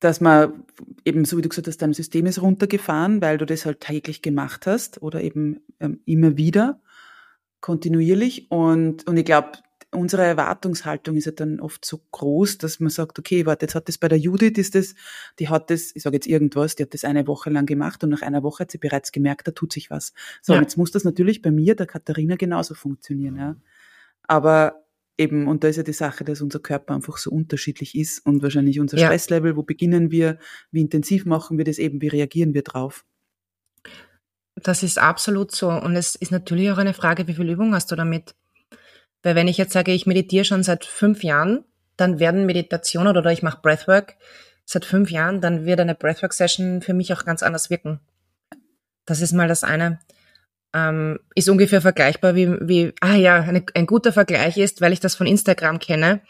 dass 0.00 0.20
man 0.20 0.64
eben, 1.04 1.24
so 1.24 1.38
wie 1.38 1.42
du 1.42 1.48
gesagt 1.48 1.68
hast, 1.68 1.80
dein 1.80 1.94
System 1.94 2.26
ist 2.26 2.42
runtergefahren, 2.42 3.22
weil 3.22 3.38
du 3.38 3.46
das 3.46 3.64
halt 3.64 3.80
täglich 3.80 4.22
gemacht 4.22 4.66
hast 4.66 5.02
oder 5.02 5.22
eben 5.22 5.60
ähm, 5.80 6.00
immer 6.04 6.36
wieder, 6.36 6.80
kontinuierlich. 7.60 8.50
Und, 8.50 9.06
und 9.06 9.16
ich 9.16 9.24
glaube, 9.24 9.52
unsere 9.90 10.24
Erwartungshaltung 10.24 11.16
ist 11.16 11.24
ja 11.24 11.32
dann 11.32 11.60
oft 11.60 11.84
so 11.84 12.00
groß, 12.10 12.58
dass 12.58 12.80
man 12.80 12.90
sagt, 12.90 13.18
okay, 13.18 13.46
warte, 13.46 13.64
jetzt 13.64 13.74
hat 13.74 13.88
das 13.88 13.98
bei 13.98 14.08
der 14.08 14.18
Judith, 14.18 14.58
ist 14.58 14.74
das, 14.74 14.94
die 15.38 15.48
hat 15.48 15.70
das, 15.70 15.94
ich 15.94 16.02
sage 16.02 16.16
jetzt 16.16 16.26
irgendwas, 16.26 16.76
die 16.76 16.82
hat 16.82 16.92
das 16.92 17.04
eine 17.04 17.26
Woche 17.26 17.50
lang 17.50 17.66
gemacht 17.66 18.04
und 18.04 18.10
nach 18.10 18.22
einer 18.22 18.42
Woche 18.42 18.60
hat 18.60 18.70
sie 18.70 18.78
bereits 18.78 19.12
gemerkt, 19.12 19.48
da 19.48 19.52
tut 19.52 19.72
sich 19.72 19.90
was. 19.90 20.12
So, 20.42 20.52
ja. 20.52 20.58
und 20.58 20.64
jetzt 20.64 20.76
muss 20.76 20.90
das 20.90 21.04
natürlich 21.04 21.40
bei 21.40 21.50
mir, 21.50 21.74
der 21.74 21.86
Katharina, 21.86 22.36
genauso 22.36 22.74
funktionieren. 22.74 23.36
Ja. 23.36 23.56
Aber 24.24 24.85
eben, 25.18 25.48
und 25.48 25.64
da 25.64 25.68
ist 25.68 25.76
ja 25.76 25.82
die 25.82 25.92
Sache, 25.92 26.24
dass 26.24 26.40
unser 26.40 26.58
Körper 26.58 26.94
einfach 26.94 27.16
so 27.16 27.30
unterschiedlich 27.30 27.94
ist 27.94 28.24
und 28.24 28.42
wahrscheinlich 28.42 28.80
unser 28.80 28.98
ja. 28.98 29.06
Stresslevel, 29.06 29.56
wo 29.56 29.62
beginnen 29.62 30.10
wir, 30.10 30.38
wie 30.70 30.80
intensiv 30.80 31.24
machen 31.24 31.58
wir 31.58 31.64
das 31.64 31.78
eben, 31.78 32.00
wie 32.00 32.08
reagieren 32.08 32.54
wir 32.54 32.62
drauf? 32.62 33.04
Das 34.54 34.82
ist 34.82 34.98
absolut 34.98 35.54
so. 35.54 35.70
Und 35.70 35.96
es 35.96 36.14
ist 36.14 36.32
natürlich 36.32 36.70
auch 36.70 36.78
eine 36.78 36.94
Frage, 36.94 37.28
wie 37.28 37.34
viel 37.34 37.50
Übung 37.50 37.74
hast 37.74 37.90
du 37.90 37.96
damit? 37.96 38.34
Weil 39.22 39.34
wenn 39.34 39.48
ich 39.48 39.58
jetzt 39.58 39.72
sage, 39.72 39.92
ich 39.92 40.06
meditiere 40.06 40.44
schon 40.44 40.62
seit 40.62 40.84
fünf 40.84 41.22
Jahren, 41.22 41.64
dann 41.96 42.18
werden 42.18 42.46
Meditationen 42.46 43.16
oder 43.16 43.32
ich 43.32 43.42
mache 43.42 43.60
Breathwork 43.62 44.16
seit 44.64 44.84
fünf 44.84 45.10
Jahren, 45.10 45.40
dann 45.40 45.64
wird 45.64 45.80
eine 45.80 45.94
Breathwork-Session 45.94 46.82
für 46.82 46.94
mich 46.94 47.12
auch 47.12 47.24
ganz 47.24 47.42
anders 47.42 47.70
wirken. 47.70 48.00
Das 49.04 49.20
ist 49.20 49.32
mal 49.32 49.48
das 49.48 49.64
eine 49.64 50.00
ähm, 50.74 51.18
ist 51.34 51.48
ungefähr 51.48 51.80
vergleichbar 51.80 52.34
wie, 52.34 52.48
wie 52.60 52.92
ah 53.00 53.14
ja, 53.14 53.36
eine, 53.36 53.64
ein 53.74 53.86
guter 53.86 54.12
Vergleich 54.12 54.56
ist, 54.58 54.80
weil 54.80 54.92
ich 54.92 55.00
das 55.00 55.14
von 55.14 55.26
Instagram 55.26 55.78
kenne. 55.78 56.20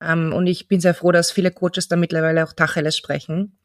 Ähm, 0.00 0.32
und 0.32 0.46
ich 0.46 0.68
bin 0.68 0.80
sehr 0.80 0.94
froh, 0.94 1.12
dass 1.12 1.30
viele 1.30 1.50
Coaches 1.50 1.88
da 1.88 1.96
mittlerweile 1.96 2.44
auch 2.44 2.52
Tacheles 2.52 2.96
sprechen. 2.96 3.58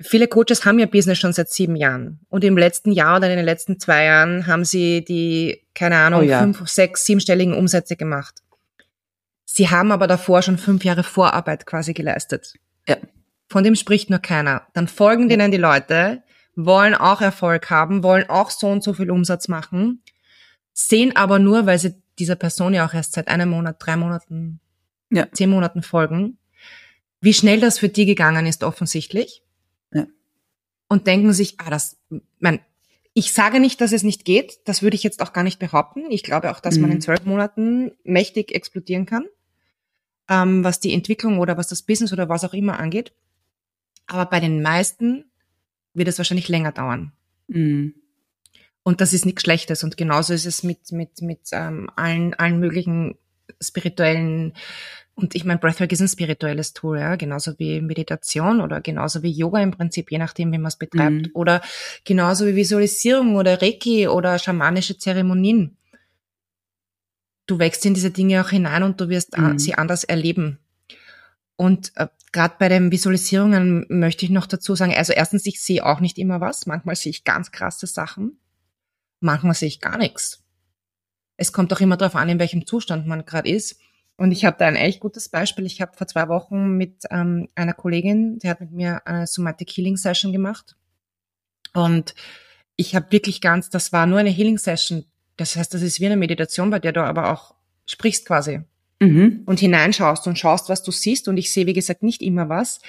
Viele 0.00 0.26
Coaches 0.26 0.64
haben 0.64 0.78
ihr 0.78 0.86
Business 0.86 1.18
schon 1.18 1.32
seit 1.32 1.50
sieben 1.50 1.76
Jahren. 1.76 2.20
Und 2.28 2.42
im 2.42 2.58
letzten 2.58 2.90
Jahr 2.90 3.18
oder 3.18 3.30
in 3.30 3.36
den 3.36 3.44
letzten 3.44 3.78
zwei 3.78 4.04
Jahren 4.04 4.46
haben 4.46 4.64
sie 4.64 5.04
die, 5.04 5.62
keine 5.74 5.98
Ahnung, 5.98 6.20
oh 6.20 6.24
ja. 6.24 6.40
fünf, 6.40 6.66
sechs, 6.68 7.06
siebenstelligen 7.06 7.54
Umsätze 7.54 7.96
gemacht. 7.96 8.34
Sie 9.44 9.70
haben 9.70 9.92
aber 9.92 10.06
davor 10.06 10.42
schon 10.42 10.58
fünf 10.58 10.84
Jahre 10.84 11.04
Vorarbeit 11.04 11.64
quasi 11.64 11.94
geleistet. 11.94 12.54
Ja. 12.88 12.96
Von 13.48 13.62
dem 13.62 13.76
spricht 13.76 14.10
nur 14.10 14.18
keiner. 14.18 14.66
Dann 14.72 14.88
folgen 14.88 15.28
denen 15.28 15.52
die 15.52 15.58
Leute, 15.58 16.22
wollen 16.56 16.94
auch 16.94 17.20
Erfolg 17.20 17.70
haben, 17.70 18.02
wollen 18.02 18.28
auch 18.28 18.50
so 18.50 18.68
und 18.68 18.82
so 18.82 18.94
viel 18.94 19.10
Umsatz 19.10 19.48
machen, 19.48 20.02
sehen 20.72 21.16
aber 21.16 21.38
nur, 21.38 21.66
weil 21.66 21.78
sie 21.78 21.94
dieser 22.18 22.36
Person 22.36 22.74
ja 22.74 22.86
auch 22.86 22.94
erst 22.94 23.12
seit 23.14 23.28
einem 23.28 23.50
Monat, 23.50 23.76
drei 23.78 23.96
Monaten, 23.96 24.60
ja. 25.10 25.26
zehn 25.32 25.50
Monaten 25.50 25.82
folgen, 25.82 26.38
wie 27.20 27.34
schnell 27.34 27.60
das 27.60 27.78
für 27.78 27.88
die 27.88 28.06
gegangen 28.06 28.46
ist, 28.46 28.62
offensichtlich. 28.62 29.42
Ja. 29.92 30.06
Und 30.88 31.06
denken 31.06 31.32
sich, 31.32 31.58
ah, 31.58 31.70
das, 31.70 31.96
mein, 32.38 32.60
ich 33.14 33.32
sage 33.32 33.60
nicht, 33.60 33.80
dass 33.80 33.92
es 33.92 34.02
nicht 34.02 34.24
geht. 34.24 34.58
Das 34.64 34.82
würde 34.82 34.96
ich 34.96 35.02
jetzt 35.02 35.22
auch 35.22 35.32
gar 35.32 35.44
nicht 35.44 35.58
behaupten. 35.58 36.10
Ich 36.10 36.22
glaube 36.22 36.50
auch, 36.50 36.60
dass 36.60 36.78
man 36.78 36.90
in 36.90 36.96
Mhm. 36.96 37.02
zwölf 37.02 37.24
Monaten 37.24 37.92
mächtig 38.02 38.54
explodieren 38.54 39.06
kann, 39.06 39.24
ähm, 40.28 40.64
was 40.64 40.80
die 40.80 40.92
Entwicklung 40.92 41.38
oder 41.38 41.56
was 41.56 41.68
das 41.68 41.82
Business 41.82 42.12
oder 42.12 42.28
was 42.28 42.44
auch 42.44 42.54
immer 42.54 42.78
angeht. 42.78 43.12
Aber 44.06 44.26
bei 44.26 44.40
den 44.40 44.62
meisten 44.62 45.24
wird 45.94 46.08
es 46.08 46.18
wahrscheinlich 46.18 46.48
länger 46.48 46.72
dauern. 46.72 47.12
Mhm. 47.48 47.94
Und 48.82 49.00
das 49.00 49.12
ist 49.12 49.24
nichts 49.24 49.42
Schlechtes. 49.42 49.82
Und 49.82 49.96
genauso 49.96 50.34
ist 50.34 50.44
es 50.44 50.62
mit, 50.62 50.92
mit, 50.92 51.22
mit 51.22 51.40
ähm, 51.52 51.88
allen, 51.96 52.34
allen 52.34 52.60
möglichen 52.60 53.16
spirituellen, 53.60 54.52
und 55.16 55.36
ich 55.36 55.44
meine, 55.44 55.60
Breathwork 55.60 55.92
ist 55.92 56.00
ein 56.00 56.08
spirituelles 56.08 56.72
Tool, 56.72 56.98
ja, 56.98 57.14
genauso 57.14 57.56
wie 57.58 57.80
Meditation 57.80 58.60
oder 58.60 58.80
genauso 58.80 59.22
wie 59.22 59.30
Yoga 59.30 59.62
im 59.62 59.70
Prinzip, 59.70 60.10
je 60.10 60.18
nachdem, 60.18 60.52
wie 60.52 60.58
man 60.58 60.68
es 60.68 60.76
betreibt. 60.76 61.28
Mhm. 61.28 61.30
Oder 61.34 61.62
genauso 62.04 62.46
wie 62.46 62.56
Visualisierung 62.56 63.36
oder 63.36 63.62
Reiki 63.62 64.08
oder 64.08 64.38
schamanische 64.40 64.98
Zeremonien. 64.98 65.76
Du 67.46 67.58
wächst 67.60 67.86
in 67.86 67.94
diese 67.94 68.10
Dinge 68.10 68.44
auch 68.44 68.50
hinein 68.50 68.82
und 68.82 69.00
du 69.00 69.08
wirst 69.08 69.38
Mhm. 69.38 69.58
sie 69.58 69.74
anders 69.74 70.02
erleben. 70.02 70.58
Und 71.56 71.92
äh, 71.94 72.08
gerade 72.34 72.56
bei 72.58 72.68
den 72.68 72.90
Visualisierungen 72.90 73.86
möchte 73.88 74.26
ich 74.26 74.30
noch 74.30 74.46
dazu 74.46 74.74
sagen, 74.74 74.92
also 74.92 75.12
erstens, 75.12 75.46
ich 75.46 75.62
sehe 75.62 75.86
auch 75.86 76.00
nicht 76.00 76.18
immer 76.18 76.40
was. 76.40 76.66
Manchmal 76.66 76.96
sehe 76.96 77.10
ich 77.10 77.24
ganz 77.24 77.52
krasse 77.52 77.86
Sachen. 77.86 78.38
Manchmal 79.20 79.54
sehe 79.54 79.68
ich 79.68 79.80
gar 79.80 79.96
nichts. 79.96 80.44
Es 81.36 81.52
kommt 81.52 81.72
auch 81.72 81.80
immer 81.80 81.96
darauf 81.96 82.16
an, 82.16 82.28
in 82.28 82.40
welchem 82.40 82.66
Zustand 82.66 83.06
man 83.06 83.24
gerade 83.24 83.48
ist. 83.48 83.80
Und 84.16 84.32
ich 84.32 84.44
habe 84.44 84.56
da 84.58 84.66
ein 84.66 84.76
echt 84.76 85.00
gutes 85.00 85.28
Beispiel. 85.28 85.64
Ich 85.64 85.80
habe 85.80 85.96
vor 85.96 86.08
zwei 86.08 86.28
Wochen 86.28 86.76
mit 86.76 87.04
ähm, 87.10 87.48
einer 87.54 87.72
Kollegin, 87.72 88.38
die 88.40 88.48
hat 88.48 88.60
mit 88.60 88.72
mir 88.72 89.06
eine 89.06 89.26
Somatic 89.26 89.70
Healing 89.70 89.96
Session 89.96 90.32
gemacht. 90.32 90.76
Und 91.72 92.14
ich 92.76 92.96
habe 92.96 93.12
wirklich 93.12 93.40
ganz, 93.40 93.70
das 93.70 93.92
war 93.92 94.06
nur 94.06 94.18
eine 94.18 94.30
Healing 94.30 94.58
Session. 94.58 95.04
Das 95.36 95.54
heißt, 95.54 95.72
das 95.72 95.82
ist 95.82 96.00
wie 96.00 96.06
eine 96.06 96.16
Meditation, 96.16 96.70
bei 96.70 96.80
der 96.80 96.92
du 96.92 97.02
aber 97.02 97.32
auch 97.32 97.54
sprichst 97.86 98.26
quasi 98.26 98.62
Mhm. 99.00 99.42
und 99.46 99.60
hineinschaust 99.60 100.26
und 100.26 100.38
schaust, 100.38 100.68
was 100.68 100.82
du 100.82 100.90
siehst. 100.90 101.28
Und 101.28 101.36
ich 101.36 101.52
sehe, 101.52 101.66
wie 101.66 101.72
gesagt, 101.72 102.02
nicht 102.02 102.22
immer 102.22 102.48
was. 102.48 102.80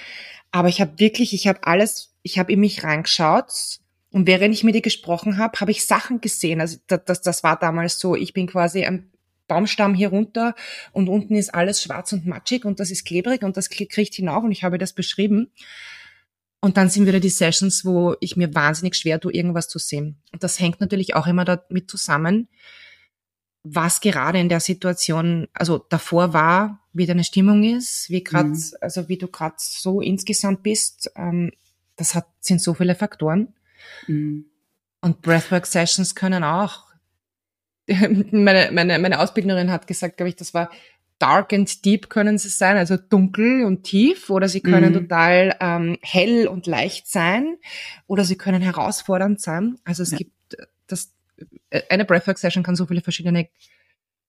Aber 0.50 0.68
ich 0.68 0.80
habe 0.80 0.98
wirklich, 0.98 1.34
ich 1.34 1.46
habe 1.46 1.64
alles, 1.64 2.14
ich 2.22 2.38
habe 2.38 2.52
in 2.52 2.60
mich 2.60 2.84
reingeschaut. 2.84 3.80
Und 4.10 4.26
während 4.26 4.54
ich 4.54 4.64
mit 4.64 4.74
ihr 4.74 4.82
gesprochen 4.82 5.36
habe, 5.36 5.60
habe 5.60 5.70
ich 5.70 5.84
Sachen 5.84 6.20
gesehen. 6.20 6.60
Also 6.60 6.78
das, 6.86 7.04
das, 7.04 7.22
das 7.22 7.42
war 7.42 7.58
damals 7.58 7.98
so, 7.98 8.14
ich 8.14 8.32
bin 8.32 8.46
quasi 8.46 8.86
am 8.86 9.10
Baumstamm 9.48 9.94
hier 9.94 10.08
runter 10.08 10.54
und 10.92 11.08
unten 11.08 11.36
ist 11.36 11.54
alles 11.54 11.82
schwarz 11.82 12.12
und 12.12 12.26
matschig 12.26 12.64
und 12.64 12.80
das 12.80 12.90
ist 12.90 13.04
klebrig 13.04 13.42
und 13.42 13.56
das 13.56 13.68
kriegt 13.68 14.14
hinauf 14.14 14.42
und 14.42 14.52
ich 14.52 14.64
habe 14.64 14.78
das 14.78 14.92
beschrieben. 14.92 15.52
Und 16.60 16.76
dann 16.76 16.88
sind 16.88 17.06
wieder 17.06 17.20
die 17.20 17.28
Sessions, 17.28 17.84
wo 17.84 18.16
ich 18.20 18.36
mir 18.36 18.54
wahnsinnig 18.54 18.96
schwer 18.96 19.20
tue, 19.20 19.32
irgendwas 19.32 19.68
zu 19.68 19.78
sehen. 19.78 20.16
Und 20.32 20.42
das 20.42 20.58
hängt 20.58 20.80
natürlich 20.80 21.14
auch 21.14 21.26
immer 21.26 21.44
damit 21.44 21.90
zusammen, 21.90 22.48
was 23.68 24.00
gerade 24.00 24.38
in 24.38 24.48
der 24.48 24.60
Situation, 24.60 25.48
also 25.52 25.78
davor 25.78 26.32
war, 26.32 26.80
wie 26.92 27.06
deine 27.06 27.24
Stimmung 27.24 27.64
ist, 27.64 28.08
wie 28.10 28.22
gerade, 28.22 28.50
Mhm. 28.50 28.62
also 28.80 29.08
wie 29.08 29.18
du 29.18 29.28
gerade 29.28 29.56
so 29.58 30.00
insgesamt 30.00 30.62
bist. 30.62 31.10
Ähm, 31.16 31.50
das 31.96 32.14
hat, 32.14 32.26
sind 32.40 32.60
so 32.62 32.74
viele 32.74 32.94
Faktoren. 32.94 33.54
Mhm. 34.06 34.46
Und 35.00 35.22
Breathwork 35.22 35.66
Sessions 35.66 36.14
können 36.14 36.44
auch. 36.44 36.84
meine, 38.32 38.70
meine, 38.72 38.98
meine 38.98 39.20
Ausbildnerin 39.20 39.70
hat 39.70 39.86
gesagt, 39.86 40.16
glaube 40.16 40.28
ich, 40.28 40.36
das 40.36 40.54
war 40.54 40.70
dark 41.18 41.52
and 41.54 41.84
deep 41.84 42.10
können 42.10 42.36
sie 42.36 42.48
sein, 42.50 42.76
also 42.76 42.96
dunkel 42.96 43.64
und 43.64 43.84
tief, 43.84 44.28
oder 44.28 44.48
sie 44.48 44.60
können 44.60 44.92
Mhm. 44.92 45.08
total 45.08 45.56
ähm, 45.60 45.96
hell 46.02 46.46
und 46.46 46.66
leicht 46.66 47.08
sein, 47.08 47.56
oder 48.06 48.24
sie 48.24 48.36
können 48.36 48.60
herausfordernd 48.60 49.40
sein. 49.40 49.78
Also 49.84 50.02
es 50.02 50.10
Ja. 50.10 50.18
gibt 50.18 50.32
eine 51.90 52.04
Breathwork 52.04 52.38
Session 52.38 52.62
kann 52.62 52.76
so 52.76 52.86
viele 52.86 53.00
verschiedene 53.00 53.48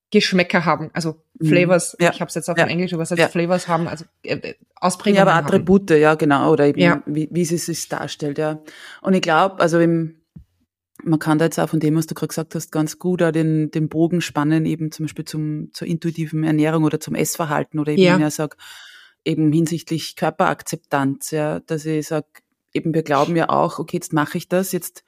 Geschmäcker 0.10 0.64
haben, 0.64 0.90
also 0.94 1.22
Mhm. 1.40 1.48
Flavors. 1.50 1.98
Ja. 2.00 2.12
Ich 2.14 2.22
habe 2.22 2.30
es 2.30 2.36
jetzt 2.36 2.50
auf 2.50 2.58
Ja. 2.58 2.66
Englisch 2.66 2.94
übersetzt. 2.94 3.20
Ja. 3.20 3.28
Flavors 3.28 3.68
haben, 3.68 3.88
also 3.88 4.06
äh, 4.24 4.36
äh, 4.36 4.56
Ausprägungen 4.76 5.18
Ja, 5.18 5.22
aber 5.24 5.36
haben. 5.36 5.46
Attribute, 5.46 5.90
ja, 5.92 6.16
genau, 6.16 6.52
oder 6.52 6.66
eben, 6.66 6.80
Ja. 6.80 7.04
wie, 7.06 7.28
wie 7.32 7.44
sie 7.46 7.58
sich 7.58 7.90
darstellt, 7.90 8.38
ja. 8.38 8.62
Und 9.02 9.14
ich 9.14 9.22
glaube, 9.22 9.60
also 9.60 9.80
im, 9.80 10.22
man 11.04 11.20
kann 11.20 11.38
da 11.38 11.46
jetzt 11.46 11.60
auch 11.60 11.70
von 11.70 11.80
dem, 11.82 11.96
was 11.98 12.08
du 12.08 12.16
gerade 12.16 12.30
gesagt 12.30 12.56
hast, 12.56 12.72
ganz 12.72 13.00
gut 13.00 13.22
auch 13.22 13.32
den, 13.32 13.70
den 13.70 13.90
Bogen 13.90 14.22
spannen, 14.22 14.66
eben 14.66 14.92
zum 14.94 15.06
Beispiel 15.06 15.26
zum, 15.26 15.70
zur 15.74 15.88
intuitiven 15.88 16.44
Ernährung 16.46 16.86
oder 16.86 17.00
zum 17.02 17.14
Essverhalten 17.14 17.78
oder 17.80 17.92
eben, 17.92 18.02
Ja. 18.02 18.28
ich 18.28 18.34
sage, 18.34 18.56
eben 19.26 19.52
hinsichtlich 19.52 20.16
Körperakzeptanz, 20.16 21.32
ja, 21.32 21.60
dass 21.60 21.86
ich 21.86 22.08
sage, 22.08 22.28
eben 22.74 22.94
wir 22.94 23.04
glauben 23.04 23.36
ja 23.36 23.50
auch, 23.50 23.78
okay, 23.78 23.98
jetzt 23.98 24.14
mache 24.14 24.38
ich 24.38 24.48
das, 24.48 24.72
jetzt 24.72 25.04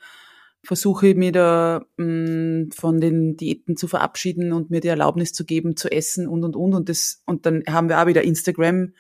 versuche 0.64 1.08
ich 1.10 1.16
mir 1.16 1.32
da 1.32 1.86
mh, 1.98 2.68
von 2.76 3.00
den 3.00 3.38
Diäten 3.38 3.78
zu 3.78 3.88
verabschieden 3.88 4.54
und 4.54 4.70
mir 4.70 4.82
die 4.82 4.88
Erlaubnis 4.90 5.34
zu 5.34 5.46
geben, 5.46 5.76
zu 5.78 5.92
essen 5.92 6.28
und 6.28 6.44
und 6.44 6.56
und 6.56 6.74
und 6.74 6.90
das 6.90 7.22
und 7.26 7.46
dann 7.46 7.64
haben 7.68 7.90
wir 7.90 8.02
auch 8.02 8.08
wieder 8.08 8.24
Instagram 8.24 8.94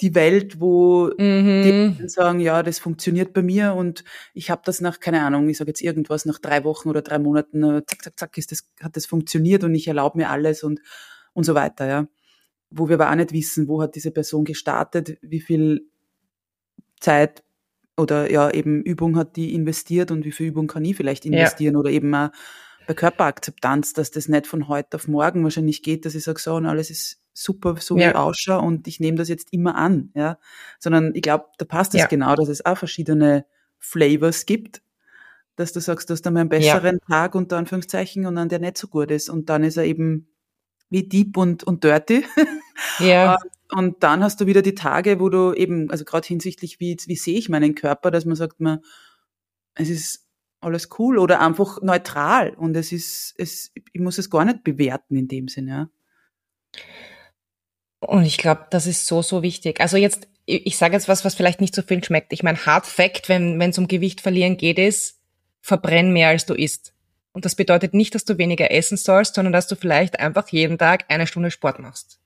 die 0.00 0.14
Welt, 0.16 0.60
wo 0.60 1.10
Mhm. 1.18 1.96
die 2.00 2.08
sagen, 2.08 2.40
ja, 2.40 2.62
das 2.64 2.80
funktioniert 2.80 3.32
bei 3.32 3.42
mir 3.42 3.74
und 3.74 4.02
ich 4.34 4.50
habe 4.50 4.62
das 4.64 4.80
nach, 4.80 4.98
keine 4.98 5.22
Ahnung, 5.22 5.48
ich 5.48 5.58
sage 5.58 5.70
jetzt 5.70 5.82
irgendwas, 5.82 6.24
nach 6.26 6.40
drei 6.40 6.64
Wochen 6.64 6.88
oder 6.88 7.00
drei 7.02 7.18
Monaten, 7.20 7.62
äh, 7.62 7.82
zack, 7.86 8.02
zack, 8.02 8.18
zack, 8.18 8.38
ist 8.38 8.50
das, 8.50 8.68
hat 8.80 8.96
das 8.96 9.06
funktioniert 9.06 9.62
und 9.64 9.74
ich 9.74 9.86
erlaube 9.86 10.18
mir 10.18 10.30
alles 10.30 10.64
und, 10.64 10.80
und 11.32 11.44
so 11.44 11.54
weiter, 11.54 11.86
ja. 11.86 12.08
Wo 12.70 12.88
wir 12.88 12.94
aber 12.96 13.10
auch 13.10 13.14
nicht 13.14 13.32
wissen, 13.32 13.68
wo 13.68 13.82
hat 13.82 13.94
diese 13.94 14.10
Person 14.10 14.44
gestartet, 14.44 15.16
wie 15.22 15.40
viel 15.40 15.86
Zeit 17.00 17.44
oder 17.96 18.30
ja 18.30 18.50
eben 18.50 18.82
Übung 18.82 19.16
hat 19.16 19.36
die 19.36 19.54
investiert 19.54 20.10
und 20.10 20.24
wie 20.24 20.32
viel 20.32 20.48
Übung 20.48 20.66
kann 20.66 20.84
ich 20.84 20.96
vielleicht 20.96 21.24
investieren 21.26 21.76
oder 21.76 21.90
eben 21.90 22.14
auch 22.14 22.30
bei 22.86 22.94
Körperakzeptanz, 22.94 23.92
dass 23.94 24.10
das 24.10 24.28
nicht 24.28 24.46
von 24.46 24.68
heute 24.68 24.96
auf 24.96 25.08
morgen 25.08 25.42
wahrscheinlich 25.44 25.82
geht, 25.82 26.04
dass 26.04 26.14
ich 26.14 26.24
sage, 26.24 26.40
so 26.40 26.54
und 26.54 26.66
alles 26.66 26.90
ist 26.90 27.20
super, 27.32 27.76
so 27.80 27.96
wie 27.96 28.02
Ja. 28.02 28.10
ich 28.10 28.16
ausschaue 28.16 28.60
und 28.60 28.86
ich 28.86 29.00
nehme 29.00 29.16
das 29.16 29.28
jetzt 29.28 29.52
immer 29.52 29.74
an, 29.76 30.10
ja, 30.14 30.38
sondern 30.78 31.14
ich 31.14 31.22
glaube, 31.22 31.46
da 31.58 31.64
passt 31.64 31.94
es 31.94 32.02
Ja. 32.02 32.06
genau, 32.06 32.34
dass 32.34 32.48
es 32.48 32.64
auch 32.66 32.76
verschiedene 32.76 33.46
Flavors 33.78 34.44
gibt, 34.46 34.82
dass 35.56 35.72
du 35.72 35.80
sagst, 35.80 36.10
du 36.10 36.14
hast 36.14 36.26
einmal 36.26 36.42
einen 36.42 36.50
besseren 36.50 36.98
Tag 37.08 37.34
unter 37.34 37.56
Anführungszeichen 37.56 38.26
und 38.26 38.34
dann 38.36 38.48
der 38.48 38.58
nicht 38.58 38.76
so 38.76 38.88
gut 38.88 39.10
ist 39.10 39.30
und 39.30 39.48
dann 39.48 39.64
ist 39.64 39.76
er 39.76 39.84
eben 39.84 40.28
wie 40.90 41.04
deep 41.08 41.36
und, 41.36 41.64
und 41.64 41.84
dirty 41.84 42.24
Ja. 42.98 43.34
und 43.42 43.50
dann 44.00 44.22
hast 44.22 44.40
du 44.40 44.46
wieder 44.46 44.62
die 44.62 44.74
Tage, 44.74 45.20
wo 45.20 45.28
du 45.28 45.52
eben, 45.52 45.90
also 45.90 46.04
gerade 46.04 46.26
hinsichtlich, 46.26 46.80
wie, 46.80 46.96
wie 47.06 47.16
sehe 47.16 47.38
ich 47.38 47.48
meinen 47.48 47.74
Körper, 47.74 48.10
dass 48.10 48.24
man 48.24 48.36
sagt, 48.36 48.60
man, 48.60 48.80
es 49.74 49.88
ist 49.88 50.28
alles 50.60 50.88
cool 50.98 51.18
oder 51.18 51.40
einfach 51.40 51.80
neutral 51.82 52.50
und 52.54 52.76
es 52.76 52.92
ist, 52.92 53.34
es, 53.38 53.72
ich 53.74 54.00
muss 54.00 54.18
es 54.18 54.30
gar 54.30 54.44
nicht 54.44 54.64
bewerten 54.64 55.16
in 55.16 55.28
dem 55.28 55.48
Sinn, 55.48 55.68
ja. 55.68 55.88
Und 58.00 58.24
ich 58.24 58.36
glaube, 58.36 58.66
das 58.70 58.86
ist 58.86 59.06
so, 59.06 59.22
so 59.22 59.42
wichtig. 59.42 59.80
Also 59.80 59.96
jetzt, 59.96 60.28
ich, 60.44 60.66
ich 60.66 60.76
sage 60.76 60.94
jetzt 60.94 61.08
was, 61.08 61.24
was 61.24 61.34
vielleicht 61.34 61.60
nicht 61.60 61.74
so 61.74 61.82
viel 61.82 62.04
schmeckt. 62.04 62.32
Ich 62.32 62.42
meine, 62.42 62.64
Hard 62.66 62.86
Fact, 62.86 63.28
wenn 63.28 63.60
es 63.60 63.78
um 63.78 63.88
Gewicht 63.88 64.20
verlieren 64.20 64.56
geht, 64.56 64.78
ist, 64.78 65.20
verbrenn 65.60 66.12
mehr 66.12 66.28
als 66.28 66.44
du 66.44 66.54
isst. 66.54 66.94
Und 67.32 67.44
das 67.44 67.56
bedeutet 67.56 67.94
nicht, 67.94 68.14
dass 68.14 68.24
du 68.24 68.38
weniger 68.38 68.70
essen 68.70 68.96
sollst, 68.96 69.34
sondern 69.34 69.52
dass 69.52 69.66
du 69.66 69.74
vielleicht 69.74 70.20
einfach 70.20 70.48
jeden 70.50 70.78
Tag 70.78 71.06
eine 71.08 71.26
Stunde 71.26 71.50
Sport 71.50 71.78
machst. 71.78 72.20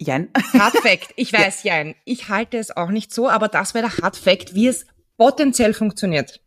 Jein. 0.00 0.28
Hard 0.52 0.76
Fact, 0.82 1.12
ich 1.16 1.32
weiß, 1.32 1.62
ja. 1.62 1.84
Ich 2.04 2.28
halte 2.28 2.58
es 2.58 2.76
auch 2.76 2.90
nicht 2.90 3.12
so, 3.12 3.28
aber 3.28 3.48
das 3.48 3.74
wäre 3.74 3.88
der 3.88 3.98
Hard 3.98 4.16
Fact, 4.16 4.54
wie 4.54 4.66
es 4.66 4.86
potenziell 5.16 5.74
funktioniert. 5.74 6.40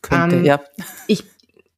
Könnte, 0.00 0.36
Ähm, 0.36 0.44
ja. 0.44 0.60
ich 1.06 1.24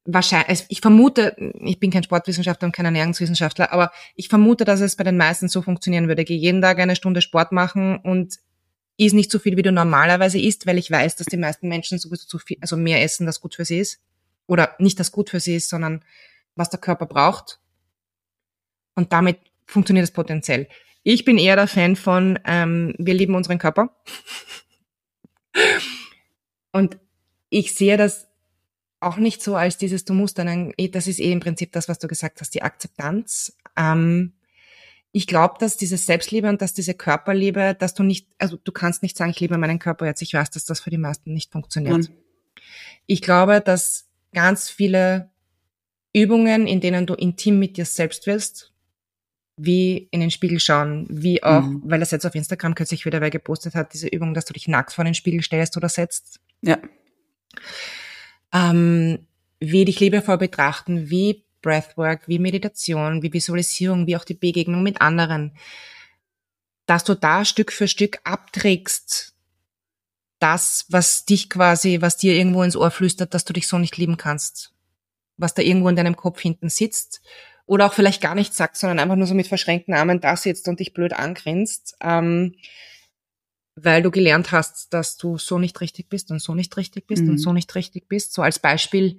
wahrscheinlich, 0.05 0.49
also 0.49 0.65
ich 0.69 0.81
vermute, 0.81 1.35
ich 1.61 1.81
bin 1.81 1.91
kein 1.91 2.03
Sportwissenschaftler 2.03 2.67
und 2.67 2.73
kein 2.73 2.85
Ernährungswissenschaftler, 2.85 3.73
aber 3.73 3.91
ich 4.15 4.29
vermute, 4.29 4.65
dass 4.65 4.81
es 4.81 4.97
bei 4.97 5.05
den 5.05 5.17
meisten 5.17 5.49
so 5.49 5.63
funktionieren 5.63 6.09
würde. 6.09 6.25
Geh 6.25 6.37
jeden 6.37 6.63
Tag 6.63 6.79
eine 6.79 6.97
Stunde 6.97 7.21
Sport 7.23 7.53
machen 7.53 7.99
und 7.99 8.39
iss 8.97 9.13
nicht 9.13 9.31
so 9.31 9.39
viel, 9.39 9.57
wie 9.57 9.63
du 9.63 9.73
normalerweise 9.73 10.39
isst, 10.39 10.67
weil 10.67 10.79
ich 10.79 10.91
weiß, 10.91 11.17
dass 11.17 11.27
die 11.27 11.37
meisten 11.37 11.69
Menschen 11.69 11.99
sowieso 11.99 12.27
zu 12.27 12.39
viel, 12.39 12.59
also 12.61 12.77
mehr 12.77 13.03
essen, 13.03 13.27
das 13.27 13.41
gut 13.41 13.55
für 13.55 13.65
sie 13.65 13.79
ist. 13.79 14.01
Oder 14.47 14.75
nicht 14.79 15.01
das 15.01 15.11
gut 15.11 15.31
für 15.31 15.41
sie 15.41 15.57
ist, 15.57 15.69
sondern 15.69 16.05
was 16.55 16.71
der 16.71 16.81
Körper 16.81 17.07
braucht. 17.07 17.61
Und 18.95 19.13
damit 19.13 19.39
funktioniert 19.67 20.05
es 20.05 20.12
potenziell. 20.12 20.69
Ich 21.03 21.25
bin 21.25 21.39
eher 21.39 21.57
der 21.57 21.69
Fan 21.69 21.97
von, 21.97 22.39
ähm, 22.47 22.95
wir 22.99 23.15
lieben 23.15 23.35
unseren 23.35 23.59
Körper. 23.59 23.95
Und 26.73 26.99
ich 27.51 27.75
sehe 27.75 27.97
das 27.97 28.27
auch 29.01 29.17
nicht 29.17 29.43
so 29.43 29.55
als 29.55 29.77
dieses, 29.77 30.05
du 30.05 30.15
musst 30.15 30.39
dann, 30.39 30.73
eh, 30.77 30.89
das 30.89 31.07
ist 31.07 31.21
eh 31.21 31.31
im 31.31 31.41
Prinzip 31.41 31.73
das, 31.73 31.89
was 31.89 31.99
du 31.99 32.09
gesagt 32.09 32.41
hast, 32.41 32.55
die 32.55 32.62
Akzeptanz. 32.62 33.57
Ähm, 33.77 34.33
ich 35.12 35.29
glaube, 35.29 35.55
dass 35.61 35.77
dieses 35.77 36.07
Selbstliebe 36.07 36.49
und 36.49 36.61
dass 36.61 36.75
diese 36.75 36.95
Körperliebe, 36.95 37.77
dass 37.79 37.95
du 37.95 38.03
nicht, 38.03 38.27
also 38.39 38.57
du 38.57 38.73
kannst 38.73 39.03
nicht 39.03 39.17
sagen, 39.17 39.31
ich 39.31 39.39
liebe 39.39 39.59
meinen 39.59 39.79
Körper 39.79 40.07
jetzt. 40.07 40.23
Ich 40.23 40.35
weiß, 40.35 40.51
dass 40.51 40.65
das 40.65 40.81
für 40.81 40.91
die 40.91 40.99
meisten 40.99 41.33
nicht 41.33 41.53
funktioniert. 41.53 42.09
Mhm. 42.09 42.17
Ich 43.07 43.23
glaube, 43.23 43.61
dass 43.61 44.09
ganz 44.33 44.69
viele 44.71 45.31
Übungen, 46.12 46.67
in 46.67 46.81
denen 46.81 47.07
du 47.07 47.15
intim 47.15 47.59
mit 47.59 47.77
dir 47.77 47.85
selbst 47.85 48.27
wirst, 48.27 48.74
wie 49.57 50.09
in 50.11 50.21
den 50.21 50.31
Spiegel 50.31 50.59
schauen, 50.59 51.07
wie 51.09 51.43
auch, 51.43 51.63
mhm. 51.63 51.83
weil 51.85 52.01
das 52.01 52.11
jetzt 52.11 52.27
auf 52.27 52.35
Instagram 52.35 52.75
kürzlich 52.75 53.07
wieder 53.07 53.21
wer 53.21 53.31
gepostet 53.31 53.75
hat, 53.75 53.93
diese 53.93 54.09
Übung, 54.09 54.35
dass 54.35 54.45
du 54.45 54.53
dich 54.53 54.69
nackt 54.69 54.93
vor 54.93 55.05
den 55.05 55.15
Spiegel 55.15 55.43
stellst 55.43 55.77
oder 55.77 55.89
setzt. 55.89 56.41
Ja. 56.63 56.79
Ähm, 58.53 59.27
wie 59.61 59.85
dich 59.85 60.01
liebevoll 60.01 60.39
betrachten, 60.39 61.09
wie 61.09 61.45
Breathwork, 61.63 62.27
wie 62.29 62.39
Meditation, 62.39 63.23
wie 63.23 63.33
Visualisierung, 63.33 64.07
wie 64.07 64.17
auch 64.17 64.25
die 64.25 64.35
Begegnung 64.35 64.83
mit 64.83 65.01
anderen, 65.01 65.53
dass 66.87 67.05
du 67.05 67.15
da 67.15 67.45
Stück 67.45 67.73
für 67.73 67.89
Stück 67.89 68.19
abträgst, 68.25 69.35
das, 70.41 70.85
was 70.91 71.25
dich 71.25 71.49
quasi, 71.49 72.03
was 72.03 72.17
dir 72.17 72.35
irgendwo 72.35 72.63
ins 72.63 72.77
Ohr 72.77 72.91
flüstert, 72.91 73.33
dass 73.33 73.45
du 73.45 73.53
dich 73.53 73.67
so 73.67 73.79
nicht 73.79 73.97
lieben 73.97 74.19
kannst, 74.19 74.75
was 75.39 75.55
da 75.55 75.63
irgendwo 75.63 75.89
in 75.89 75.97
deinem 75.97 76.17
Kopf 76.17 76.41
hinten 76.41 76.69
sitzt 76.69 77.23
oder 77.67 77.87
auch 77.87 77.95
vielleicht 77.95 78.21
gar 78.21 78.35
nichts 78.35 78.57
sagt, 78.57 78.77
sondern 78.77 78.99
einfach 78.99 79.17
nur 79.17 79.27
so 79.27 79.35
mit 79.35 79.47
verschränkten 79.47 79.95
Armen 79.95 80.21
da 80.21 80.37
sitzt 80.37 80.69
und 80.69 80.81
dich 80.81 80.93
blöd 80.93 81.12
angrinst, 81.15 81.97
ähm, 82.01 82.55
weil 83.77 84.03
du 84.03 84.11
gelernt 84.11 84.53
hast, 84.53 84.93
dass 84.93 85.17
du 85.17 85.39
so 85.39 85.59
nicht 85.59 85.81
richtig 85.81 86.09
bist 86.09 86.31
und 86.31 86.41
so 86.41 86.55
nicht 86.55 86.77
richtig 86.77 87.07
bist 87.07 87.23
mhm. 87.23 87.31
und 87.31 87.39
so 87.39 87.53
nicht 87.53 87.75
richtig 87.75 88.09
bist. 88.09 88.33
So 88.35 88.43
als 88.43 88.59
Beispiel, 88.59 89.19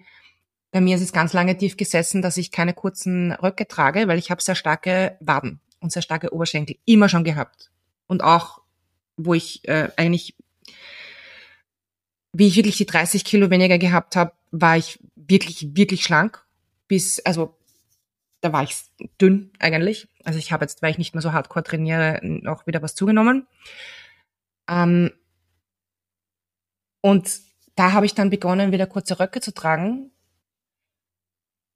bei 0.72 0.80
mir 0.80 0.96
ist 0.96 1.02
es 1.02 1.12
ganz 1.12 1.34
lange 1.34 1.58
tief 1.58 1.76
gesessen, 1.76 2.22
dass 2.22 2.38
ich 2.38 2.52
keine 2.52 2.74
kurzen 2.74 3.32
Röcke 3.32 3.68
trage, 3.68 4.08
weil 4.08 4.20
ich 4.20 4.32
habe 4.32 4.42
sehr 4.42 4.56
starke 4.56 5.18
Waden 5.20 5.60
und 5.80 5.92
sehr 5.92 6.02
starke 6.02 6.34
Oberschenkel 6.34 6.78
immer 6.86 7.10
schon 7.10 7.24
gehabt. 7.24 7.72
Und 8.08 8.24
auch, 8.24 8.62
wo 9.18 9.34
ich 9.34 9.68
äh, 9.68 9.90
eigentlich, 9.98 10.36
wie 12.34 12.48
ich 12.48 12.56
wirklich 12.56 12.78
die 12.78 12.86
30 12.86 13.26
Kilo 13.26 13.50
weniger 13.50 13.78
gehabt 13.78 14.16
habe, 14.16 14.34
war 14.52 14.78
ich 14.78 15.00
wirklich, 15.16 15.76
wirklich 15.76 16.04
schlank. 16.04 16.46
Bis, 16.88 17.20
also 17.22 17.58
da 18.46 18.54
war 18.54 18.64
ich 18.64 18.76
dünn 19.22 19.52
eigentlich. 19.60 20.08
Also 20.24 20.40
ich 20.40 20.52
habe 20.52 20.64
jetzt, 20.64 20.82
weil 20.82 20.92
ich 20.92 20.98
nicht 20.98 21.14
mehr 21.14 21.22
so 21.22 21.34
hardcore 21.34 21.64
trainiere, 21.64 22.22
auch 22.48 22.68
wieder 22.68 22.82
was 22.82 22.96
zugenommen. 22.96 23.48
Ähm, 24.70 25.12
und 27.02 27.40
da 27.76 27.92
habe 27.92 28.06
ich 28.06 28.16
dann 28.16 28.30
begonnen, 28.30 28.72
wieder 28.72 28.88
kurze 28.88 29.20
Röcke 29.20 29.42
zu 29.42 29.54
tragen, 29.54 30.12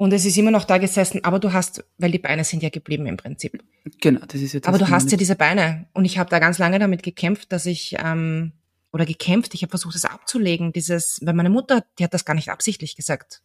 und 0.01 0.13
es 0.13 0.23
ist 0.23 0.37
immer 0.37 0.49
noch 0.49 0.63
da 0.63 0.77
gesessen, 0.77 1.25
aber 1.25 1.39
du 1.39 1.51
hast, 1.51 1.83
weil 1.97 2.11
die 2.11 2.19
Beine 2.19 2.45
sind 2.45 2.63
ja 2.63 2.69
geblieben 2.69 3.05
im 3.05 3.17
Prinzip. 3.17 3.61
Genau, 3.99 4.21
das 4.25 4.39
ist 4.39 4.53
jetzt. 4.53 4.65
Aber 4.65 4.77
du 4.77 4.89
hast 4.89 5.11
ja 5.11 5.17
diese 5.17 5.35
Beine. 5.35 5.87
Und 5.91 6.05
ich 6.05 6.17
habe 6.17 6.29
da 6.29 6.39
ganz 6.39 6.57
lange 6.57 6.79
damit 6.79 7.03
gekämpft, 7.03 7.51
dass 7.51 7.65
ich, 7.65 7.97
ähm, 7.99 8.53
oder 8.93 9.05
gekämpft, 9.05 9.53
ich 9.55 9.61
habe 9.61 9.71
versucht, 9.71 9.95
es 9.95 10.05
abzulegen, 10.05 10.71
dieses, 10.71 11.19
weil 11.21 11.33
meine 11.33 11.49
Mutter, 11.49 11.83
die 11.99 12.05
hat 12.05 12.13
das 12.13 12.23
gar 12.23 12.33
nicht 12.33 12.47
absichtlich 12.47 12.95
gesagt. 12.95 13.41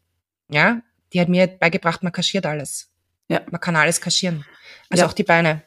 Ja, 0.48 0.80
die 1.12 1.20
hat 1.20 1.28
mir 1.28 1.48
beigebracht, 1.48 2.04
man 2.04 2.12
kaschiert 2.12 2.46
alles. 2.46 2.93
Ja. 3.28 3.42
Man 3.50 3.60
kann 3.60 3.76
alles 3.76 4.00
kaschieren. 4.00 4.44
Also 4.90 5.02
ja. 5.02 5.08
auch 5.08 5.12
die 5.12 5.24
Beine. 5.24 5.62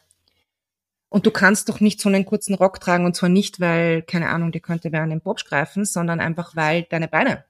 Und 1.10 1.26
du 1.26 1.32
kannst 1.32 1.70
doch 1.70 1.80
nicht 1.80 2.01
so 2.01 2.10
einen 2.10 2.26
kurzen 2.26 2.53
Rock 2.53 2.82
tragen, 2.82 3.05
und 3.05 3.16
zwar 3.16 3.30
nicht, 3.30 3.60
weil, 3.60 4.01
keine 4.01 4.30
Ahnung, 4.30 4.51
die 4.51 4.60
könnte 4.60 4.91
wer 4.91 5.03
an 5.03 5.10
den 5.10 5.22
Bob 5.22 5.43
greifen, 5.45 5.86
sondern 5.86 6.20
einfach, 6.20 6.55
weil 6.55 6.84
deine 6.84 7.08
Beine. 7.08 7.45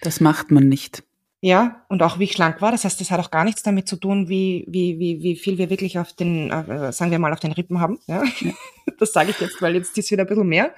Das 0.00 0.20
macht 0.20 0.50
man 0.50 0.68
nicht. 0.68 1.04
Ja, 1.40 1.84
und 1.88 2.02
auch 2.02 2.18
wie 2.18 2.24
ich 2.24 2.32
schlank 2.32 2.60
war. 2.60 2.72
Das 2.72 2.84
heißt, 2.84 3.00
das 3.00 3.10
hat 3.10 3.20
auch 3.20 3.30
gar 3.30 3.44
nichts 3.44 3.62
damit 3.62 3.86
zu 3.86 3.96
tun, 3.96 4.28
wie, 4.28 4.64
wie, 4.68 4.98
wie, 4.98 5.22
wie 5.22 5.36
viel 5.36 5.58
wir 5.58 5.70
wirklich 5.70 5.98
auf 5.98 6.12
den, 6.12 6.50
äh, 6.50 6.92
sagen 6.92 7.12
wir 7.12 7.18
mal, 7.20 7.32
auf 7.32 7.40
den 7.40 7.52
Rippen 7.52 7.80
haben. 7.80 7.98
Ja? 8.06 8.22
Das 8.98 9.12
sage 9.12 9.30
ich 9.30 9.40
jetzt, 9.40 9.60
weil 9.60 9.74
jetzt 9.74 9.98
ist 9.98 10.10
wieder 10.10 10.22
ein 10.22 10.28
bisschen 10.28 10.46
mehr. 10.46 10.74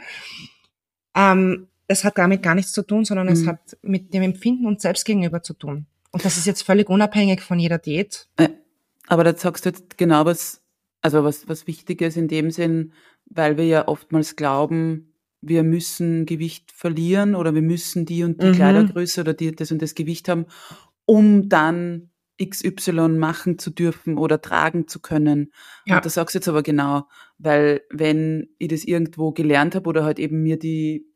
Ähm, 1.14 1.68
das 1.86 2.04
hat 2.04 2.18
damit 2.18 2.42
gar 2.42 2.56
nichts 2.56 2.72
zu 2.72 2.82
tun, 2.82 3.04
sondern 3.04 3.28
mhm. 3.28 3.32
es 3.32 3.46
hat 3.46 3.76
mit 3.82 4.12
dem 4.12 4.22
Empfinden 4.22 4.66
und 4.66 4.80
selbst 4.80 5.04
gegenüber 5.04 5.42
zu 5.42 5.54
tun. 5.54 5.86
Und 6.10 6.24
das 6.24 6.36
ist 6.36 6.46
jetzt 6.46 6.62
völlig 6.62 6.88
unabhängig 6.88 7.40
von 7.40 7.58
jeder 7.58 7.78
Diät. 7.78 8.28
Aber 9.06 9.24
da 9.24 9.34
sagst 9.36 9.64
du 9.64 9.70
jetzt 9.70 9.98
genau 9.98 10.24
was, 10.24 10.62
also 11.00 11.24
was, 11.24 11.48
was 11.48 11.66
wichtig 11.66 12.00
ist 12.02 12.16
in 12.16 12.28
dem 12.28 12.50
Sinn, 12.50 12.92
weil 13.26 13.56
wir 13.56 13.66
ja 13.66 13.88
oftmals 13.88 14.36
glauben, 14.36 15.14
wir 15.40 15.62
müssen 15.62 16.26
Gewicht 16.26 16.72
verlieren 16.72 17.34
oder 17.34 17.54
wir 17.54 17.62
müssen 17.62 18.06
die 18.06 18.24
und 18.24 18.42
die 18.42 18.48
mhm. 18.48 18.52
Kleidergröße 18.52 19.20
oder 19.20 19.34
die, 19.34 19.52
das 19.52 19.70
und 19.70 19.82
das 19.82 19.94
Gewicht 19.94 20.28
haben, 20.28 20.46
um 21.04 21.48
dann 21.48 22.10
XY 22.42 23.08
machen 23.08 23.58
zu 23.58 23.70
dürfen 23.70 24.18
oder 24.18 24.40
tragen 24.40 24.86
zu 24.88 25.00
können. 25.00 25.52
Ja. 25.86 25.96
Und 25.96 26.06
das 26.06 26.14
sagst 26.14 26.34
du 26.34 26.38
jetzt 26.38 26.48
aber 26.48 26.62
genau, 26.62 27.08
weil 27.38 27.82
wenn 27.90 28.48
ich 28.58 28.68
das 28.68 28.84
irgendwo 28.84 29.32
gelernt 29.32 29.74
habe 29.74 29.88
oder 29.88 30.04
halt 30.04 30.18
eben 30.18 30.42
mir 30.42 30.58
die, 30.58 31.06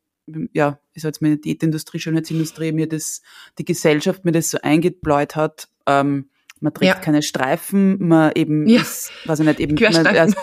ja, 0.53 0.79
ich 0.93 1.01
sag 1.01 1.09
jetzt 1.09 1.21
mal 1.21 1.37
Diätindustrie, 1.37 1.99
Schönheitsindustrie, 1.99 2.71
mir 2.71 2.87
das, 2.87 3.21
die 3.57 3.65
Gesellschaft 3.65 4.25
mir 4.25 4.31
das 4.31 4.49
so 4.49 4.59
eingebläut 4.61 5.35
hat, 5.35 5.69
ähm, 5.85 6.29
man 6.59 6.73
trägt 6.73 6.95
ja. 6.95 6.99
keine 6.99 7.21
Streifen, 7.21 7.97
man 7.99 8.31
eben 8.35 8.67
ja. 8.67 8.81
ist, 8.81 9.11
weiß 9.25 9.41
ich 9.41 9.45
nicht, 9.45 9.59
eben, 9.59 9.75
man, 9.75 10.33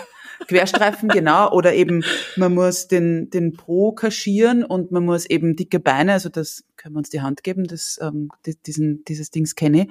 Querstreifen, 0.47 1.09
genau, 1.09 1.51
oder 1.51 1.73
eben 1.73 2.03
man 2.35 2.53
muss 2.53 2.87
den, 2.87 3.29
den 3.29 3.53
Po 3.53 3.91
kaschieren 3.91 4.63
und 4.63 4.91
man 4.91 5.05
muss 5.05 5.25
eben 5.25 5.55
dicke 5.55 5.79
Beine, 5.79 6.13
also 6.13 6.29
das 6.29 6.63
können 6.77 6.95
wir 6.95 6.99
uns 6.99 7.09
die 7.09 7.21
Hand 7.21 7.43
geben, 7.43 7.65
das, 7.65 7.99
ähm, 8.01 8.29
diesen, 8.65 9.03
dieses 9.05 9.31
Dings 9.31 9.55
kenne 9.55 9.83
ich. 9.83 9.87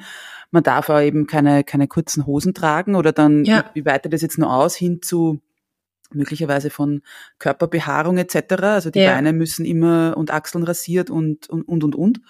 Man 0.51 0.63
darf 0.63 0.89
auch 0.89 1.01
eben 1.01 1.27
keine, 1.27 1.65
keine 1.65 1.89
kurzen 1.89 2.27
Hosen 2.27 2.55
tragen 2.55 2.95
oder 2.95 3.13
dann, 3.13 3.45
ja. 3.45 3.65
wie 3.75 3.85
weitet 3.85 4.13
das 4.13 4.23
jetzt 4.23 4.39
nur 4.39 4.53
aus, 4.53 4.75
hin 4.75 5.03
zu 5.03 5.41
möglicherweise 6.15 6.71
von 6.71 7.03
Körperbehaarung 7.39 8.19
etc. 8.19 8.55
Also 8.63 8.91
die 8.91 9.01
ja. 9.01 9.13
Beine 9.15 9.33
müssen 9.33 9.65
immer 9.65 10.15
und 10.17 10.31
Achseln 10.31 10.65
rasiert 10.65 11.11
und 11.11 11.49
und 11.49 11.63
und 11.63 11.85
und. 11.85 11.95
und. 11.95 12.21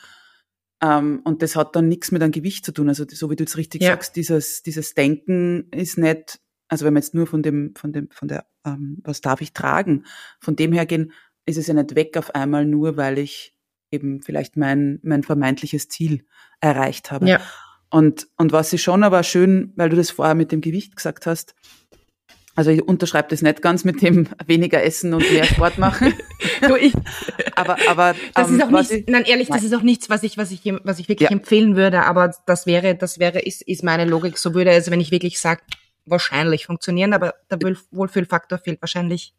Ähm, 0.83 1.20
und 1.24 1.43
das 1.43 1.57
hat 1.57 1.76
dann 1.76 1.89
nichts 1.89 2.11
mit 2.11 2.22
einem 2.22 2.33
Gewicht 2.33 2.64
zu 2.64 2.72
tun. 2.72 2.89
Also 2.89 3.05
so 3.11 3.31
wie 3.31 3.37
du 3.37 3.45
jetzt 3.45 3.57
richtig 3.57 3.83
ja. 3.83 3.91
sagst, 3.91 4.16
dieses, 4.16 4.62
dieses 4.62 4.95
Denken 4.95 5.68
ist 5.72 5.99
nicht 5.99 6.41
also 6.70 6.87
wenn 6.87 6.95
wir 6.95 7.01
jetzt 7.01 7.14
nur 7.14 7.26
von 7.26 7.43
dem, 7.43 7.74
von 7.74 7.93
dem, 7.93 8.09
von 8.11 8.28
der, 8.28 8.47
ähm, 8.64 8.99
was 9.03 9.20
darf 9.20 9.41
ich 9.41 9.53
tragen, 9.53 10.05
von 10.41 10.57
dem 10.57 10.72
her 10.72 10.87
gehen, 10.87 11.12
ist 11.45 11.59
es 11.59 11.66
ja 11.66 11.74
nicht 11.74 11.97
weg 11.97 12.16
auf 12.16 12.35
einmal 12.35 12.64
nur, 12.64 12.97
weil 12.97 13.18
ich 13.18 13.57
eben 13.91 14.22
vielleicht 14.22 14.57
mein, 14.57 15.01
mein 15.03 15.24
vermeintliches 15.24 15.89
Ziel 15.89 16.24
erreicht 16.61 17.11
habe. 17.11 17.28
Ja. 17.28 17.41
Und, 17.91 18.28
und 18.37 18.53
was 18.53 18.72
ist 18.72 18.83
schon 18.83 19.03
aber 19.03 19.24
schön, 19.24 19.72
weil 19.74 19.89
du 19.89 19.97
das 19.97 20.12
vorher 20.12 20.37
mit 20.37 20.53
dem 20.53 20.61
Gewicht 20.61 20.95
gesagt 20.95 21.26
hast, 21.26 21.57
also 22.57 22.71
ich 22.71 22.83
unterschreibe 22.83 23.29
das 23.29 23.43
nicht 23.43 23.63
ganz 23.63 23.85
mit 23.85 24.03
dem 24.03 24.29
weniger 24.47 24.83
essen 24.83 25.15
und 25.15 25.31
mehr 25.33 25.45
Sport 25.45 25.79
machen. 25.79 26.15
du, 26.67 26.77
ich. 26.77 26.93
Aber, 27.55 27.77
aber 27.89 28.15
das 28.35 28.49
ähm, 28.49 28.57
ist 28.57 28.63
auch 28.65 28.71
nichts, 28.71 28.91
nein, 29.07 29.25
ehrlich, 29.25 29.49
nein. 29.49 29.59
das 29.59 29.65
ist 29.65 29.75
auch 29.75 29.83
nichts, 29.83 30.11
was 30.11 30.23
ich, 30.23 30.37
was 30.37 30.51
ich, 30.51 30.61
was 30.85 30.99
ich 30.99 31.09
wirklich 31.09 31.31
ja. 31.31 31.37
empfehlen 31.37 31.77
würde. 31.77 32.05
Aber 32.05 32.35
das 32.47 32.67
wäre, 32.67 32.95
das 32.97 33.19
wäre, 33.19 33.41
ist, 33.41 33.63
ist 33.63 33.85
meine 33.85 34.05
Logik. 34.05 34.39
So 34.39 34.55
würde 34.55 34.71
es, 34.71 34.91
wenn 34.91 35.01
ich 35.01 35.11
wirklich 35.11 35.39
sage, 35.41 35.63
wahrscheinlich 36.07 36.67
funktionieren, 36.67 37.13
aber 37.13 37.35
der 37.51 37.59
Wohlfühlfaktor 37.91 38.59
fehlt 38.59 38.83
wahrscheinlich. 38.83 39.35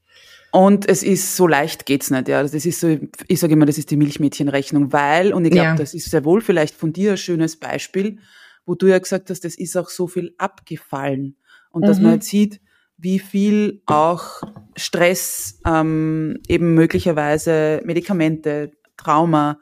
Und 0.51 0.87
es 0.87 1.01
ist 1.01 1.35
so 1.35 1.47
leicht 1.47 1.85
geht's 1.85 2.11
nicht, 2.11 2.27
ja. 2.27 2.41
Das 2.41 2.53
ist 2.53 2.79
so, 2.79 2.97
ich 3.27 3.39
sage 3.39 3.53
immer, 3.53 3.65
das 3.65 3.77
ist 3.77 3.89
die 3.89 3.97
Milchmädchenrechnung, 3.97 4.91
weil, 4.91 5.33
und 5.33 5.45
ich 5.45 5.51
glaube, 5.51 5.67
ja. 5.67 5.75
das 5.75 5.93
ist 5.93 6.09
sehr 6.09 6.25
wohl 6.25 6.41
vielleicht 6.41 6.75
von 6.75 6.91
dir 6.91 7.11
ein 7.11 7.17
schönes 7.17 7.57
Beispiel, 7.57 8.19
wo 8.65 8.75
du 8.75 8.87
ja 8.87 8.99
gesagt 8.99 9.29
hast, 9.29 9.45
das 9.45 9.55
ist 9.55 9.77
auch 9.77 9.89
so 9.89 10.07
viel 10.07 10.33
abgefallen. 10.37 11.37
Und 11.71 11.83
mhm. 11.83 11.87
dass 11.87 11.99
man 11.99 12.13
jetzt 12.13 12.27
sieht, 12.27 12.59
wie 13.01 13.19
viel 13.19 13.81
auch 13.87 14.41
Stress, 14.77 15.59
ähm, 15.65 16.39
eben 16.47 16.73
möglicherweise 16.73 17.81
Medikamente, 17.83 18.71
Trauma, 18.95 19.57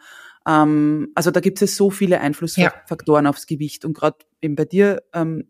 ähm, 0.47 1.11
also 1.15 1.31
da 1.31 1.39
gibt 1.39 1.61
es 1.61 1.75
so 1.75 1.89
viele 1.89 2.21
Einflussfaktoren 2.21 3.25
ja. 3.25 3.29
aufs 3.29 3.47
Gewicht. 3.47 3.85
Und 3.85 3.93
gerade 3.93 4.17
eben 4.41 4.55
bei 4.55 4.65
dir 4.65 5.03
ähm, 5.13 5.47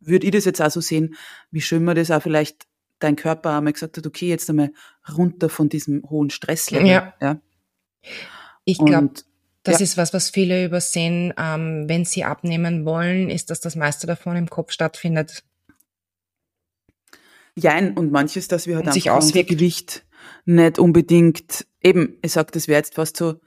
würde 0.00 0.26
ich 0.26 0.32
das 0.32 0.44
jetzt 0.44 0.62
auch 0.62 0.70
so 0.70 0.80
sehen, 0.80 1.14
wie 1.50 1.60
schön 1.60 1.84
man 1.84 1.96
das 1.96 2.10
auch 2.10 2.22
vielleicht 2.22 2.66
dein 2.98 3.16
Körper 3.16 3.56
einmal 3.56 3.72
gesagt 3.72 3.96
hat, 3.96 4.06
okay, 4.06 4.28
jetzt 4.28 4.48
einmal 4.50 4.72
runter 5.16 5.48
von 5.48 5.68
diesem 5.68 6.02
hohen 6.08 6.30
Stresslevel. 6.30 6.86
Ja. 6.86 7.14
ja. 7.20 7.40
Ich 8.64 8.78
glaube, 8.78 9.12
das 9.62 9.80
ja. 9.80 9.84
ist 9.84 9.96
was, 9.96 10.12
was 10.14 10.30
viele 10.30 10.64
übersehen. 10.64 11.34
Ähm, 11.38 11.84
wenn 11.88 12.04
sie 12.04 12.24
abnehmen 12.24 12.84
wollen, 12.84 13.30
ist, 13.30 13.50
dass 13.50 13.60
das 13.60 13.76
meiste 13.76 14.06
davon 14.06 14.36
im 14.36 14.48
Kopf 14.48 14.72
stattfindet. 14.72 15.44
Jein, 17.62 17.96
und 17.96 18.12
manches, 18.12 18.48
dass 18.48 18.66
wir 18.66 18.76
halt 18.76 18.86
und 18.86 18.92
einfach 18.94 19.16
unser 19.16 19.44
Gewicht 19.44 20.04
nicht 20.44 20.78
unbedingt, 20.78 21.66
eben, 21.82 22.18
ich 22.22 22.32
sag, 22.32 22.52
das 22.52 22.68
wäre 22.68 22.78
jetzt 22.78 22.94
fast 22.94 23.16
so, 23.16 23.40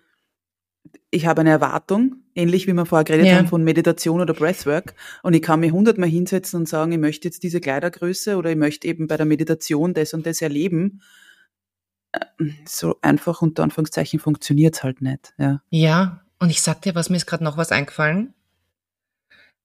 ich 1.11 1.27
habe 1.27 1.41
eine 1.41 1.51
Erwartung, 1.51 2.15
ähnlich 2.33 2.65
wie 2.67 2.73
wir 2.73 2.85
vorher 2.85 3.03
geredet 3.03 3.27
ja. 3.27 3.35
haben 3.35 3.47
von 3.47 3.63
Meditation 3.63 4.19
oder 4.19 4.33
Breathwork. 4.33 4.95
Und 5.21 5.35
ich 5.35 5.41
kann 5.41 5.59
mich 5.59 5.71
hundertmal 5.71 6.09
hinsetzen 6.09 6.61
und 6.61 6.69
sagen, 6.69 6.91
ich 6.91 6.97
möchte 6.97 7.27
jetzt 7.27 7.43
diese 7.43 7.61
Kleidergröße 7.61 8.35
oder 8.35 8.49
ich 8.49 8.57
möchte 8.57 8.87
eben 8.87 9.07
bei 9.07 9.17
der 9.17 9.27
Meditation 9.27 9.93
das 9.93 10.13
und 10.13 10.25
das 10.25 10.41
erleben. 10.41 11.01
Äh, 12.11 12.25
so 12.65 12.97
einfach 13.01 13.41
unter 13.41 13.63
Anführungszeichen 13.63 14.19
funktioniert's 14.19 14.83
halt 14.83 15.01
nicht. 15.01 15.33
Ja, 15.37 15.61
ja 15.69 16.23
und 16.39 16.49
ich 16.49 16.61
sag 16.61 16.81
dir, 16.81 16.95
was 16.95 17.09
mir 17.09 17.17
ist 17.17 17.27
gerade 17.27 17.43
noch 17.43 17.57
was 17.57 17.71
eingefallen. 17.71 18.33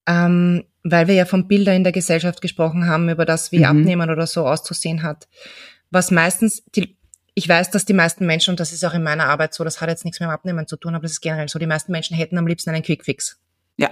Ähm, 0.07 0.65
weil 0.91 1.09
wir 1.09 1.15
ja 1.15 1.25
von 1.25 1.49
Bilder 1.49 1.75
in 1.75 1.85
der 1.85 1.93
Gesellschaft 1.93 2.41
gesprochen 2.41 2.87
haben, 2.87 3.09
über 3.09 3.25
das, 3.25 3.53
wie 3.53 3.59
mhm. 3.59 3.65
Abnehmen 3.65 4.11
oder 4.11 4.27
so 4.27 4.47
auszusehen 4.47 5.03
hat. 5.03 5.29
Was 5.91 6.11
meistens, 6.11 6.63
die, 6.75 6.97
ich 7.35 7.49
weiß, 7.49 7.71
dass 7.71 7.85
die 7.85 7.95
meisten 7.95 8.27
Menschen, 8.27 8.51
und 8.51 8.61
das 8.61 8.73
ist 8.73 8.85
auch 8.85 8.95
in 8.95 9.03
meiner 9.03 9.27
Arbeit 9.27 9.55
so, 9.55 9.65
das 9.65 9.81
hat 9.81 9.89
jetzt 9.89 10.05
nichts 10.05 10.21
mit 10.21 10.29
Abnehmen 10.29 10.67
zu 10.67 10.77
tun, 10.77 10.95
aber 10.95 11.03
das 11.03 11.13
ist 11.13 11.21
generell 11.21 11.49
so, 11.49 11.59
die 11.59 11.67
meisten 11.67 11.93
Menschen 11.93 12.17
hätten 12.17 12.39
am 12.39 12.47
liebsten 12.47 12.71
einen 12.71 12.83
Quickfix. 12.83 13.39
Ja. 13.77 13.91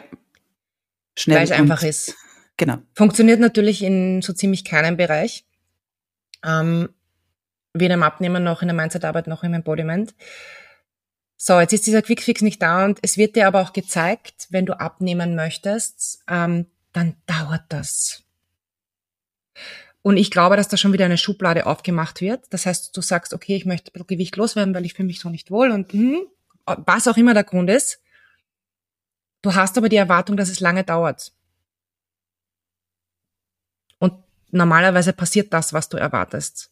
Schnell. 1.16 1.38
Weil 1.38 1.44
es 1.44 1.52
einfach 1.52 1.82
ist. 1.82 2.14
Genau. 2.56 2.78
Funktioniert 2.94 3.40
natürlich 3.40 3.82
in 3.82 4.22
so 4.22 4.32
ziemlich 4.32 4.64
keinem 4.64 4.96
Bereich. 4.96 5.44
Ähm, 6.44 6.88
weder 7.74 7.94
im 7.94 8.02
Abnehmen 8.02 8.42
noch 8.42 8.62
in 8.62 8.68
der 8.68 8.76
Mindsetarbeit 8.76 9.26
noch 9.26 9.42
im 9.42 9.54
Embodiment. 9.54 10.14
So, 11.36 11.60
jetzt 11.60 11.72
ist 11.74 11.86
dieser 11.86 12.02
Quickfix 12.02 12.40
nicht 12.40 12.62
da 12.62 12.84
und 12.84 12.98
es 13.02 13.18
wird 13.18 13.36
dir 13.36 13.46
aber 13.46 13.60
auch 13.60 13.72
gezeigt, 13.72 14.46
wenn 14.50 14.64
du 14.64 14.78
abnehmen 14.80 15.34
möchtest, 15.34 16.22
ähm, 16.28 16.66
dann 16.96 17.14
dauert 17.26 17.64
das. 17.68 18.24
Und 20.00 20.16
ich 20.16 20.30
glaube, 20.30 20.56
dass 20.56 20.68
da 20.68 20.76
schon 20.76 20.92
wieder 20.92 21.04
eine 21.04 21.18
Schublade 21.18 21.66
aufgemacht 21.66 22.20
wird. 22.20 22.46
Das 22.50 22.64
heißt, 22.64 22.96
du 22.96 23.02
sagst, 23.02 23.34
okay, 23.34 23.54
ich 23.56 23.66
möchte 23.66 23.90
ein 23.90 23.92
bisschen 23.92 24.06
Gewicht 24.06 24.36
loswerden, 24.36 24.74
weil 24.74 24.86
ich 24.86 24.94
fühle 24.94 25.08
mich 25.08 25.20
so 25.20 25.28
nicht 25.28 25.50
wohl 25.50 25.70
und 25.72 25.92
hm, 25.92 26.26
was 26.64 27.06
auch 27.06 27.16
immer 27.16 27.34
der 27.34 27.44
Grund 27.44 27.68
ist. 27.68 28.00
Du 29.42 29.54
hast 29.54 29.76
aber 29.76 29.88
die 29.88 29.96
Erwartung, 29.96 30.36
dass 30.36 30.48
es 30.48 30.60
lange 30.60 30.84
dauert. 30.84 31.32
Und 33.98 34.14
normalerweise 34.50 35.12
passiert 35.12 35.52
das, 35.52 35.72
was 35.72 35.88
du 35.88 35.98
erwartest. 35.98 36.70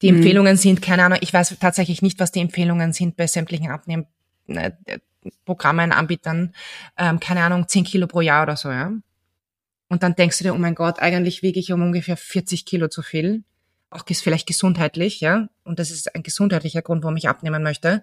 Die 0.00 0.10
mhm. 0.10 0.18
Empfehlungen 0.18 0.56
sind, 0.56 0.80
keine 0.80 1.04
Ahnung, 1.04 1.18
ich 1.20 1.32
weiß 1.34 1.56
tatsächlich 1.60 2.02
nicht, 2.02 2.18
was 2.18 2.32
die 2.32 2.40
Empfehlungen 2.40 2.92
sind 2.92 3.16
bei 3.16 3.26
sämtlichen 3.26 3.70
Abnehmprogrammen, 5.26 5.92
Anbietern, 5.92 6.54
ähm, 6.96 7.20
keine 7.20 7.42
Ahnung, 7.42 7.68
10 7.68 7.84
Kilo 7.84 8.06
pro 8.06 8.20
Jahr 8.20 8.42
oder 8.42 8.56
so, 8.56 8.70
ja. 8.70 8.92
Und 9.88 10.02
dann 10.02 10.16
denkst 10.16 10.38
du 10.38 10.44
dir, 10.44 10.54
oh 10.54 10.58
mein 10.58 10.74
Gott, 10.74 10.98
eigentlich 11.00 11.42
wiege 11.42 11.60
ich 11.60 11.72
um 11.72 11.82
ungefähr 11.82 12.16
40 12.16 12.64
Kilo 12.64 12.88
zu 12.88 13.02
viel. 13.02 13.44
Auch 13.90 14.04
vielleicht 14.06 14.46
gesundheitlich, 14.46 15.20
ja. 15.20 15.48
Und 15.64 15.78
das 15.78 15.90
ist 15.90 16.14
ein 16.14 16.22
gesundheitlicher 16.22 16.82
Grund, 16.82 17.04
warum 17.04 17.16
ich 17.16 17.28
abnehmen 17.28 17.62
möchte. 17.62 18.02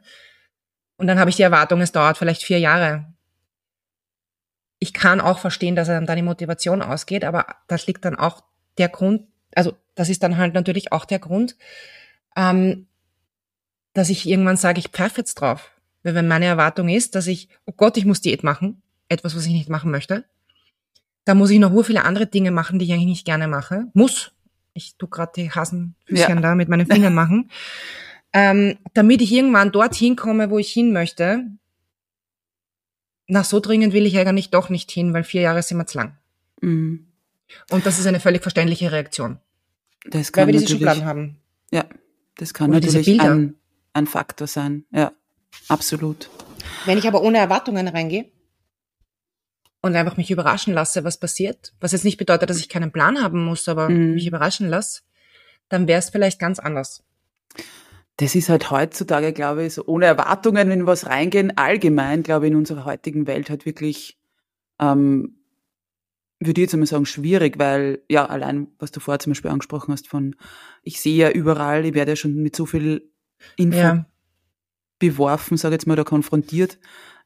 Und 0.95 1.07
dann 1.07 1.19
habe 1.19 1.30
ich 1.30 1.36
die 1.36 1.41
Erwartung, 1.41 1.82
es 1.82 1.91
dauert 1.91 2.17
vielleicht 2.17 2.43
vier 2.43 2.59
Jahre. 2.59 3.13
Ich 4.80 4.93
kann 4.93 5.21
auch 5.21 5.39
verstehen, 5.39 5.76
dass 5.76 5.88
dann 5.88 6.05
die 6.05 6.21
Motivation 6.21 6.82
ausgeht, 6.82 7.26
aber 7.26 7.47
das 7.67 7.88
liegt 7.88 8.05
dann 8.05 8.15
auch 8.15 8.43
der 8.78 8.89
Grund, 8.89 9.28
also 9.55 9.78
das 9.95 10.09
ist 10.09 10.24
dann 10.24 10.38
halt 10.38 10.53
natürlich 10.53 10.91
auch 10.91 11.05
der 11.05 11.19
Grund, 11.19 11.57
ähm, 12.36 12.88
dass 13.93 14.09
ich 14.09 14.28
irgendwann 14.28 14.57
sage, 14.57 14.80
ich 14.80 14.89
pfeife 14.89 15.21
jetzt 15.21 15.36
drauf. 15.36 15.72
Weil 16.04 16.16
wenn 16.16 16.28
meine 16.28 16.45
Erwartung 16.45 16.89
ist, 16.89 17.16
dass 17.16 17.28
ich, 17.28 17.49
oh 17.66 17.74
Gott, 17.76 17.97
ich 17.97 18.06
muss 18.06 18.22
Diät 18.22 18.43
machen, 18.43 18.82
etwas, 19.10 19.36
was 19.36 19.45
ich 19.45 19.54
nicht 19.54 19.70
machen 19.70 19.91
möchte, 19.91 20.26
da 21.26 21.34
muss 21.34 21.49
ich 21.49 21.60
noch 21.60 21.72
nur 21.72 21.84
viele 21.84 22.04
andere 22.04 22.28
Dinge 22.28 22.51
machen, 22.51 22.80
die 22.80 22.86
ich 22.86 22.93
eigentlich 22.93 23.06
nicht 23.06 23.26
gerne 23.26 23.47
mache. 23.47 23.86
Muss. 23.93 24.32
Ich 24.74 24.95
tu 24.97 25.08
gerade 25.08 25.32
die 25.36 25.51
Hasenfüßchen 25.51 26.36
ja. 26.36 26.41
da 26.41 26.56
mit 26.56 26.68
meinen 26.68 26.88
Fingern 26.88 27.14
machen. 27.14 27.49
ähm, 28.34 28.78
damit 28.93 29.22
ich 29.22 29.32
irgendwann 29.32 29.72
dorthin 29.72 30.16
komme, 30.16 30.49
wo 30.49 30.58
ich 30.58 30.72
hin 30.72 30.91
möchte. 30.91 31.45
Na, 33.28 33.43
so 33.43 33.60
dringend 33.60 33.93
will 33.93 34.06
ich 34.06 34.18
eigentlich 34.18 34.49
doch 34.49 34.70
nicht 34.70 34.91
hin, 34.91 35.14
weil 35.14 35.24
vier 35.24 35.41
Jahre 35.41 35.62
sind 35.62 35.78
mir 35.78 35.86
zu 35.86 35.99
lang. 35.99 36.18
Mhm. 36.62 37.08
Und 37.70 37.86
das 37.86 37.99
ist 37.99 38.08
eine 38.08 38.20
völlig 38.20 38.41
verständliche 38.41 38.91
Reaktion. 38.91 39.38
Das 40.10 40.32
kann 40.32 40.47
weil 40.47 40.54
wir 40.54 40.60
diese 40.60 40.74
Schubladen 40.74 41.06
haben. 41.06 41.38
Ja, 41.72 41.86
das 42.36 42.54
kann 42.54 42.72
Oder 42.72 42.82
natürlich 42.82 43.22
ein, 43.22 43.56
ein 43.93 44.08
Faktor 44.08 44.47
sein. 44.47 44.86
Ja, 44.91 45.14
absolut. 45.68 46.30
Wenn 46.86 46.97
ich 46.97 47.08
aber 47.08 47.22
ohne 47.22 47.38
Erwartungen 47.38 47.88
reingehe 47.88 48.32
und 49.82 49.95
einfach 49.95 50.18
mich 50.18 50.32
überraschen 50.32 50.74
lasse, 50.74 51.04
was 51.04 51.18
passiert, 51.18 51.74
was 51.80 51.91
jetzt 51.91 52.06
nicht 52.06 52.18
bedeutet, 52.18 52.49
dass 52.49 52.60
ich 52.60 52.70
keinen 52.70 52.91
Plan 52.91 53.22
haben 53.22 53.43
muss, 53.43 53.68
aber 53.68 53.89
mhm. 53.89 54.14
mich 54.14 54.28
überraschen 54.28 54.68
lasse, 54.68 55.01
dann 55.70 55.88
wäre 55.88 55.99
es 55.99 56.10
vielleicht 56.10 56.39
ganz 56.39 56.60
anders. 56.60 57.04
Das 58.18 58.36
ist 58.36 58.49
halt 58.49 58.70
heutzutage, 58.70 59.34
glaube 59.34 59.66
ich, 59.66 59.74
so 59.74 59.86
ohne 59.86 60.06
Erwartungen 60.06 60.70
in 60.72 60.86
was 60.86 61.08
reingehen, 61.08 61.58
allgemein, 61.58 62.22
glaube 62.22 62.45
ich, 62.45 62.51
in 62.51 62.58
unserer 62.58 62.86
heutigen 62.86 63.26
Welt 63.26 63.49
halt 63.49 63.66
wirklich 63.66 64.20
ähm, 64.80 65.43
würde 66.45 66.62
ich 66.62 66.66
jetzt 66.66 66.74
einmal 66.74 66.88
sagen, 66.88 67.06
schwierig, 67.06 67.58
weil 67.58 68.01
ja, 68.10 68.26
allein, 68.26 68.68
was 68.80 68.91
du 68.91 68.99
vorher 68.99 69.20
zum 69.20 69.32
Beispiel 69.32 69.51
angesprochen 69.51 69.91
hast, 69.91 70.08
von 70.08 70.36
ich 70.82 71.01
sehe 71.01 71.16
ja 71.16 71.30
überall, 71.32 71.86
ich 71.86 71.93
werde 71.93 72.12
ja 72.12 72.16
schon 72.16 72.36
mit 72.36 72.56
so 72.56 72.66
viel 72.66 73.12
Info 73.56 73.78
ja. 73.78 74.06
Beworfen, 75.04 75.58
sage 75.58 75.76
jetzt 75.76 75.86
mal, 75.86 75.93
oder 75.93 76.06
konfrontiert. 76.06 76.80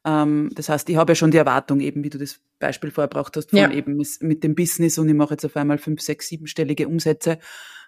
Ähm, 0.04 0.50
das 0.56 0.70
heißt, 0.70 0.90
ich 0.90 0.96
habe 0.96 1.12
ja 1.12 1.16
schon 1.16 1.30
die 1.30 1.38
Erwartung, 1.38 1.80
eben 1.80 2.04
wie 2.04 2.10
du 2.10 2.18
das 2.18 2.40
Beispiel 2.60 2.90
vorher 2.90 3.08
braucht 3.08 3.38
hast, 3.38 3.52
von 3.52 3.60
ja. 3.60 3.72
eben 3.72 4.02
mit 4.22 4.44
dem 4.44 4.56
Business 4.56 4.98
und 4.98 5.08
ich 5.08 5.14
mache 5.14 5.36
jetzt 5.36 5.46
auf 5.46 5.56
einmal 5.56 5.78
fünf, 5.78 6.02
sechs, 6.02 6.28
siebenstellige 6.28 6.88
Umsätze, 6.88 7.38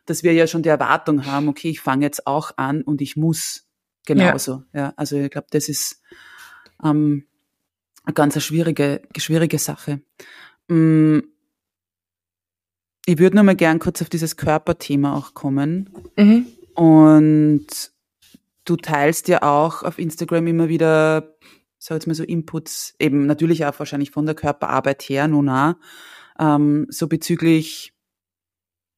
dass 0.06 0.22
wir 0.22 0.34
ja 0.34 0.46
schon 0.46 0.62
die 0.62 0.70
Erwartung 0.70 1.26
haben, 1.26 1.48
okay, 1.48 1.70
ich 1.70 1.80
fange 1.80 2.06
jetzt 2.06 2.28
auch 2.28 2.52
an 2.58 2.84
und 2.84 3.02
ich 3.02 3.16
muss 3.16 3.68
genauso. 4.06 4.64
Ja, 4.74 4.80
ja 4.80 4.94
also 4.96 5.18
ich 5.18 5.32
glaube, 5.32 5.48
das 5.50 5.70
ist 5.70 6.02
ähm, 6.84 7.26
eine 8.04 8.14
ganz 8.14 8.42
schwierige, 8.44 9.02
schwierige 9.18 9.58
Sache. 9.58 10.02
Mm, 10.68 11.20
ich 13.06 13.18
würde 13.18 13.38
noch 13.38 13.44
mal 13.44 13.56
gern 13.56 13.80
kurz 13.80 14.04
auf 14.04 14.10
dieses 14.10 14.38
Körperthema 14.38 15.16
auch 15.16 15.34
kommen. 15.34 15.90
Mhm. 16.16 16.46
Und 16.76 17.68
du 18.70 18.76
teilst 18.76 19.28
ja 19.28 19.41
auch 19.41 19.84
auf 19.84 19.97
Instagram 19.97 20.47
immer 20.47 20.70
wieder, 20.70 21.36
sag 21.80 21.95
jetzt 21.95 22.07
mal 22.07 22.13
so 22.13 22.24
Inputs, 22.24 22.93
eben 22.99 23.26
natürlich 23.26 23.65
auch 23.65 23.78
wahrscheinlich 23.80 24.11
von 24.11 24.26
der 24.26 24.36
Körperarbeit 24.36 25.03
her, 25.03 25.28
nun 25.28 25.49
auch, 25.49 25.74
ähm, 26.39 26.86
so 26.89 27.07
bezüglich 27.07 27.93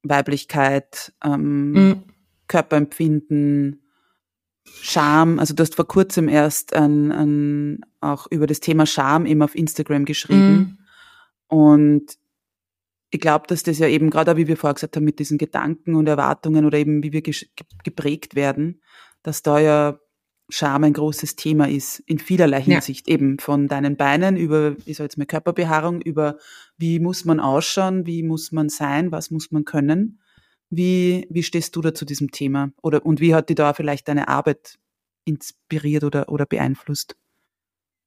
Weiblichkeit, 0.04 1.14
ähm, 1.24 1.72
mhm. 1.72 2.04
Körperempfinden, 2.48 3.78
Scham. 4.64 5.40
Also 5.40 5.56
du 5.56 5.64
hast 5.64 5.76
vor 5.76 5.88
kurzem 5.88 6.28
erst 6.30 6.74
ein, 6.74 7.12
ein, 7.12 7.82
auch 8.00 8.28
über 8.30 8.46
das 8.46 8.60
Thema 8.60 8.86
Scham 8.86 9.26
eben 9.26 9.42
auf 9.42 9.56
Instagram 9.56 10.06
geschrieben. 10.06 10.58
Mhm. 10.58 10.78
Und 11.48 12.18
ich 13.10 13.20
glaube, 13.20 13.48
dass 13.48 13.64
das 13.64 13.80
ja 13.80 13.88
eben 13.88 14.10
gerade, 14.10 14.38
wie 14.38 14.48
wir 14.48 14.58
vorher 14.58 14.76
gesagt 14.76 14.96
haben, 14.96 15.04
mit 15.04 15.20
diesen 15.20 15.38
Gedanken 15.38 15.96
und 15.96 16.08
Erwartungen 16.08 16.66
oder 16.66 16.78
eben 16.78 17.04
wie 17.04 17.12
wir 17.12 17.22
geprägt 17.84 18.36
werden, 18.36 18.82
dass 19.24 19.44
da 19.44 19.60
ja 19.60 20.00
Scham 20.54 20.84
ein 20.84 20.94
großes 20.94 21.38
Thema 21.38 21.70
ist, 21.70 22.00
in 22.00 22.20
vielerlei 22.20 22.62
Hinsicht, 22.62 23.08
ja. 23.08 23.14
eben 23.14 23.40
von 23.40 23.70
deinen 23.70 23.96
Beinen 23.96 24.36
über, 24.36 24.76
ich 24.86 24.98
sag 24.98 25.06
jetzt 25.06 25.18
mal 25.18 25.26
Körperbehaarung, 25.26 26.02
über 26.02 26.38
wie 26.78 27.00
muss 27.00 27.24
man 27.24 27.40
ausschauen, 27.40 28.06
wie 28.06 28.22
muss 28.22 28.52
man 28.52 28.68
sein, 28.68 29.14
was 29.14 29.32
muss 29.32 29.52
man 29.52 29.64
können. 29.64 30.20
Wie, 30.70 31.28
wie 31.30 31.44
stehst 31.44 31.76
du 31.76 31.82
da 31.82 31.94
zu 31.94 32.04
diesem 32.04 32.32
Thema? 32.32 32.72
Oder, 32.82 33.06
und 33.06 33.22
wie 33.22 33.34
hat 33.34 33.48
die 33.48 33.56
da 33.56 33.74
vielleicht 33.74 34.10
deine 34.10 34.28
Arbeit 34.28 34.78
inspiriert 35.24 36.04
oder, 36.04 36.28
oder 36.28 36.46
beeinflusst? 36.46 37.16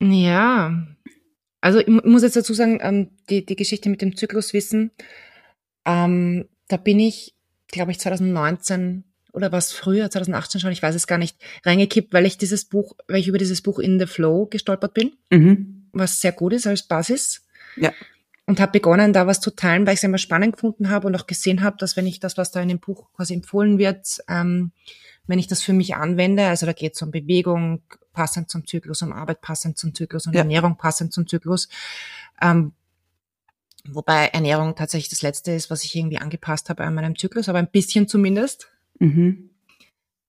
Ja, 0.03 0.87
also 1.63 1.79
ich 1.79 1.87
muss 1.87 2.23
jetzt 2.23 2.37
dazu 2.37 2.53
sagen, 2.53 2.79
ähm, 2.83 3.11
die, 3.31 3.47
die 3.47 3.57
Geschichte 3.57 3.89
mit 3.89 4.03
dem 4.03 4.17
Zykluswissen, 4.17 4.91
ähm, 5.87 6.47
da 6.69 6.77
bin 6.77 7.01
ich, 7.01 7.35
glaube 7.69 7.91
ich, 7.91 8.01
2019 8.01 9.05
oder 9.35 9.51
was 9.51 9.73
früher, 9.73 10.09
2018 10.11 10.61
schon, 10.61 10.73
ich 10.73 10.83
weiß 10.83 10.95
es 10.95 11.07
gar 11.07 11.19
nicht, 11.19 11.37
reingekippt, 11.65 12.13
weil 12.13 12.25
ich 12.25 12.39
dieses 12.39 12.65
Buch, 12.65 12.95
weil 13.09 13.19
ich 13.19 13.29
über 13.29 13.39
dieses 13.39 13.63
Buch 13.63 13.81
In 13.81 13.99
the 13.99 14.07
Flow 14.07 14.47
gestolpert 14.47 14.95
bin, 14.95 15.13
mhm. 15.31 15.89
was 15.93 16.21
sehr 16.21 16.33
gut 16.33 16.53
ist 16.53 16.67
als 16.67 16.85
Basis. 16.85 17.45
Ja. 17.77 17.93
Und 18.47 18.61
habe 18.61 18.73
begonnen, 18.73 19.13
da 19.13 19.27
was 19.27 19.41
zu 19.41 19.51
teilen, 19.51 19.87
weil 19.87 19.95
ich 19.95 20.01
es 20.01 20.05
immer 20.05 20.19
spannend 20.19 20.55
gefunden 20.55 20.91
habe 20.91 21.07
und 21.07 21.17
auch 21.17 21.27
gesehen 21.27 21.63
habe, 21.63 21.77
dass 21.79 21.97
wenn 21.97 22.07
ich 22.07 22.21
das, 22.21 22.37
was 22.37 22.53
da 22.53 22.61
in 22.61 22.69
dem 22.69 22.79
Buch 22.79 23.13
quasi 23.15 23.35
empfohlen 23.35 23.79
wird, 23.79 24.23
ähm, 24.29 24.71
wenn 25.27 25.39
ich 25.39 25.47
das 25.47 25.63
für 25.63 25.73
mich 25.73 25.97
anwende, 25.97 26.47
also 26.47 26.67
da 26.67 26.73
geht 26.73 26.95
es 26.95 27.03
um 27.03 27.11
Bewegung, 27.11 27.83
passend 28.13 28.51
zum 28.51 28.67
Zyklus, 28.67 29.03
um 29.03 29.13
Arbeit 29.13 29.41
passend 29.41 29.79
zum 29.79 29.95
Zyklus 29.95 30.27
und 30.27 30.35
ja. 30.35 30.41
Ernährung 30.41 30.77
passend 30.77 31.13
zum 31.13 31.27
Zyklus. 31.27 31.69
Ähm, 32.41 32.73
wobei 33.89 34.27
Ernährung 34.29 34.77
tatsächlich 34.77 35.09
das 35.09 35.23
Letzte 35.23 35.53
ist, 35.53 35.71
was 35.71 35.83
ich 35.83 35.97
irgendwie 35.97 36.19
angepasst 36.19 36.69
habe 36.69 36.85
an 36.85 36.95
meinem 36.95 37.19
Zyklus, 37.19 37.49
aber 37.49 37.59
ein 37.59 37.71
bisschen 37.71 38.07
zumindest. 38.07 38.69
Mhm. 39.05 39.51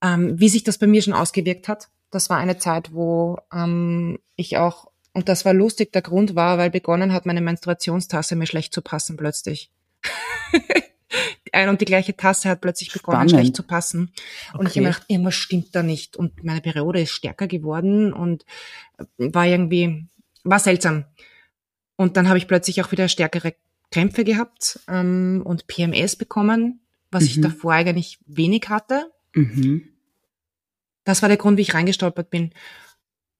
Ähm, 0.01 0.39
wie 0.39 0.49
sich 0.49 0.63
das 0.63 0.77
bei 0.77 0.87
mir 0.87 1.01
schon 1.01 1.13
ausgewirkt 1.13 1.67
hat, 1.67 1.89
das 2.11 2.29
war 2.29 2.37
eine 2.37 2.57
Zeit, 2.57 2.93
wo 2.93 3.37
ähm, 3.53 4.19
ich 4.35 4.57
auch, 4.57 4.91
und 5.13 5.29
das 5.29 5.45
war 5.45 5.53
lustig, 5.53 5.91
der 5.93 6.01
Grund 6.01 6.35
war, 6.35 6.57
weil 6.57 6.69
begonnen 6.69 7.13
hat, 7.13 7.25
meine 7.25 7.41
Menstruationstasse 7.41 8.35
mir 8.35 8.47
schlecht 8.47 8.73
zu 8.73 8.81
passen 8.81 9.17
plötzlich. 9.17 9.71
ein 11.55 11.69
und 11.69 11.81
die 11.81 11.85
gleiche 11.85 12.15
Tasse 12.15 12.49
hat 12.49 12.61
plötzlich 12.61 12.91
begonnen, 12.91 13.29
Spannend. 13.29 13.31
schlecht 13.31 13.55
zu 13.55 13.63
passen. 13.63 14.11
Und 14.53 14.61
okay. 14.61 14.67
ich 14.67 14.75
habe 14.77 14.85
gedacht, 14.87 15.03
irgendwas 15.07 15.35
stimmt 15.35 15.75
da 15.75 15.81
nicht. 15.81 16.17
Und 16.17 16.43
meine 16.43 16.61
Periode 16.61 17.01
ist 17.01 17.11
stärker 17.11 17.47
geworden 17.47 18.13
und 18.13 18.45
war 19.17 19.45
irgendwie, 19.45 20.07
war 20.43 20.59
seltsam. 20.59 21.05
Und 21.95 22.17
dann 22.17 22.27
habe 22.27 22.37
ich 22.37 22.47
plötzlich 22.47 22.83
auch 22.83 22.91
wieder 22.91 23.07
stärkere 23.07 23.55
Krämpfe 23.91 24.23
gehabt 24.23 24.79
ähm, 24.87 25.41
und 25.45 25.67
PMS 25.67 26.17
bekommen, 26.17 26.81
was 27.15 27.23
mhm. 27.23 27.29
ich 27.29 27.41
davor 27.41 27.73
eigentlich 27.73 28.19
wenig 28.27 28.69
hatte. 28.69 29.11
Mhm. 29.33 29.89
Das 31.05 31.21
war 31.21 31.29
der 31.29 31.37
Grund, 31.37 31.57
wie 31.57 31.61
ich 31.61 31.73
reingestolpert 31.73 32.29
bin. 32.29 32.51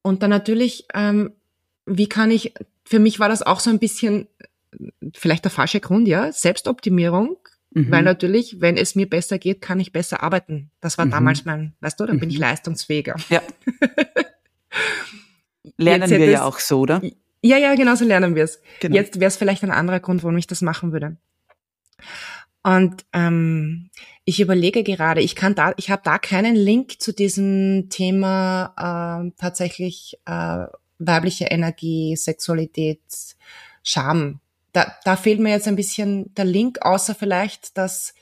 Und 0.01 0.23
dann 0.23 0.29
natürlich, 0.29 0.85
ähm, 0.93 1.33
wie 1.85 2.07
kann 2.07 2.31
ich, 2.31 2.53
für 2.83 2.99
mich 2.99 3.19
war 3.19 3.29
das 3.29 3.41
auch 3.41 3.59
so 3.59 3.69
ein 3.69 3.79
bisschen, 3.79 4.27
vielleicht 5.13 5.43
der 5.43 5.51
falsche 5.51 5.79
Grund, 5.79 6.07
ja, 6.07 6.31
Selbstoptimierung. 6.31 7.37
Mhm. 7.71 7.91
Weil 7.91 8.03
natürlich, 8.03 8.61
wenn 8.61 8.77
es 8.77 8.95
mir 8.95 9.09
besser 9.09 9.37
geht, 9.37 9.61
kann 9.61 9.81
ich 9.81 9.91
besser 9.91 10.23
arbeiten. 10.23 10.71
Das 10.79 10.97
war 10.97 11.05
mhm. 11.05 11.11
damals 11.11 11.43
mein, 11.43 11.73
weißt 11.81 11.99
du, 11.99 12.05
dann 12.05 12.19
bin 12.19 12.29
ich 12.29 12.37
mhm. 12.37 12.43
leistungsfähiger. 12.43 13.15
Ja. 13.29 13.41
Lernen 15.77 16.09
wir 16.09 16.29
ja 16.29 16.45
auch 16.45 16.59
so, 16.59 16.79
oder? 16.79 17.01
Ja, 17.41 17.57
ja, 17.57 17.75
genau 17.75 17.95
so 17.95 18.05
lernen 18.05 18.35
wir 18.35 18.43
es. 18.43 18.61
Genau. 18.79 18.95
Jetzt 18.95 19.19
wäre 19.19 19.27
es 19.27 19.35
vielleicht 19.35 19.63
ein 19.63 19.71
anderer 19.71 19.99
Grund, 19.99 20.23
warum 20.23 20.37
ich 20.37 20.47
das 20.47 20.61
machen 20.61 20.93
würde. 20.93 21.17
Und 22.65 23.05
ähm, 23.13 23.91
ich 24.23 24.39
überlege 24.39 24.81
gerade, 24.83 25.21
ich 25.21 25.35
kann 25.35 25.53
da, 25.53 25.73
ich 25.77 25.91
habe 25.91 26.01
da 26.03 26.17
keinen 26.17 26.55
Link 26.55 26.99
zu 26.99 27.13
diesem 27.13 27.89
Thema 27.91 28.73
äh, 29.27 29.31
tatsächlich 29.39 30.17
äh, 30.25 30.65
weibliche 30.97 31.45
Energie, 31.45 32.15
Sexualität, 32.15 33.01
Scham. 33.83 34.39
Da, 34.73 34.95
da 35.03 35.15
fehlt 35.15 35.39
mir 35.39 35.51
jetzt 35.51 35.67
ein 35.67 35.75
bisschen 35.75 36.33
der 36.33 36.45
Link, 36.45 36.81
außer 36.81 37.13
vielleicht, 37.13 37.77
dass 37.77 38.15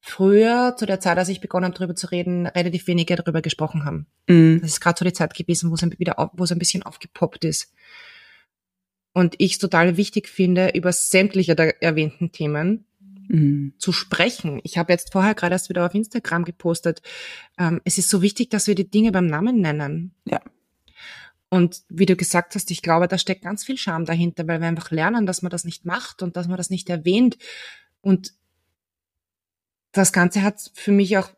früher, 0.00 0.76
zu 0.78 0.86
der 0.86 1.00
Zeit, 1.00 1.18
als 1.18 1.28
ich 1.28 1.40
begonnen 1.40 1.64
habe, 1.64 1.74
darüber 1.74 1.96
zu 1.96 2.06
reden, 2.12 2.46
relativ 2.46 2.86
wenige 2.86 3.16
darüber 3.16 3.42
gesprochen 3.42 3.84
haben. 3.84 4.06
Mhm. 4.28 4.60
Das 4.60 4.70
ist 4.70 4.80
gerade 4.80 4.98
so 5.00 5.04
die 5.04 5.12
Zeit 5.12 5.34
gewesen, 5.34 5.68
wo 5.70 5.74
es 5.74 5.82
ein- 5.82 5.98
wieder, 5.98 6.20
auf- 6.20 6.30
wo 6.34 6.44
es 6.44 6.52
ein 6.52 6.60
bisschen 6.60 6.84
aufgepoppt 6.84 7.44
ist. 7.44 7.72
Und 9.12 9.34
ich 9.38 9.54
es 9.54 9.58
total 9.58 9.96
wichtig 9.96 10.28
finde, 10.28 10.70
über 10.74 10.92
sämtliche 10.92 11.56
der 11.56 11.82
erwähnten 11.82 12.30
Themen 12.30 12.86
Mhm. 13.28 13.74
zu 13.78 13.92
sprechen. 13.92 14.60
Ich 14.64 14.78
habe 14.78 14.92
jetzt 14.92 15.12
vorher 15.12 15.34
gerade 15.34 15.54
erst 15.54 15.68
wieder 15.68 15.86
auf 15.86 15.94
Instagram 15.94 16.44
gepostet. 16.44 17.02
Ähm, 17.58 17.80
es 17.84 17.98
ist 17.98 18.08
so 18.10 18.22
wichtig, 18.22 18.50
dass 18.50 18.66
wir 18.66 18.74
die 18.74 18.90
Dinge 18.90 19.12
beim 19.12 19.26
Namen 19.26 19.60
nennen. 19.60 20.14
Ja. 20.24 20.40
Und 21.48 21.82
wie 21.88 22.06
du 22.06 22.16
gesagt 22.16 22.54
hast, 22.54 22.70
ich 22.70 22.80
glaube, 22.80 23.08
da 23.08 23.18
steckt 23.18 23.42
ganz 23.42 23.64
viel 23.64 23.76
Scham 23.76 24.04
dahinter, 24.06 24.48
weil 24.48 24.60
wir 24.60 24.68
einfach 24.68 24.90
lernen, 24.90 25.26
dass 25.26 25.42
man 25.42 25.50
das 25.50 25.64
nicht 25.64 25.84
macht 25.84 26.22
und 26.22 26.36
dass 26.36 26.48
man 26.48 26.56
das 26.56 26.70
nicht 26.70 26.88
erwähnt. 26.88 27.36
Und 28.00 28.32
das 29.92 30.12
Ganze 30.12 30.42
hat 30.42 30.70
für 30.74 30.92
mich 30.92 31.18
auch, 31.18 31.30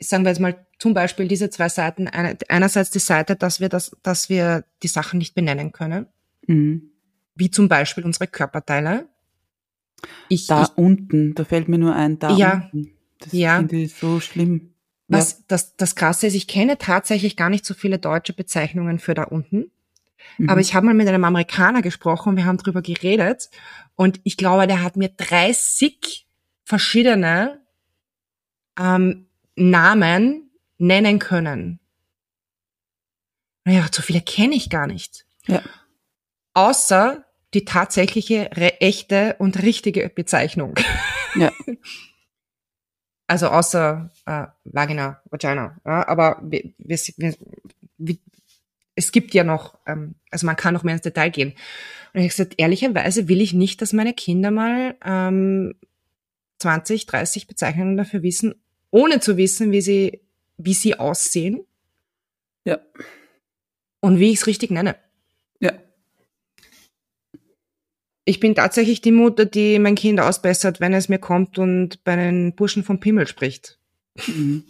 sagen 0.00 0.24
wir 0.24 0.30
jetzt 0.30 0.38
mal, 0.40 0.64
zum 0.78 0.94
Beispiel 0.94 1.26
diese 1.26 1.50
zwei 1.50 1.68
Seiten. 1.68 2.06
Eine, 2.06 2.38
einerseits 2.48 2.90
die 2.90 3.00
Seite, 3.00 3.34
dass 3.34 3.58
wir 3.58 3.68
das, 3.68 3.96
dass 4.04 4.28
wir 4.28 4.64
die 4.84 4.88
Sachen 4.88 5.18
nicht 5.18 5.34
benennen 5.34 5.72
können, 5.72 6.06
Mhm. 6.46 6.92
wie 7.34 7.50
zum 7.50 7.68
Beispiel 7.68 8.04
unsere 8.04 8.28
Körperteile. 8.28 9.08
Ich, 10.28 10.46
Da 10.46 10.62
ich 10.62 10.68
unten, 10.76 11.34
da 11.34 11.44
fällt 11.44 11.68
mir 11.68 11.78
nur 11.78 11.94
ein, 11.94 12.18
da 12.18 12.36
Ja. 12.36 12.54
unten. 12.72 12.92
Das 13.20 13.32
Ja. 13.32 13.56
finde 13.56 13.76
ich 13.76 13.94
so 13.94 14.20
schlimm. 14.20 14.74
Was 15.08 15.46
das, 15.46 15.74
das 15.76 15.94
Krasse 15.96 16.26
ist, 16.26 16.34
ich 16.34 16.46
kenne 16.46 16.76
tatsächlich 16.76 17.34
gar 17.36 17.48
nicht 17.48 17.64
so 17.64 17.72
viele 17.74 17.98
deutsche 17.98 18.34
Bezeichnungen 18.34 18.98
für 18.98 19.14
da 19.14 19.24
unten. 19.24 19.70
Mhm. 20.36 20.50
Aber 20.50 20.60
ich 20.60 20.74
habe 20.74 20.84
mal 20.86 20.94
mit 20.94 21.08
einem 21.08 21.24
Amerikaner 21.24 21.80
gesprochen 21.82 22.36
wir 22.36 22.44
haben 22.44 22.58
drüber 22.58 22.82
geredet. 22.82 23.48
Und 23.96 24.20
ich 24.24 24.36
glaube, 24.36 24.66
der 24.66 24.82
hat 24.82 24.96
mir 24.96 25.08
30 25.08 26.26
verschiedene 26.64 27.60
ähm, 28.78 29.26
Namen 29.56 30.50
nennen 30.76 31.18
können. 31.18 31.80
Naja, 33.64 33.86
so 33.90 34.02
viele 34.02 34.20
kenne 34.20 34.54
ich 34.54 34.70
gar 34.70 34.86
nicht. 34.86 35.24
Ja. 35.46 35.62
Außer 36.54 37.24
die 37.54 37.64
tatsächliche, 37.64 38.50
echte 38.52 39.36
und 39.38 39.62
richtige 39.62 40.08
Bezeichnung. 40.08 40.74
Ja. 41.34 41.52
Also 43.30 43.48
außer 43.48 44.10
äh, 44.24 44.46
Vagina, 44.64 45.20
Vagina. 45.26 45.78
Ja, 45.84 46.08
aber 46.08 46.40
wir, 46.42 46.72
wir, 46.78 46.98
wir, 47.98 48.16
es 48.94 49.12
gibt 49.12 49.34
ja 49.34 49.44
noch, 49.44 49.78
ähm, 49.86 50.14
also 50.30 50.46
man 50.46 50.56
kann 50.56 50.72
noch 50.72 50.82
mehr 50.82 50.94
ins 50.94 51.02
Detail 51.02 51.28
gehen. 51.28 51.50
Und 51.50 52.20
ich 52.20 52.22
habe 52.22 52.28
gesagt, 52.28 52.54
ehrlicherweise 52.56 53.28
will 53.28 53.42
ich 53.42 53.52
nicht, 53.52 53.82
dass 53.82 53.92
meine 53.92 54.14
Kinder 54.14 54.50
mal 54.50 54.96
ähm, 55.04 55.74
20, 56.60 57.04
30 57.04 57.46
Bezeichnungen 57.46 57.98
dafür 57.98 58.22
wissen, 58.22 58.54
ohne 58.90 59.20
zu 59.20 59.36
wissen, 59.36 59.72
wie 59.72 59.82
sie, 59.82 60.22
wie 60.56 60.72
sie 60.72 60.98
aussehen 60.98 61.66
Ja. 62.64 62.78
und 64.00 64.18
wie 64.20 64.30
ich 64.30 64.38
es 64.38 64.46
richtig 64.46 64.70
nenne. 64.70 64.96
Ja. 65.60 65.72
Ich 68.28 68.40
bin 68.40 68.54
tatsächlich 68.54 69.00
die 69.00 69.10
Mutter, 69.10 69.46
die 69.46 69.78
mein 69.78 69.94
Kind 69.94 70.20
ausbessert, 70.20 70.80
wenn 70.80 70.92
es 70.92 71.08
mir 71.08 71.18
kommt 71.18 71.58
und 71.58 72.04
bei 72.04 72.14
den 72.14 72.54
Burschen 72.54 72.84
vom 72.84 73.00
Pimmel 73.00 73.26
spricht. 73.26 73.78
Mhm. 74.26 74.64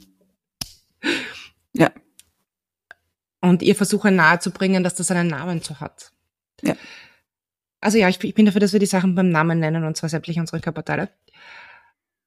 Ja. 1.73 1.91
Und 3.41 3.63
ihr 3.63 3.75
versuche 3.75 4.13
nahezubringen, 4.13 4.85
dass 4.85 4.95
das 4.95 5.11
einen 5.11 5.27
Namen 5.27 5.61
so 5.61 5.81
hat. 5.81 6.13
Ja. 6.63 6.77
Also 7.81 7.99
ja, 7.99 8.09
ich, 8.09 8.23
ich 8.23 8.35
bin 8.35 8.47
dafür, 8.47 8.61
dass 8.61 8.73
wir 8.73 8.79
die 8.79 8.87
Sachen 8.87 9.17
beim 9.17 9.31
Namen 9.31 9.59
nennen, 9.59 9.83
und 9.83 9.97
zwar 9.97 10.09
sämtliche 10.09 10.39
unsere 10.39 10.61
Körperteile. 10.61 11.09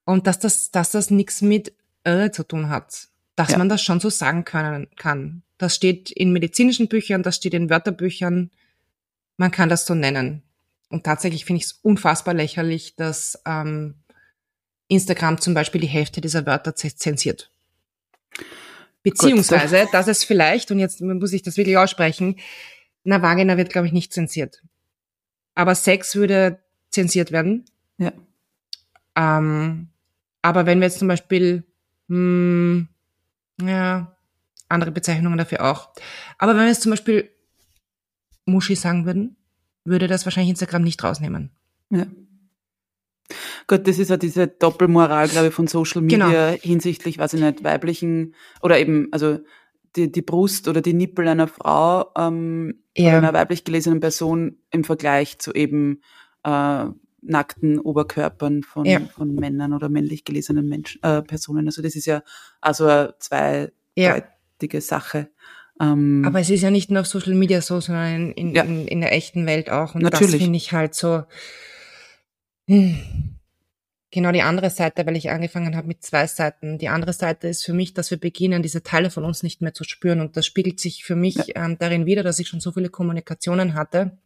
Und 0.03 0.27
dass 0.27 0.38
das, 0.38 0.71
dass 0.71 0.91
das 0.91 1.11
nichts 1.11 1.41
mit 1.41 1.73
Irre 2.03 2.32
zu 2.32 2.43
tun 2.43 2.67
hat. 2.67 3.07
Dass 3.38 3.51
Ja. 3.51 3.57
man 3.57 3.69
das 3.69 3.82
schon 3.82 4.01
so 4.01 4.09
sagen 4.09 4.43
können, 4.43 4.89
kann. 4.97 5.43
Das 5.57 5.75
steht 5.75 6.11
in 6.11 6.34
medizinischen 6.34 6.89
Büchern, 6.89 7.23
das 7.23 7.38
steht 7.38 7.53
in 7.53 7.69
Wörterbüchern. 7.69 8.51
Man 9.38 9.51
kann 9.51 9.69
das 9.69 9.86
so 9.86 9.95
nennen. 9.95 10.43
Und 10.92 11.06
tatsächlich 11.06 11.46
finde 11.46 11.60
ich 11.60 11.66
es 11.66 11.80
unfassbar 11.82 12.34
lächerlich, 12.34 12.96
dass 12.96 13.42
ähm, 13.46 13.96
Instagram 14.88 15.39
zum 15.39 15.54
Beispiel 15.54 15.80
die 15.80 15.88
Hälfte 15.88 16.20
dieser 16.20 16.46
Wörter 16.46 16.76
zensiert. 16.76 17.52
Beziehungsweise, 19.04 19.88
dass 19.92 20.08
es 20.08 20.24
vielleicht, 20.24 20.70
und 20.70 20.80
jetzt 20.80 21.02
muss 21.02 21.34
ich 21.34 21.42
das 21.42 21.58
wirklich 21.58 21.78
aussprechen, 21.78 22.36
na, 23.04 23.22
Vagina 23.22 23.58
wird, 23.58 23.72
glaube 23.72 23.88
ich, 23.88 23.94
nicht 23.94 24.14
zensiert. 24.14 24.62
Aber 25.56 25.76
Sex 25.76 26.16
würde 26.16 26.60
zensiert 26.89 27.32
werden. 27.32 27.66
Ja. 27.98 28.12
Ähm, 29.16 29.89
aber 30.42 30.66
wenn 30.66 30.80
wir 30.80 30.88
jetzt 30.88 31.00
zum 31.00 31.08
Beispiel, 31.08 31.64
hm, 32.10 32.89
ja, 33.62 34.16
andere 34.68 34.92
Bezeichnungen 34.92 35.38
dafür 35.38 35.64
auch. 35.66 35.89
Aber 36.38 36.54
wenn 36.54 36.64
wir 36.64 36.68
jetzt 36.68 36.84
zum 36.84 36.92
Beispiel 36.92 37.30
Muschi 38.46 38.76
sagen 38.76 39.06
würden, 39.06 39.38
würde 39.86 40.07
das 40.07 40.25
wahrscheinlich 40.25 40.51
Instagram 40.51 40.84
nicht 40.84 41.03
rausnehmen. 41.03 41.51
Ja. 41.89 42.05
Gut, 43.67 43.88
das 43.88 43.97
ist 43.99 44.09
ja 44.09 44.17
diese 44.17 44.47
Doppelmoral, 44.47 45.27
glaube 45.29 45.47
ich, 45.47 45.53
von 45.53 45.67
Social 45.67 46.01
Genau. 46.05 46.25
Media 46.27 46.49
hinsichtlich, 46.61 47.17
weiß 47.17 47.34
ich 47.34 47.41
nicht, 47.41 47.63
weiblichen 47.63 48.36
oder 48.61 48.77
eben, 48.79 49.07
also 49.11 49.39
die, 49.95 50.11
die 50.11 50.21
Brust 50.21 50.67
oder 50.67 50.82
die 50.82 50.93
Nippel 50.93 51.27
einer 51.27 51.47
Frau 51.47 52.11
ähm, 52.17 52.82
oder 52.97 53.17
einer 53.17 53.34
weiblich 53.34 53.63
gelesenen 53.63 53.99
Person 54.01 54.57
im 54.71 54.84
Vergleich 54.84 55.39
zu 55.39 55.53
eben 55.53 56.01
äh, 56.43 56.86
nackten 57.21 57.79
Oberkörpern 57.79 58.63
von, 58.63 58.86
Ja. 58.86 58.99
von 58.99 59.36
Männern 59.36 59.73
oder 59.73 59.89
männlich 59.89 60.25
gelesenen 60.25 60.67
Menschen, 60.67 61.01
äh, 61.03 61.21
Personen. 61.21 61.67
Also 61.67 61.82
das 61.82 61.95
ist 61.95 62.05
ja 62.05 62.23
also 62.59 62.86
eine 62.88 63.71
Ja. 63.95 64.15
zweideutige 64.59 64.82
Sache. 64.82 65.29
Ähm, 65.82 66.23
Aber 66.25 66.39
es 66.39 66.49
ist 66.51 66.61
ja 66.61 66.69
nicht 66.71 66.91
nur 66.91 67.01
auf 67.01 67.07
Social 67.07 67.34
Media 67.34 67.59
so, 67.61 67.79
sondern 67.82 68.32
in, 68.34 68.53
Ja. 68.55 68.63
in, 68.63 68.88
in 68.88 69.01
der 69.01 69.13
echten 69.13 69.45
Welt 69.47 69.69
auch. 69.71 69.95
Und 69.95 70.03
das 70.03 70.11
Natürlich. 70.21 70.43
finde 70.43 70.57
ich 70.57 70.71
halt 70.71 70.93
so. 70.95 71.23
hm, 72.67 72.99
Genau 74.13 74.34
die 74.34 74.41
andere 74.41 74.69
Seite, 74.69 75.05
weil 75.05 75.15
ich 75.15 75.29
angefangen 75.29 75.73
habe 75.77 75.88
mit 75.88 76.03
zwei 76.03 76.27
Seiten. 76.27 76.77
Die 76.77 76.89
andere 76.89 77.13
Seite 77.13 77.47
ist 77.47 77.63
für 77.63 77.71
mich, 77.73 77.93
dass 77.93 78.11
wir 78.11 78.19
beginnen, 78.19 78.61
diese 78.61 78.84
Teile 78.84 79.09
von 79.09 79.23
uns 79.23 79.41
nicht 79.41 79.61
mehr 79.61 79.73
zu 79.73 79.86
spüren. 79.86 80.19
Und 80.19 80.36
das 80.36 80.45
spiegelt 80.45 80.82
sich 80.82 81.05
für 81.05 81.15
mich 81.15 81.36
Ja. 81.36 81.65
ähm, 81.65 81.77
darin 81.79 82.05
wider, 82.05 82.21
dass 82.21 82.38
ich 82.39 82.49
schon 82.49 82.59
so 82.59 82.73
viele 82.73 82.89
Kommunikationen 82.89 83.73
hatte, 83.73 84.17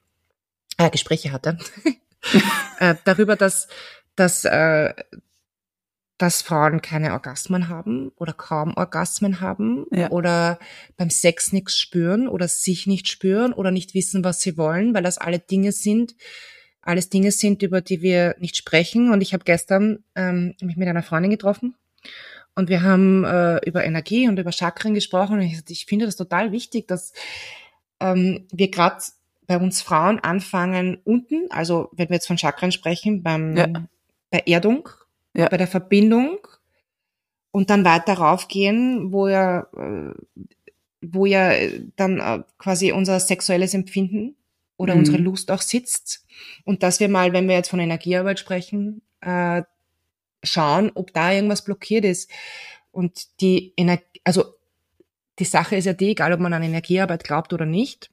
äh, 0.78 0.90
Gespräche 0.90 1.32
hatte, 1.32 1.60
äh, 2.80 2.96
darüber, 3.06 3.36
dass, 3.36 3.68
dass, 4.16 4.44
äh, 4.46 4.94
dass 6.18 6.42
Frauen 6.42 6.82
keine 6.82 7.12
Orgasmen 7.12 7.68
haben 7.68 8.12
oder 8.16 8.32
kaum 8.34 8.74
Orgasmen 8.78 9.42
haben 9.42 9.86
Ja. 9.92 10.10
oder 10.12 10.60
beim 10.96 11.10
Sex 11.10 11.52
nichts 11.52 11.78
spüren 11.78 12.28
oder 12.28 12.48
sich 12.48 12.88
nicht 12.88 13.08
spüren 13.10 13.52
oder 13.52 13.72
nicht 13.72 13.94
wissen, 13.94 14.24
was 14.24 14.40
sie 14.42 14.58
wollen, 14.58 14.94
weil 14.94 15.04
das 15.04 15.18
alle 15.18 15.40
Dinge 15.40 15.72
sind, 15.74 16.16
alles 16.82 17.10
Dinge 17.10 17.32
sind, 17.32 17.62
über 17.64 17.82
die 17.82 18.02
wir 18.02 18.36
nicht 18.40 18.56
sprechen. 18.56 19.12
Und 19.12 19.22
ich 19.22 19.34
habe 19.34 19.44
gestern 19.44 20.04
ähm, 20.16 20.54
mich 20.62 20.78
mit 20.78 20.88
einer 20.88 21.04
Freundin 21.04 21.32
getroffen 21.32 21.76
und 22.56 22.70
wir 22.70 22.82
haben 22.84 23.26
äh, 23.26 23.58
über 23.68 23.84
Energie 23.84 24.30
und 24.30 24.40
über 24.40 24.54
Chakren 24.54 24.94
gesprochen. 24.94 25.40
Und 25.40 25.42
ich, 25.42 25.60
ich 25.68 25.86
finde 25.86 26.06
das 26.06 26.16
total 26.16 26.54
wichtig, 26.54 26.88
dass 26.88 27.12
ähm, 28.00 28.48
wir 28.54 28.72
gerade 28.72 29.04
bei 29.48 29.58
uns 29.58 29.82
Frauen 29.82 30.20
anfangen 30.20 30.98
unten, 31.04 31.52
also 31.52 31.90
wenn 31.92 32.08
wir 32.10 32.16
jetzt 32.16 32.28
von 32.28 32.38
Chakren 32.38 32.72
sprechen, 32.72 33.22
beim, 33.22 33.58
Ja. 33.58 33.68
bei 34.32 34.44
Erdung, 34.48 34.90
Ja. 35.36 35.50
bei 35.50 35.58
der 35.58 35.68
Verbindung 35.68 36.40
und 37.52 37.70
dann 37.70 37.86
weiter 37.86 38.14
raufgehen, 38.14 39.12
wo 39.12 39.28
ja, 39.28 39.68
äh, 39.76 40.14
wo 41.02 41.26
ja 41.26 41.52
äh, 41.52 41.84
dann 41.96 42.20
äh, 42.20 42.44
quasi 42.58 42.92
unser 42.92 43.20
sexuelles 43.20 43.74
Empfinden 43.74 44.36
oder 44.78 44.94
Mhm. 44.94 45.00
unsere 45.00 45.18
Lust 45.18 45.52
auch 45.52 45.62
sitzt. 45.62 46.26
Und 46.64 46.84
dass 46.84 47.00
wir 47.00 47.10
mal, 47.10 47.34
wenn 47.34 47.48
wir 47.48 47.56
jetzt 47.56 47.70
von 47.70 47.80
Energiearbeit 47.80 48.40
sprechen, 48.40 49.02
äh, 49.22 49.64
schauen, 50.44 50.92
ob 50.96 51.14
da 51.14 51.32
irgendwas 51.32 51.64
blockiert 51.64 52.06
ist. 52.06 52.30
Und 52.92 53.42
die 53.42 53.74
Energie, 53.78 54.04
also 54.24 54.44
die 55.40 55.46
Sache 55.46 55.76
ist 55.76 55.86
ja 55.86 55.94
die, 55.94 56.12
egal 56.12 56.34
ob 56.34 56.40
man 56.40 56.54
an 56.54 56.64
Energiearbeit 56.64 57.24
glaubt 57.24 57.52
oder 57.54 57.66
nicht, 57.66 58.10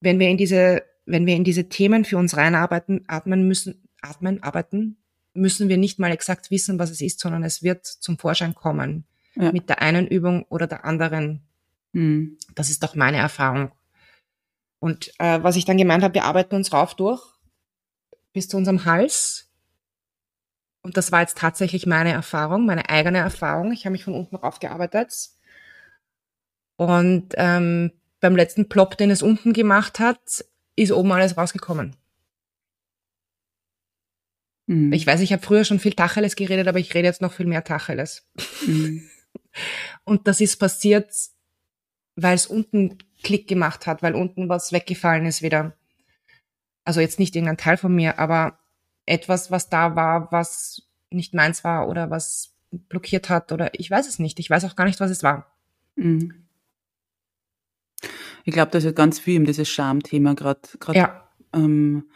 wenn 0.00 0.18
wir 0.18 0.28
in 0.28 0.36
diese, 0.36 0.82
wenn 1.06 1.26
wir 1.26 1.36
in 1.36 1.44
diese 1.44 1.68
Themen 1.68 2.04
für 2.04 2.16
uns 2.16 2.36
reinarbeiten, 2.36 3.04
atmen 3.08 3.46
müssen, 3.46 3.88
atmen, 4.02 4.42
arbeiten, 4.42 4.96
müssen 5.38 5.68
wir 5.68 5.76
nicht 5.76 5.98
mal 5.98 6.10
exakt 6.10 6.50
wissen, 6.50 6.78
was 6.78 6.90
es 6.90 7.00
ist, 7.00 7.20
sondern 7.20 7.44
es 7.44 7.62
wird 7.62 7.86
zum 7.86 8.18
Vorschein 8.18 8.54
kommen. 8.54 9.04
Ja. 9.34 9.52
Mit 9.52 9.68
der 9.68 9.82
einen 9.82 10.06
Übung 10.06 10.44
oder 10.48 10.66
der 10.66 10.84
anderen. 10.84 11.42
hm. 11.92 12.36
Das 12.54 12.70
ist 12.70 12.82
doch 12.82 12.94
meine 12.94 13.18
Erfahrung. 13.18 13.70
Und 14.80 15.12
äh, 15.18 15.42
was 15.42 15.56
ich 15.56 15.64
dann 15.64 15.76
gemeint 15.76 16.02
habe, 16.02 16.14
wir 16.14 16.24
arbeiten 16.24 16.54
uns 16.54 16.72
rauf 16.72 16.94
durch 16.94 17.22
bis 18.32 18.48
zu 18.48 18.56
unserem 18.56 18.84
Hals. 18.84 19.48
Und 20.82 20.96
das 20.96 21.10
war 21.12 21.20
jetzt 21.20 21.38
tatsächlich 21.38 21.86
meine 21.86 22.12
Erfahrung, 22.12 22.66
meine 22.66 22.88
eigene 22.88 23.18
Erfahrung. 23.18 23.72
Ich 23.72 23.84
habe 23.84 23.92
mich 23.92 24.04
von 24.04 24.14
unten 24.14 24.36
rauf 24.36 24.60
gearbeitet. 24.60 25.30
Und 26.76 27.34
ähm, 27.34 27.92
beim 28.20 28.36
letzten 28.36 28.68
Plop, 28.68 28.96
den 28.96 29.10
es 29.10 29.22
unten 29.22 29.52
gemacht 29.52 29.98
hat, 29.98 30.44
ist 30.76 30.92
oben 30.92 31.10
alles 31.12 31.36
rausgekommen. 31.36 31.96
Mhm. 34.68 34.92
Ich 34.92 35.06
weiß, 35.06 35.20
ich 35.20 35.32
habe 35.32 35.42
früher 35.42 35.64
schon 35.64 35.80
viel 35.80 35.94
Tacheles 35.94 36.36
geredet, 36.36 36.68
aber 36.68 36.78
ich 36.78 36.94
rede 36.94 37.08
jetzt 37.08 37.22
noch 37.22 37.32
viel 37.32 37.46
mehr 37.46 37.64
Tacheles. 37.64 38.28
Mhm. 38.66 39.08
Und 40.04 40.28
das 40.28 40.40
ist 40.40 40.58
passiert, 40.58 41.10
weil 42.16 42.34
es 42.34 42.46
unten 42.46 42.98
Klick 43.22 43.48
gemacht 43.48 43.86
hat, 43.86 44.02
weil 44.02 44.14
unten 44.14 44.48
was 44.48 44.72
weggefallen 44.72 45.26
ist 45.26 45.42
wieder. 45.42 45.74
Also 46.84 47.00
jetzt 47.00 47.18
nicht 47.18 47.34
irgendein 47.34 47.56
Teil 47.56 47.78
von 47.78 47.94
mir, 47.94 48.18
aber 48.18 48.58
etwas, 49.06 49.50
was 49.50 49.70
da 49.70 49.96
war, 49.96 50.30
was 50.32 50.82
nicht 51.10 51.32
meins 51.32 51.64
war 51.64 51.88
oder 51.88 52.10
was 52.10 52.54
blockiert 52.70 53.30
hat 53.30 53.50
oder 53.52 53.70
ich 53.78 53.90
weiß 53.90 54.06
es 54.06 54.18
nicht. 54.18 54.38
Ich 54.38 54.50
weiß 54.50 54.64
auch 54.66 54.76
gar 54.76 54.84
nicht, 54.84 55.00
was 55.00 55.10
es 55.10 55.22
war. 55.22 55.56
Mhm. 55.96 56.46
Ich 58.44 58.52
glaube, 58.52 58.70
da 58.70 58.78
ist 58.78 58.94
ganz 58.94 59.18
viel 59.18 59.40
um 59.40 59.46
dieses 59.46 59.68
Schamthema 59.68 60.34
gerade 60.34 60.60
ja. 60.92 61.28
ähm, 61.54 62.10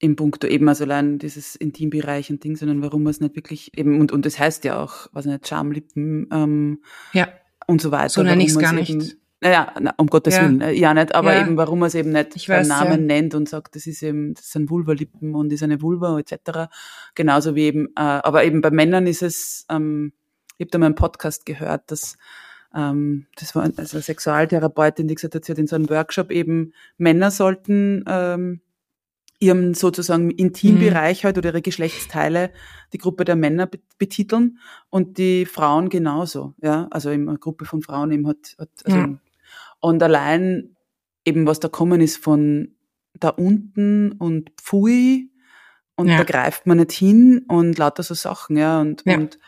im 0.00 0.16
Punkt 0.16 0.44
eben, 0.44 0.68
also 0.68 0.84
allein 0.84 1.18
dieses 1.18 1.56
Intimbereich 1.56 2.30
und 2.30 2.44
Ding, 2.44 2.56
sondern 2.56 2.82
warum 2.82 3.02
man 3.02 3.10
es 3.10 3.20
nicht 3.20 3.34
wirklich 3.34 3.76
eben, 3.76 4.00
und, 4.00 4.12
und 4.12 4.24
das 4.26 4.38
heißt 4.38 4.64
ja 4.64 4.80
auch, 4.82 5.08
was 5.12 5.26
nicht, 5.26 5.48
Schamlippen 5.48 6.28
ähm, 6.32 6.82
ja. 7.12 7.28
und 7.66 7.82
so 7.82 7.90
weiter. 7.90 8.10
So 8.10 8.22
nenne 8.22 8.42
ich 8.42 8.50
es 8.50 8.58
gar 8.58 8.72
nicht. 8.72 9.16
Naja, 9.40 9.72
na, 9.80 9.94
um 9.98 10.08
Gottes 10.08 10.36
ja. 10.36 10.42
Willen, 10.42 10.60
äh, 10.60 10.72
ja 10.72 10.94
nicht, 10.94 11.14
aber 11.14 11.34
ja. 11.34 11.42
eben 11.42 11.56
warum 11.56 11.78
man 11.78 11.86
es 11.88 11.94
eben 11.94 12.10
nicht 12.10 12.34
ich 12.34 12.48
beim 12.48 12.60
weiß, 12.60 12.68
Namen 12.68 12.90
ja. 12.90 13.06
nennt 13.06 13.34
und 13.34 13.48
sagt, 13.48 13.76
das 13.76 13.86
ist 13.86 14.02
eben, 14.02 14.34
das 14.34 14.50
sind 14.50 14.68
Vulvalippen 14.68 15.34
und 15.34 15.52
ist 15.52 15.62
eine 15.62 15.80
Vulva 15.80 16.18
etc. 16.18 16.70
Genauso 17.14 17.54
wie 17.54 17.62
eben, 17.62 17.86
äh, 17.96 18.00
aber 18.00 18.44
eben 18.44 18.60
bei 18.60 18.72
Männern 18.72 19.06
ist 19.06 19.22
es, 19.22 19.64
ähm, 19.70 20.12
ich 20.56 20.64
habe 20.64 20.70
da 20.72 20.78
mal 20.78 20.86
einen 20.86 20.94
Podcast 20.96 21.46
gehört, 21.46 21.90
dass 21.92 22.18
ähm, 22.74 23.26
das 23.36 23.54
war 23.54 23.62
also 23.62 23.96
eine 23.96 24.02
Sexualtherapeutin, 24.02 25.06
die 25.06 25.14
gesagt 25.14 25.36
hat, 25.36 25.44
sie 25.44 25.52
hat 25.52 25.58
in 25.58 25.68
so 25.68 25.76
einem 25.76 25.88
Workshop 25.88 26.32
eben 26.32 26.72
Männer 26.96 27.30
sollten 27.30 28.04
ähm, 28.08 28.60
ihrem 29.40 29.74
sozusagen 29.74 30.30
Intimbereich 30.30 31.22
mhm. 31.22 31.26
halt 31.26 31.38
oder 31.38 31.50
ihre 31.50 31.62
Geschlechtsteile 31.62 32.50
die 32.92 32.98
Gruppe 32.98 33.24
der 33.24 33.36
Männer 33.36 33.68
betiteln 33.98 34.58
und 34.90 35.18
die 35.18 35.46
Frauen 35.46 35.88
genauso, 35.88 36.54
ja, 36.60 36.88
also 36.90 37.10
eben 37.10 37.28
eine 37.28 37.38
Gruppe 37.38 37.64
von 37.64 37.82
Frauen 37.82 38.10
eben 38.10 38.26
hat, 38.26 38.56
hat 38.58 38.70
also 38.84 38.96
ja. 38.96 39.18
Und 39.80 40.02
allein 40.02 40.76
eben, 41.24 41.46
was 41.46 41.60
da 41.60 41.68
kommen 41.68 42.00
ist 42.00 42.16
von 42.16 42.74
da 43.14 43.28
unten 43.28 44.12
und 44.12 44.50
Pfui 44.60 45.30
und 45.94 46.08
ja. 46.08 46.18
da 46.18 46.24
greift 46.24 46.66
man 46.66 46.78
nicht 46.78 46.92
hin 46.92 47.44
und 47.48 47.78
lauter 47.78 48.02
so 48.02 48.14
Sachen, 48.14 48.56
ja. 48.56 48.80
Und, 48.80 49.02
ja. 49.06 49.16
und 49.16 49.38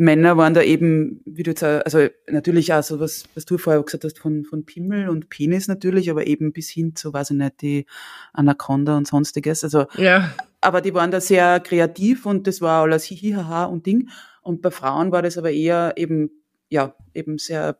Männer 0.00 0.36
waren 0.36 0.54
da 0.54 0.62
eben, 0.62 1.20
wie 1.24 1.42
du 1.42 1.50
jetzt, 1.50 1.64
also 1.64 2.06
natürlich 2.28 2.72
auch 2.72 2.84
so 2.84 3.00
was, 3.00 3.24
was 3.34 3.44
du 3.44 3.58
vorher 3.58 3.82
gesagt 3.82 4.04
hast, 4.04 4.18
von, 4.20 4.44
von 4.44 4.64
Pimmel 4.64 5.08
und 5.08 5.28
Penis 5.28 5.66
natürlich, 5.66 6.08
aber 6.08 6.26
eben 6.26 6.52
bis 6.52 6.70
hin 6.70 6.94
zu, 6.94 7.12
weiß 7.12 7.30
ich 7.30 7.36
nicht, 7.36 7.60
die 7.62 7.86
Anaconda 8.32 8.96
und 8.96 9.08
sonstiges. 9.08 9.64
Also, 9.64 9.86
ja. 9.96 10.32
aber 10.60 10.80
die 10.82 10.94
waren 10.94 11.10
da 11.10 11.20
sehr 11.20 11.58
kreativ 11.58 12.26
und 12.26 12.46
das 12.46 12.60
war 12.60 12.82
alles 12.82 13.04
hihihaha 13.04 13.64
und 13.64 13.86
Ding. 13.86 14.08
Und 14.40 14.62
bei 14.62 14.70
Frauen 14.70 15.10
war 15.10 15.22
das 15.22 15.36
aber 15.36 15.50
eher 15.50 15.94
eben, 15.96 16.30
ja, 16.70 16.94
eben 17.12 17.38
sehr 17.38 17.76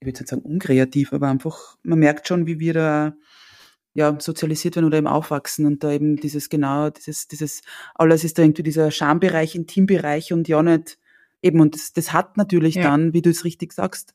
ich 0.00 0.06
würde 0.06 0.18
nicht 0.18 0.28
sagen 0.30 0.42
unkreativ, 0.42 1.12
aber 1.12 1.28
einfach, 1.28 1.76
man 1.84 2.00
merkt 2.00 2.26
schon, 2.26 2.46
wie 2.46 2.58
wir 2.58 2.74
da 2.74 3.14
ja, 3.94 4.16
sozialisiert 4.18 4.74
werden 4.74 4.86
oder 4.86 4.98
eben 4.98 5.06
aufwachsen 5.06 5.64
und 5.66 5.84
da 5.84 5.92
eben 5.92 6.16
dieses 6.16 6.48
genau, 6.48 6.90
dieses, 6.90 7.28
dieses, 7.28 7.62
alles 7.94 8.24
ist 8.24 8.38
da 8.38 8.42
irgendwie 8.42 8.64
dieser 8.64 8.90
Schambereich, 8.90 9.54
Intimbereich 9.54 10.32
und 10.32 10.48
ja 10.48 10.62
nicht 10.62 10.98
eben, 11.42 11.60
und 11.60 11.74
das, 11.74 11.92
das 11.92 12.12
hat 12.12 12.36
natürlich 12.36 12.76
ja. 12.76 12.84
dann, 12.84 13.12
wie 13.12 13.22
du 13.22 13.30
es 13.30 13.44
richtig 13.44 13.72
sagst, 13.72 14.14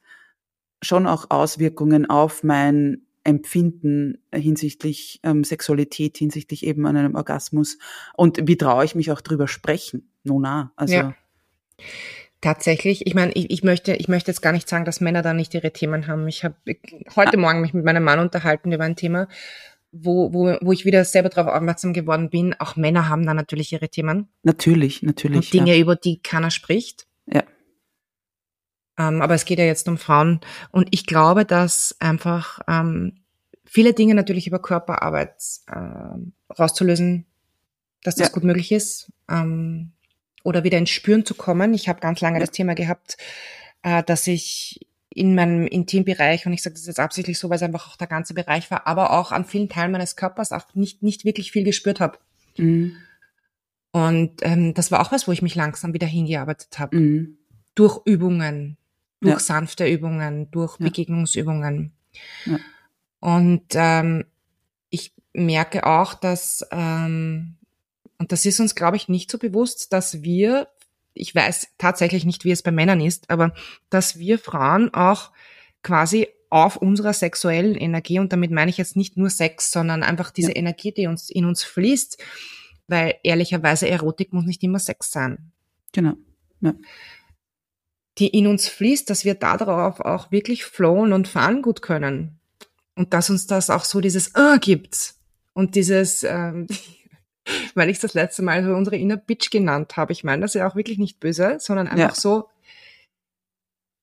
schon 0.82 1.07
auch 1.07 1.30
Auswirkungen 1.30 2.09
auf 2.09 2.43
mein 2.43 3.03
Empfinden 3.23 4.19
hinsichtlich 4.34 5.19
ähm, 5.23 5.43
Sexualität, 5.43 6.17
hinsichtlich 6.17 6.65
eben 6.65 6.86
an 6.86 6.95
einem 6.95 7.15
Orgasmus 7.15 7.78
und 8.15 8.39
wie 8.47 8.57
traue 8.57 8.86
ich 8.86 8.95
mich 8.95 9.11
auch 9.11 9.21
drüber 9.21 9.47
sprechen? 9.47 10.09
Nona, 10.23 10.71
also. 10.75 10.93
Ja. 10.93 11.15
Tatsächlich, 12.39 13.07
ich 13.07 13.15
meine, 13.15 13.32
ich, 13.34 13.49
ich, 13.49 13.63
möchte, 13.63 13.93
ich 13.93 14.07
möchte 14.07 14.30
jetzt 14.30 14.41
gar 14.41 14.51
nicht 14.51 14.69
sagen, 14.69 14.86
dass 14.86 15.01
Männer 15.01 15.23
da 15.23 15.34
nicht 15.34 15.55
ihre 15.55 15.73
Themen 15.73 16.07
haben. 16.07 16.28
Ich 16.28 16.43
habe 16.43 16.55
heute 17.15 17.38
ah. 17.38 17.41
Morgen 17.41 17.61
mich 17.61 17.73
mit 17.73 17.84
meinem 17.84 18.03
Mann 18.03 18.19
unterhalten 18.19 18.71
über 18.71 18.84
ein 18.84 18.95
Thema, 18.95 19.28
wo, 19.91 20.32
wo, 20.34 20.55
wo 20.61 20.71
ich 20.71 20.86
wieder 20.86 21.03
selber 21.03 21.30
darauf 21.30 21.51
aufmerksam 21.51 21.93
geworden 21.93 22.30
bin. 22.30 22.53
Auch 22.59 22.75
Männer 22.75 23.09
haben 23.09 23.25
da 23.25 23.34
natürlich 23.34 23.73
ihre 23.73 23.89
Themen. 23.89 24.28
Natürlich, 24.43 25.01
natürlich. 25.01 25.38
Und 25.38 25.53
Dinge, 25.53 25.75
ja. 25.75 25.82
über 25.82 25.95
die 25.95 26.21
keiner 26.21 26.51
spricht. 26.51 27.07
Ja. 28.98 29.10
Ähm, 29.10 29.22
aber 29.22 29.36
es 29.36 29.45
geht 29.45 29.60
ja 29.60 29.66
jetzt 29.66 29.88
um 29.88 29.98
Frauen. 29.98 30.39
Und 30.72 30.88
ich 30.91 31.06
glaube, 31.06 31.45
dass 31.45 31.95
einfach 32.00 32.60
ähm, 32.68 33.22
viele 33.66 33.93
Dinge 33.93 34.16
natürlich 34.16 34.48
über 34.48 34.60
Körperarbeit 34.60 35.36
äh, 35.68 36.54
rauszulösen, 36.54 37.26
dass 38.04 38.16
das 38.16 38.30
ja. 38.30 38.34
gut 38.34 38.43
möglich 38.43 38.72
ist. 38.72 39.12
Ähm, 39.30 39.91
oder 40.43 40.64
wieder 40.64 40.78
ins 40.78 40.91
Spüren 40.91 41.26
zu 41.26 41.36
kommen. 41.36 41.74
Ich 41.74 41.89
habe 41.89 42.00
ganz 42.00 42.22
lange 42.22 42.39
das 42.39 42.52
Thema 42.52 42.74
gehabt, 42.74 43.18
äh, 43.84 44.02
dass 44.04 44.28
ich 44.28 44.88
in 45.10 45.36
meinem 45.36 45.68
Intimbereich, 45.68 46.45
und 46.45 46.54
ich 46.54 46.62
sage 46.62 46.76
das 46.76 46.86
jetzt 46.86 47.00
absichtlich 47.00 47.38
so, 47.39 47.50
weil 47.50 47.58
es 47.58 47.64
einfach 47.64 47.89
auch 47.89 47.98
der 47.98 48.08
ganze 48.08 48.34
Bereich 48.34 48.70
war, 48.72 48.88
aber 48.88 49.12
auch 49.12 49.32
an 49.32 49.45
vielen 49.45 49.68
Teilen 49.68 49.91
meines 49.91 50.16
Körpers 50.16 50.52
auch 50.52 50.74
nicht, 50.74 51.04
nicht 51.04 51.26
wirklich 51.26 51.52
viel 51.52 51.64
gespürt 51.64 52.00
habe. 52.00 52.20
Mhm. 52.58 52.95
Und 53.91 54.41
ähm, 54.43 54.74
das 54.74 54.91
war 54.91 55.02
auch 55.02 55.12
was, 55.12 55.28
wo 55.28 55.32
ich 55.32 55.41
mich 55.41 55.56
langsam 55.56 55.93
wieder 55.93 56.08
hingearbeitet 56.08 56.78
habe. 56.80 56.95
Mhm. 56.95 57.38
Durch 57.74 58.00
Übungen, 58.06 58.78
durch 59.22 59.34
ja. 59.34 59.39
sanfte 59.39 59.88
Übungen, 59.88 60.51
durch 60.51 60.80
ja. 60.80 60.86
Begegnungsübungen. 60.86 61.91
Ja. 62.45 62.59
Und 63.20 63.65
ähm, 63.74 64.26
ich 64.89 65.13
merke 65.34 65.86
auch, 65.86 66.13
dass 66.13 66.65
ähm, 66.72 67.57
und 68.18 68.32
das 68.32 68.45
ist 68.45 68.59
uns, 68.59 68.76
glaube 68.76 68.97
ich, 68.97 69.09
nicht 69.09 69.30
so 69.32 69.38
bewusst, 69.38 69.93
dass 69.93 70.24
wir, 70.24 70.68
ich 71.13 71.34
weiß 71.34 71.70
tatsächlich 71.78 72.26
nicht, 72.26 72.45
wie 72.45 72.51
es 72.51 72.63
bei 72.63 72.72
Männern 72.72 73.01
ist, 73.01 73.30
aber 73.30 73.53
dass 73.89 74.18
wir 74.18 74.39
Frauen 74.39 74.93
auch 74.93 75.32
quasi 75.84 76.28
auf 76.49 76.78
unserer 76.78 77.13
sexuellen 77.13 77.76
Energie, 77.76 78.20
und 78.20 78.32
damit 78.32 78.51
meine 78.51 78.72
ich 78.72 78.78
jetzt 78.78 78.95
nicht 78.95 79.18
nur 79.18 79.30
Sex, 79.30 79.72
sondern 79.72 80.01
einfach 80.01 80.32
diese. 80.32 80.51
Energie, 80.53 80.93
die 80.93 81.07
uns 81.07 81.30
in 81.30 81.45
uns 81.45 81.63
fließt, 81.63 82.24
weil 82.88 83.15
ehrlicherweise 83.24 83.89
Erotik 83.89 84.34
muss 84.34 84.45
nicht 84.45 84.63
immer 84.63 84.80
Sex 84.80 85.11
sein. 85.11 85.51
Genau. 85.91 86.13
Ja. 86.61 86.74
Die 88.18 88.28
in 88.28 88.47
uns 88.47 88.68
fließt, 88.68 89.09
dass 89.09 89.26
wir 89.26 89.36
darauf 89.36 89.99
auch 89.99 90.32
wirklich 90.32 90.65
flowen 90.65 91.13
und 91.13 91.28
fahren 91.28 91.61
gut 91.61 91.82
können. 91.82 92.39
Und 92.95 93.13
dass 93.13 93.30
uns 93.30 93.45
das 93.45 93.70
auch 93.70 93.86
so 93.86 94.01
dieses 94.01 94.34
äh 94.36 94.57
gibt. 94.59 95.13
Und 95.53 95.76
dieses, 95.76 96.24
ähm, 96.24 96.68
weil 97.76 97.89
ich 97.89 97.99
das 97.99 98.13
letzte 98.13 98.41
Mal 98.41 98.63
so 98.63 98.74
unsere 98.74 98.97
Inner 98.97 99.18
Bitch 99.18 99.51
genannt 99.51 99.97
habe. 99.97 100.13
Ich 100.13 100.24
meine 100.24 100.41
das 100.41 100.55
ja 100.55 100.68
auch 100.68 100.76
wirklich 100.76 100.97
nicht 100.97 101.20
böse, 101.20 101.57
sondern 101.59 101.88
einfach 101.88 102.15
ja. 102.15 102.20
so, 102.20 102.49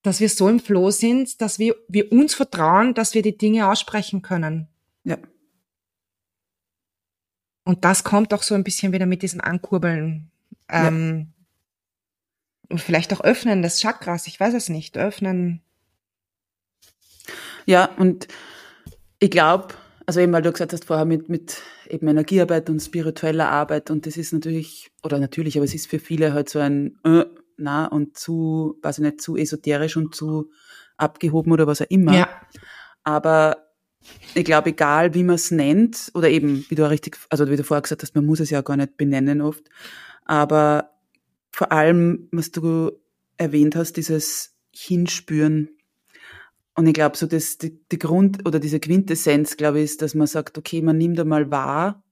dass 0.02 0.20
wir 0.20 0.28
so 0.28 0.48
im 0.48 0.60
Flow 0.60 0.90
sind, 0.90 1.40
dass 1.40 1.58
wir, 1.58 1.74
wir 1.88 2.12
uns 2.12 2.34
vertrauen, 2.34 2.94
dass 2.94 3.14
wir 3.14 3.22
die 3.22 3.36
Dinge 3.36 3.68
aussprechen 3.68 4.22
können. 4.22 4.68
Ja. 5.02 5.16
Und 7.64 7.84
das 7.84 8.04
kommt 8.04 8.34
auch 8.34 8.42
so 8.42 8.54
ein 8.54 8.64
bisschen 8.64 8.92
wieder 8.92 9.06
mit 9.06 9.22
diesem 9.22 9.40
Ankurbeln. 9.40 10.30
Ähm, 10.68 11.18
ja. 11.18 11.33
Vielleicht 12.74 13.12
auch 13.12 13.20
Öffnen 13.20 13.62
des 13.62 13.80
Chakras, 13.80 14.26
ich 14.26 14.38
weiß 14.40 14.54
es 14.54 14.68
nicht, 14.68 14.96
öffnen. 14.96 15.62
Ja, 17.66 17.86
und 17.96 18.28
ich 19.18 19.30
glaube, 19.30 19.68
also 20.06 20.20
eben, 20.20 20.32
weil 20.32 20.42
du 20.42 20.52
gesagt 20.52 20.72
hast 20.72 20.84
vorher 20.84 21.04
mit, 21.04 21.28
mit 21.28 21.62
eben 21.88 22.08
Energiearbeit 22.08 22.68
und 22.68 22.80
spiritueller 22.80 23.50
Arbeit 23.50 23.90
und 23.90 24.06
das 24.06 24.16
ist 24.16 24.32
natürlich, 24.32 24.90
oder 25.02 25.18
natürlich, 25.18 25.56
aber 25.56 25.64
es 25.64 25.74
ist 25.74 25.88
für 25.88 25.98
viele 25.98 26.32
halt 26.32 26.48
so 26.48 26.58
ein 26.58 26.98
äh, 27.04 27.24
na 27.56 27.86
und 27.86 28.16
zu, 28.16 28.78
weiß 28.82 28.98
ich 28.98 29.04
nicht, 29.04 29.20
zu 29.20 29.36
esoterisch 29.36 29.96
und 29.96 30.14
zu 30.14 30.50
abgehoben 30.96 31.52
oder 31.52 31.66
was 31.66 31.82
auch 31.82 31.90
immer. 31.90 32.14
Ja. 32.14 32.28
Aber 33.02 33.58
ich 34.34 34.44
glaube, 34.44 34.70
egal 34.70 35.14
wie 35.14 35.24
man 35.24 35.36
es 35.36 35.50
nennt, 35.50 36.10
oder 36.14 36.28
eben, 36.28 36.64
wie 36.68 36.74
du 36.74 36.84
auch 36.84 36.90
richtig, 36.90 37.16
also 37.30 37.48
wie 37.48 37.56
du 37.56 37.64
vorher 37.64 37.82
gesagt 37.82 38.02
hast, 38.02 38.14
man 38.14 38.26
muss 38.26 38.40
es 38.40 38.50
ja 38.50 38.60
gar 38.60 38.76
nicht 38.76 38.96
benennen 38.96 39.40
oft, 39.40 39.64
aber 40.24 40.90
vor 41.54 41.72
allem, 41.72 42.28
was 42.32 42.50
du 42.50 42.92
erwähnt 43.36 43.76
hast, 43.76 43.96
dieses 43.96 44.56
Hinspüren 44.74 45.68
und 46.74 46.86
ich 46.86 46.94
glaube, 46.94 47.16
so 47.16 47.26
das, 47.26 47.58
die, 47.58 47.78
die 47.90 47.98
Grund 47.98 48.46
oder 48.46 48.58
diese 48.58 48.80
Quintessenz, 48.80 49.56
glaube 49.56 49.78
ich, 49.78 49.84
ist, 49.84 50.02
dass 50.02 50.14
man 50.14 50.26
sagt, 50.26 50.58
okay, 50.58 50.82
man 50.82 50.98
nimmt 50.98 51.20
einmal 51.20 51.50
wahr, 51.50 52.02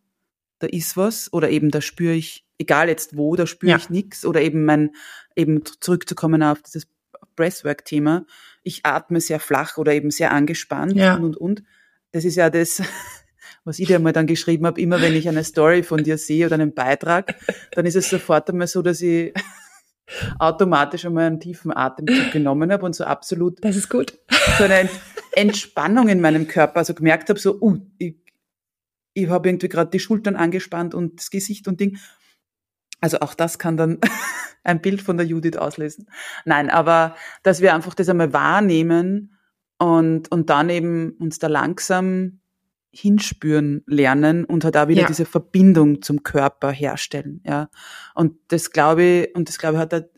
da 0.60 0.68
ist 0.68 0.96
was, 0.96 1.32
oder 1.32 1.50
eben 1.50 1.70
da 1.70 1.80
spüre 1.80 2.14
ich, 2.14 2.46
egal 2.58 2.88
jetzt 2.88 3.16
wo, 3.16 3.34
da 3.34 3.46
spüre 3.46 3.72
ja. 3.72 3.76
ich 3.78 3.90
nichts, 3.90 4.24
oder 4.24 4.40
eben 4.40 4.64
mein, 4.64 4.90
eben 5.34 5.62
zurückzukommen 5.80 6.42
auf 6.44 6.62
dieses 6.62 6.86
Breathwork-Thema, 7.34 8.24
ich 8.62 8.86
atme 8.86 9.20
sehr 9.20 9.40
flach 9.40 9.78
oder 9.78 9.92
eben 9.92 10.12
sehr 10.12 10.30
angespannt 10.30 10.94
ja. 10.94 11.16
und 11.16 11.24
und 11.24 11.36
und. 11.36 11.62
das 12.12 12.24
ist 12.24 12.36
ja 12.36 12.48
das, 12.48 12.82
was 13.64 13.78
ich 13.78 13.86
dir 13.86 13.96
einmal 13.96 14.12
dann 14.12 14.26
geschrieben 14.26 14.66
habe, 14.66 14.80
immer 14.80 15.00
wenn 15.00 15.14
ich 15.14 15.28
eine 15.28 15.44
Story 15.44 15.82
von 15.82 16.02
dir 16.02 16.18
sehe 16.18 16.46
oder 16.46 16.54
einen 16.54 16.74
Beitrag, 16.74 17.36
dann 17.72 17.86
ist 17.86 17.96
es 17.96 18.10
sofort 18.10 18.50
einmal 18.50 18.66
so, 18.66 18.82
dass 18.82 19.00
ich 19.00 19.32
automatisch 20.38 21.04
einmal 21.04 21.26
einen 21.26 21.40
tiefen 21.40 21.74
Atemzug 21.74 22.32
genommen 22.32 22.72
habe 22.72 22.84
und 22.84 22.94
so 22.94 23.04
absolut 23.04 23.62
das 23.64 23.76
ist 23.76 23.88
gut. 23.88 24.18
so 24.58 24.64
eine 24.64 24.88
Entspannung 25.32 26.08
in 26.08 26.20
meinem 26.20 26.48
Körper, 26.48 26.78
also 26.78 26.94
gemerkt 26.94 27.28
habe, 27.28 27.38
so, 27.38 27.60
uh, 27.60 27.78
ich, 27.98 28.16
ich 29.14 29.28
habe 29.28 29.48
irgendwie 29.48 29.68
gerade 29.68 29.90
die 29.90 30.00
Schultern 30.00 30.36
angespannt 30.36 30.94
und 30.94 31.20
das 31.20 31.30
Gesicht 31.30 31.68
und 31.68 31.80
Ding. 31.80 31.98
Also 33.00 33.20
auch 33.20 33.34
das 33.34 33.58
kann 33.58 33.76
dann 33.76 33.98
ein 34.64 34.80
Bild 34.80 35.02
von 35.02 35.16
der 35.16 35.26
Judith 35.26 35.56
auslösen. 35.56 36.08
Nein, 36.44 36.70
aber 36.70 37.16
dass 37.42 37.60
wir 37.60 37.74
einfach 37.74 37.94
das 37.94 38.08
einmal 38.08 38.32
wahrnehmen 38.32 39.38
und, 39.78 40.30
und 40.30 40.50
dann 40.50 40.68
eben 40.70 41.12
uns 41.18 41.38
da 41.38 41.48
langsam 41.48 42.41
hinspüren 42.92 43.82
lernen 43.86 44.44
und 44.44 44.64
halt 44.64 44.76
auch 44.76 44.88
wieder 44.88 45.02
ja. 45.02 45.06
diese 45.06 45.24
Verbindung 45.24 46.02
zum 46.02 46.22
Körper 46.22 46.70
herstellen, 46.70 47.40
ja. 47.44 47.70
Und 48.14 48.34
das 48.48 48.70
glaube 48.70 49.02
ich, 49.02 49.34
und 49.34 49.48
das 49.48 49.58
glaube 49.58 49.76
ich 49.76 49.80
hat 49.80 49.92
halt 49.92 50.10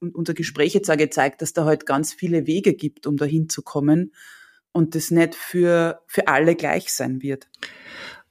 unser 0.00 0.34
Gespräch 0.34 0.74
jetzt 0.74 0.90
auch 0.90 0.96
gezeigt, 0.96 1.42
dass 1.42 1.52
da 1.52 1.64
halt 1.64 1.86
ganz 1.86 2.12
viele 2.12 2.46
Wege 2.46 2.74
gibt, 2.74 3.06
um 3.06 3.16
dahin 3.16 3.48
zu 3.48 3.62
kommen 3.62 4.12
und 4.72 4.94
das 4.94 5.10
nicht 5.10 5.34
für, 5.34 6.02
für 6.06 6.28
alle 6.28 6.56
gleich 6.56 6.92
sein 6.92 7.22
wird. 7.22 7.48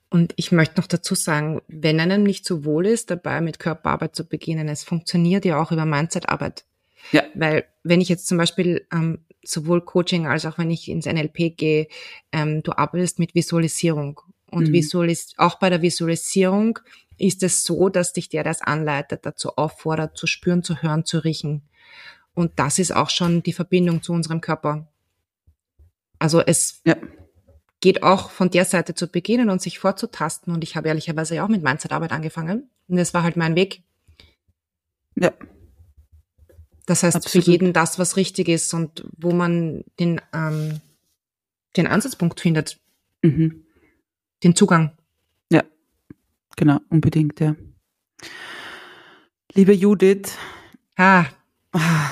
Und 0.10 0.34
ich 0.36 0.52
möchte 0.52 0.80
noch 0.80 0.88
dazu 0.88 1.16
sagen, 1.16 1.62
wenn 1.68 2.00
einem 2.02 2.24
nicht 2.24 2.46
so 2.46 2.66
wohl 2.66 2.86
ist, 2.86 3.12
dabei 3.12 3.40
mit 3.40 3.60
Körperarbeit 3.60 4.16
zu 4.16 4.28
beginnen, 4.28 4.68
es 4.68 4.84
funktioniert 4.84 5.46
ja 5.46 5.62
auch 5.62 5.72
über 5.72 5.86
Mindsetarbeit. 5.86 6.66
Ja. 7.14 7.24
Weil 7.34 7.66
wenn 7.84 8.02
ich 8.02 8.10
jetzt 8.10 8.28
zum 8.28 8.38
Beispiel 8.38 8.86
ähm, 8.92 9.20
sowohl 9.44 9.82
Coaching 9.82 10.28
als 10.28 10.46
auch 10.46 10.58
wenn 10.58 10.72
ich 10.72 10.90
ins 10.90 11.06
NLP 11.06 11.58
gehe, 11.58 11.88
ähm, 12.32 12.64
du 12.64 12.74
arbeitest 12.74 13.20
mit 13.20 13.36
Visualisierung. 13.36 14.22
Und 14.50 14.70
mhm. 14.70 14.74
Visualis 14.74 15.34
auch 15.38 15.60
bei 15.60 15.70
der 15.70 15.82
Visualisierung 15.82 16.80
ist 17.18 17.44
es 17.44 17.64
so, 17.64 17.90
dass 17.90 18.14
dich 18.14 18.30
der 18.30 18.44
das 18.44 18.62
anleitet, 18.62 19.26
dazu 19.26 19.56
auffordert, 19.56 20.18
zu 20.18 20.28
spüren, 20.28 20.64
zu 20.64 20.82
hören, 20.82 21.06
zu 21.06 21.20
riechen. 21.20 21.62
Und 22.34 22.54
das 22.58 22.80
ist 22.80 22.96
auch 22.96 23.10
schon 23.10 23.44
die 23.44 23.54
Verbindung 23.54 24.02
zu 24.02 24.14
unserem 24.14 24.42
Körper. 24.42 24.88
Also 26.20 26.42
es 26.42 26.82
ja. 26.86 26.96
geht 27.80 28.04
auch 28.04 28.30
von 28.32 28.50
der 28.50 28.66
Seite 28.66 28.94
zu 28.94 29.08
beginnen 29.08 29.50
und 29.50 29.62
sich 29.62 29.80
vorzutasten. 29.80 30.54
Und 30.54 30.64
ich 30.64 30.76
habe 30.76 30.88
ehrlicherweise 30.88 31.36
ja 31.36 31.44
auch 31.46 31.50
mit 31.50 31.64
Mindsetarbeit 31.64 32.12
angefangen. 32.12 32.70
Und 32.88 32.98
das 32.98 33.14
war 33.14 33.24
halt 33.24 33.38
mein 33.38 33.56
Weg. 33.56 33.84
Ja. 35.16 35.32
Das 36.86 37.04
heißt, 37.04 37.16
Absolut. 37.16 37.46
für 37.46 37.52
jeden 37.52 37.74
das, 37.74 38.00
was 38.00 38.18
richtig 38.18 38.48
ist 38.50 38.74
und 38.74 39.06
wo 39.18 39.32
man 39.32 39.84
den, 40.00 40.20
ähm, 40.34 40.82
den 41.78 41.88
Ansatzpunkt 41.88 42.40
findet. 42.40 42.80
Mhm. 43.22 43.64
Den 44.44 44.56
Zugang. 44.56 44.92
Ja, 45.52 45.64
genau, 46.56 46.80
unbedingt, 46.90 47.40
ja. 47.40 47.56
Liebe 49.54 49.74
Judith. 49.74 50.38
Ah. 50.96 51.26
ah 51.72 52.12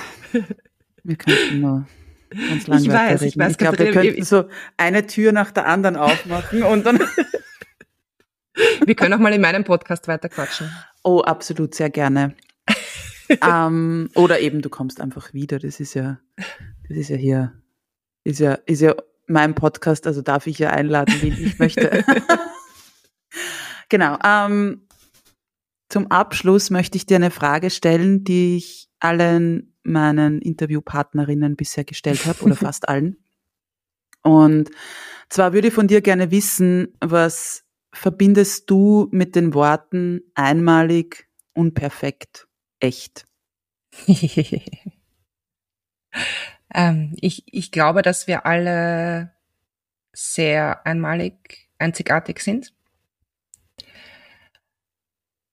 wir 1.04 1.16
könnten 1.16 1.62
nur 1.62 1.88
ganz 2.30 2.68
lange 2.68 2.82
ich 2.84 2.90
weiß. 2.90 3.22
Ich 3.24 3.38
weiß, 3.38 3.52
ich 3.52 3.58
glaube, 3.58 3.80
wir 3.80 3.92
könnten 3.92 4.24
so 4.24 4.46
eine 4.78 5.08
Tür 5.08 5.32
nach 5.32 5.52
der 5.52 5.66
anderen 5.66 5.96
aufmachen 5.96 6.64
und 6.64 6.86
dann. 6.86 7.00
wir 8.86 8.96
können 8.96 9.14
auch 9.14 9.20
mal 9.20 9.34
in 9.34 9.42
meinem 9.42 9.64
Podcast 9.64 10.08
weiter 10.08 10.30
quatschen. 10.30 10.70
Oh, 11.04 11.22
absolut, 11.22 11.74
sehr 11.74 11.90
gerne 11.90 12.36
ähm, 13.30 14.10
oder 14.16 14.40
eben 14.40 14.62
du 14.62 14.70
kommst 14.70 15.02
einfach 15.02 15.34
wieder. 15.34 15.60
Das 15.60 15.80
ist 15.80 15.94
ja, 15.94 16.20
das 16.88 16.98
ist 16.98 17.10
ja 17.10 17.18
hier, 17.18 17.54
ist 18.24 18.40
ja, 18.40 18.54
ist 18.66 18.82
ja 18.82 18.96
mein 19.28 19.56
Podcast, 19.56 20.08
also 20.08 20.22
darf 20.22 20.48
ich 20.48 20.60
ja 20.60 20.72
einladen, 20.72 21.14
wie 21.22 21.30
ich 21.30 21.60
möchte. 21.60 22.04
genau. 23.90 24.18
Ähm, 24.24 24.88
zum 25.90 26.08
Abschluss 26.12 26.70
möchte 26.70 26.98
ich 26.98 27.06
dir 27.06 27.16
eine 27.16 27.32
Frage 27.32 27.70
stellen, 27.70 28.24
die 28.24 28.58
ich 28.58 28.90
allen 29.00 29.76
meinen 29.84 30.42
Interviewpartnerinnen 30.42 31.56
bisher 31.56 31.84
gestellt 31.84 32.26
habe 32.26 32.44
oder 32.44 32.56
fast 32.56 32.90
allen. 32.90 33.18
Und 34.22 34.70
zwar 35.30 35.54
würde 35.54 35.70
ich 35.70 35.74
von 35.74 35.88
dir 35.88 36.02
gerne 36.02 36.32
wissen, 36.32 36.98
was 37.00 37.64
verbindest 37.92 38.70
du 38.70 39.08
mit 39.12 39.36
den 39.36 39.54
Worten 39.54 40.22
einmalig, 40.36 41.28
unperfekt? 41.54 42.49
Echt? 42.80 43.26
ähm, 46.74 47.16
ich, 47.22 47.44
ich 47.46 47.72
glaube, 47.72 48.02
dass 48.02 48.28
wir 48.28 48.46
alle 48.46 49.32
sehr 50.14 50.86
einmalig, 50.86 51.70
einzigartig 51.78 52.42
sind. 52.42 52.74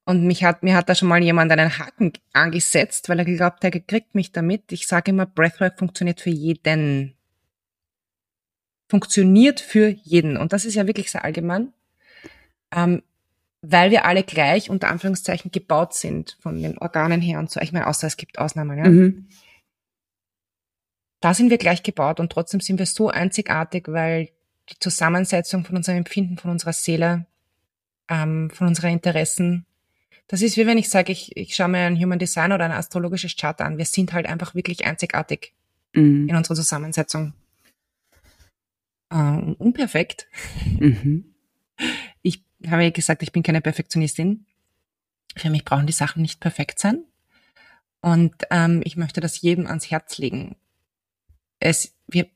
Und 0.08 0.24
mich 0.24 0.44
hat, 0.44 0.62
mir 0.62 0.76
hat 0.76 0.88
da 0.88 0.94
schon 0.94 1.08
mal 1.08 1.20
jemand 1.20 1.50
einen 1.50 1.78
Haken 1.78 2.12
angesetzt, 2.32 3.08
weil 3.08 3.18
er 3.18 3.24
glaubt, 3.24 3.64
er 3.64 3.72
kriegt 3.72 4.14
mich 4.14 4.30
damit. 4.30 4.70
Ich 4.70 4.86
sage 4.86 5.10
immer, 5.10 5.26
Breathwork 5.26 5.78
funktioniert 5.78 6.20
für 6.20 6.30
jeden. 6.30 7.16
Funktioniert 8.88 9.58
für 9.58 9.88
jeden. 9.88 10.36
Und 10.36 10.52
das 10.52 10.64
ist 10.64 10.76
ja 10.76 10.86
wirklich 10.86 11.10
sehr 11.10 11.24
allgemein. 11.24 11.72
Ähm, 12.70 13.02
weil 13.68 13.90
wir 13.90 14.04
alle 14.04 14.22
gleich 14.22 14.70
unter 14.70 14.88
Anführungszeichen 14.88 15.50
gebaut 15.50 15.94
sind 15.94 16.36
von 16.40 16.60
den 16.60 16.78
Organen 16.78 17.20
her 17.20 17.38
und 17.38 17.50
so. 17.50 17.60
Ich 17.60 17.72
meine, 17.72 17.86
außer 17.86 18.06
es 18.06 18.16
gibt 18.16 18.38
Ausnahmen, 18.38 18.78
ja. 18.78 18.88
Mhm. 18.88 19.28
Da 21.20 21.34
sind 21.34 21.50
wir 21.50 21.58
gleich 21.58 21.82
gebaut 21.82 22.20
und 22.20 22.30
trotzdem 22.30 22.60
sind 22.60 22.78
wir 22.78 22.86
so 22.86 23.08
einzigartig, 23.08 23.88
weil 23.88 24.28
die 24.68 24.78
Zusammensetzung 24.78 25.64
von 25.64 25.76
unserem 25.76 25.98
Empfinden, 25.98 26.38
von 26.38 26.50
unserer 26.50 26.72
Seele, 26.72 27.26
ähm, 28.08 28.50
von 28.50 28.68
unseren 28.68 28.92
Interessen, 28.92 29.66
das 30.28 30.42
ist 30.42 30.56
wie 30.56 30.66
wenn 30.66 30.78
ich 30.78 30.88
sage, 30.88 31.12
ich, 31.12 31.36
ich 31.36 31.54
schaue 31.54 31.68
mir 31.68 31.86
ein 31.86 32.00
Human 32.00 32.18
Design 32.18 32.52
oder 32.52 32.64
ein 32.64 32.72
astrologisches 32.72 33.36
Chart 33.36 33.60
an. 33.60 33.78
Wir 33.78 33.84
sind 33.84 34.12
halt 34.12 34.26
einfach 34.26 34.54
wirklich 34.54 34.84
einzigartig 34.84 35.54
mhm. 35.92 36.28
in 36.28 36.36
unserer 36.36 36.56
Zusammensetzung. 36.56 37.32
Äh, 39.10 39.54
unperfekt. 39.58 40.28
Mhm 40.78 41.35
habe 42.66 42.84
ja 42.84 42.90
gesagt, 42.90 43.22
ich 43.22 43.32
bin 43.32 43.42
keine 43.42 43.60
Perfektionistin. 43.60 44.46
Für 45.36 45.50
mich 45.50 45.64
brauchen 45.64 45.86
die 45.86 45.92
Sachen 45.92 46.22
nicht 46.22 46.40
perfekt 46.40 46.78
sein. 46.78 47.04
Und 48.00 48.34
ähm, 48.50 48.82
ich 48.84 48.96
möchte 48.96 49.20
das 49.20 49.40
jedem 49.40 49.66
ans 49.66 49.90
Herz 49.90 50.18
legen. 50.18 50.56
Es, 51.58 51.94
wir, 52.06 52.26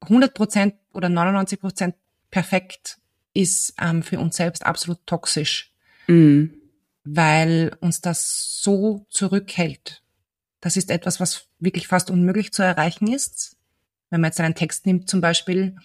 100 0.00 0.34
Prozent 0.34 0.74
oder 0.92 1.08
99 1.08 1.60
Prozent 1.60 1.94
perfekt 2.30 2.98
ist 3.34 3.74
ähm, 3.80 4.02
für 4.02 4.18
uns 4.18 4.36
selbst 4.36 4.64
absolut 4.64 5.06
toxisch, 5.06 5.72
mhm. 6.06 6.54
weil 7.04 7.76
uns 7.80 8.00
das 8.00 8.60
so 8.60 9.06
zurückhält. 9.10 10.02
Das 10.60 10.76
ist 10.76 10.90
etwas, 10.90 11.20
was 11.20 11.48
wirklich 11.58 11.88
fast 11.88 12.10
unmöglich 12.10 12.52
zu 12.52 12.62
erreichen 12.62 13.12
ist. 13.12 13.56
Wenn 14.10 14.20
man 14.20 14.30
jetzt 14.30 14.40
einen 14.40 14.54
Text 14.54 14.86
nimmt 14.86 15.08
zum 15.08 15.20
Beispiel, 15.20 15.76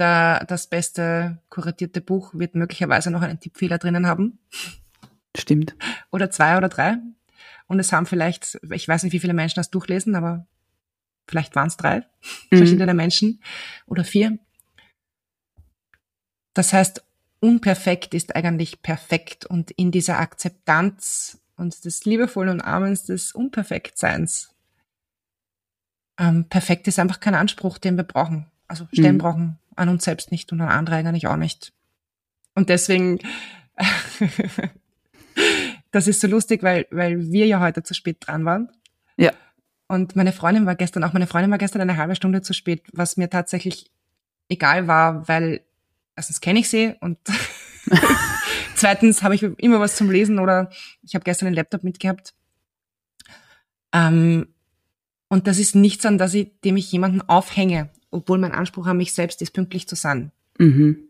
da 0.00 0.40
das 0.40 0.66
beste 0.66 1.38
kuratierte 1.50 2.00
Buch 2.00 2.34
wird 2.34 2.54
möglicherweise 2.54 3.10
noch 3.10 3.22
einen 3.22 3.38
Tippfehler 3.38 3.78
drinnen 3.78 4.06
haben. 4.06 4.38
Stimmt. 5.36 5.76
Oder 6.10 6.30
zwei 6.30 6.56
oder 6.56 6.68
drei. 6.68 6.96
Und 7.66 7.78
es 7.78 7.92
haben 7.92 8.06
vielleicht, 8.06 8.58
ich 8.72 8.88
weiß 8.88 9.02
nicht, 9.02 9.12
wie 9.12 9.20
viele 9.20 9.34
Menschen 9.34 9.60
das 9.60 9.70
durchlesen, 9.70 10.16
aber 10.16 10.46
vielleicht 11.28 11.54
waren 11.54 11.68
es 11.68 11.76
drei 11.76 12.06
mhm. 12.50 12.56
verschiedene 12.56 12.94
Menschen 12.94 13.42
oder 13.86 14.02
vier. 14.02 14.38
Das 16.54 16.72
heißt, 16.72 17.04
unperfekt 17.38 18.14
ist 18.14 18.34
eigentlich 18.34 18.82
perfekt 18.82 19.46
und 19.46 19.70
in 19.70 19.92
dieser 19.92 20.18
Akzeptanz 20.18 21.40
und 21.56 21.84
des 21.84 22.04
liebevollen 22.04 22.54
und 22.54 22.60
Armens 22.60 23.04
des 23.04 23.32
Unperfektseins. 23.32 24.54
Ähm, 26.18 26.48
perfekt 26.48 26.88
ist 26.88 26.98
einfach 26.98 27.20
kein 27.20 27.34
Anspruch, 27.34 27.78
den 27.78 27.96
wir 27.96 28.04
brauchen. 28.04 28.49
Also 28.70 28.86
stellen 28.92 29.16
mhm. 29.16 29.18
brauchen 29.18 29.58
an 29.74 29.88
uns 29.88 30.04
selbst 30.04 30.30
nicht 30.30 30.52
und 30.52 30.60
an 30.60 30.68
andere 30.68 30.94
eigentlich 30.94 31.26
auch 31.26 31.36
nicht. 31.36 31.72
Und 32.54 32.68
deswegen, 32.68 33.18
das 35.90 36.06
ist 36.06 36.20
so 36.20 36.28
lustig, 36.28 36.62
weil, 36.62 36.86
weil 36.92 37.32
wir 37.32 37.46
ja 37.46 37.58
heute 37.58 37.82
zu 37.82 37.94
spät 37.94 38.18
dran 38.20 38.44
waren. 38.44 38.70
Ja. 39.16 39.32
Und 39.88 40.14
meine 40.14 40.32
Freundin 40.32 40.66
war 40.66 40.76
gestern, 40.76 41.02
auch 41.02 41.12
meine 41.12 41.26
Freundin 41.26 41.50
war 41.50 41.58
gestern 41.58 41.82
eine 41.82 41.96
halbe 41.96 42.14
Stunde 42.14 42.42
zu 42.42 42.52
spät, 42.52 42.84
was 42.92 43.16
mir 43.16 43.28
tatsächlich 43.28 43.90
egal 44.48 44.86
war, 44.86 45.26
weil 45.26 45.62
erstens 46.14 46.40
kenne 46.40 46.60
ich 46.60 46.68
sie 46.68 46.94
und 47.00 47.18
zweitens 48.76 49.24
habe 49.24 49.34
ich 49.34 49.42
immer 49.42 49.80
was 49.80 49.96
zum 49.96 50.12
Lesen 50.12 50.38
oder 50.38 50.70
ich 51.02 51.16
habe 51.16 51.24
gestern 51.24 51.46
einen 51.46 51.56
Laptop 51.56 51.82
mitgehabt. 51.82 52.34
Ähm, 53.92 54.54
und 55.28 55.48
das 55.48 55.58
ist 55.58 55.74
nichts, 55.74 56.06
an 56.06 56.18
das 56.18 56.34
ich, 56.34 56.52
dem 56.60 56.76
ich 56.76 56.92
jemanden 56.92 57.20
aufhänge 57.22 57.90
obwohl 58.10 58.38
mein 58.38 58.52
Anspruch 58.52 58.86
an 58.86 58.96
mich 58.96 59.12
selbst 59.12 59.42
ist, 59.42 59.52
pünktlich 59.52 59.88
zu 59.88 59.96
sein. 59.96 60.32
Mhm. 60.58 61.08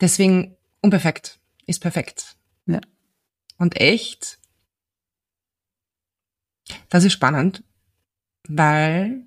Deswegen 0.00 0.56
unperfekt 0.80 1.38
ist 1.66 1.80
perfekt. 1.80 2.36
Ja. 2.66 2.80
Und 3.58 3.80
echt, 3.80 4.38
das 6.88 7.04
ist 7.04 7.12
spannend, 7.12 7.62
weil 8.48 9.26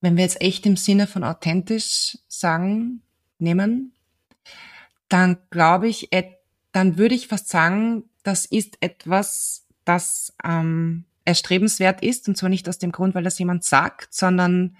wenn 0.00 0.16
wir 0.16 0.24
jetzt 0.24 0.40
echt 0.40 0.66
im 0.66 0.76
Sinne 0.76 1.06
von 1.06 1.24
authentisch 1.24 2.18
sagen, 2.26 3.02
nehmen, 3.38 3.92
dann 5.08 5.38
glaube 5.50 5.88
ich, 5.88 6.08
dann 6.72 6.98
würde 6.98 7.14
ich 7.14 7.28
fast 7.28 7.48
sagen, 7.48 8.04
das 8.22 8.44
ist 8.46 8.78
etwas, 8.80 9.66
das 9.84 10.34
ähm, 10.44 11.04
erstrebenswert 11.30 12.02
ist. 12.02 12.28
Und 12.28 12.36
zwar 12.36 12.48
nicht 12.48 12.68
aus 12.68 12.78
dem 12.78 12.92
Grund, 12.92 13.14
weil 13.14 13.24
das 13.24 13.38
jemand 13.38 13.64
sagt, 13.64 14.12
sondern 14.14 14.76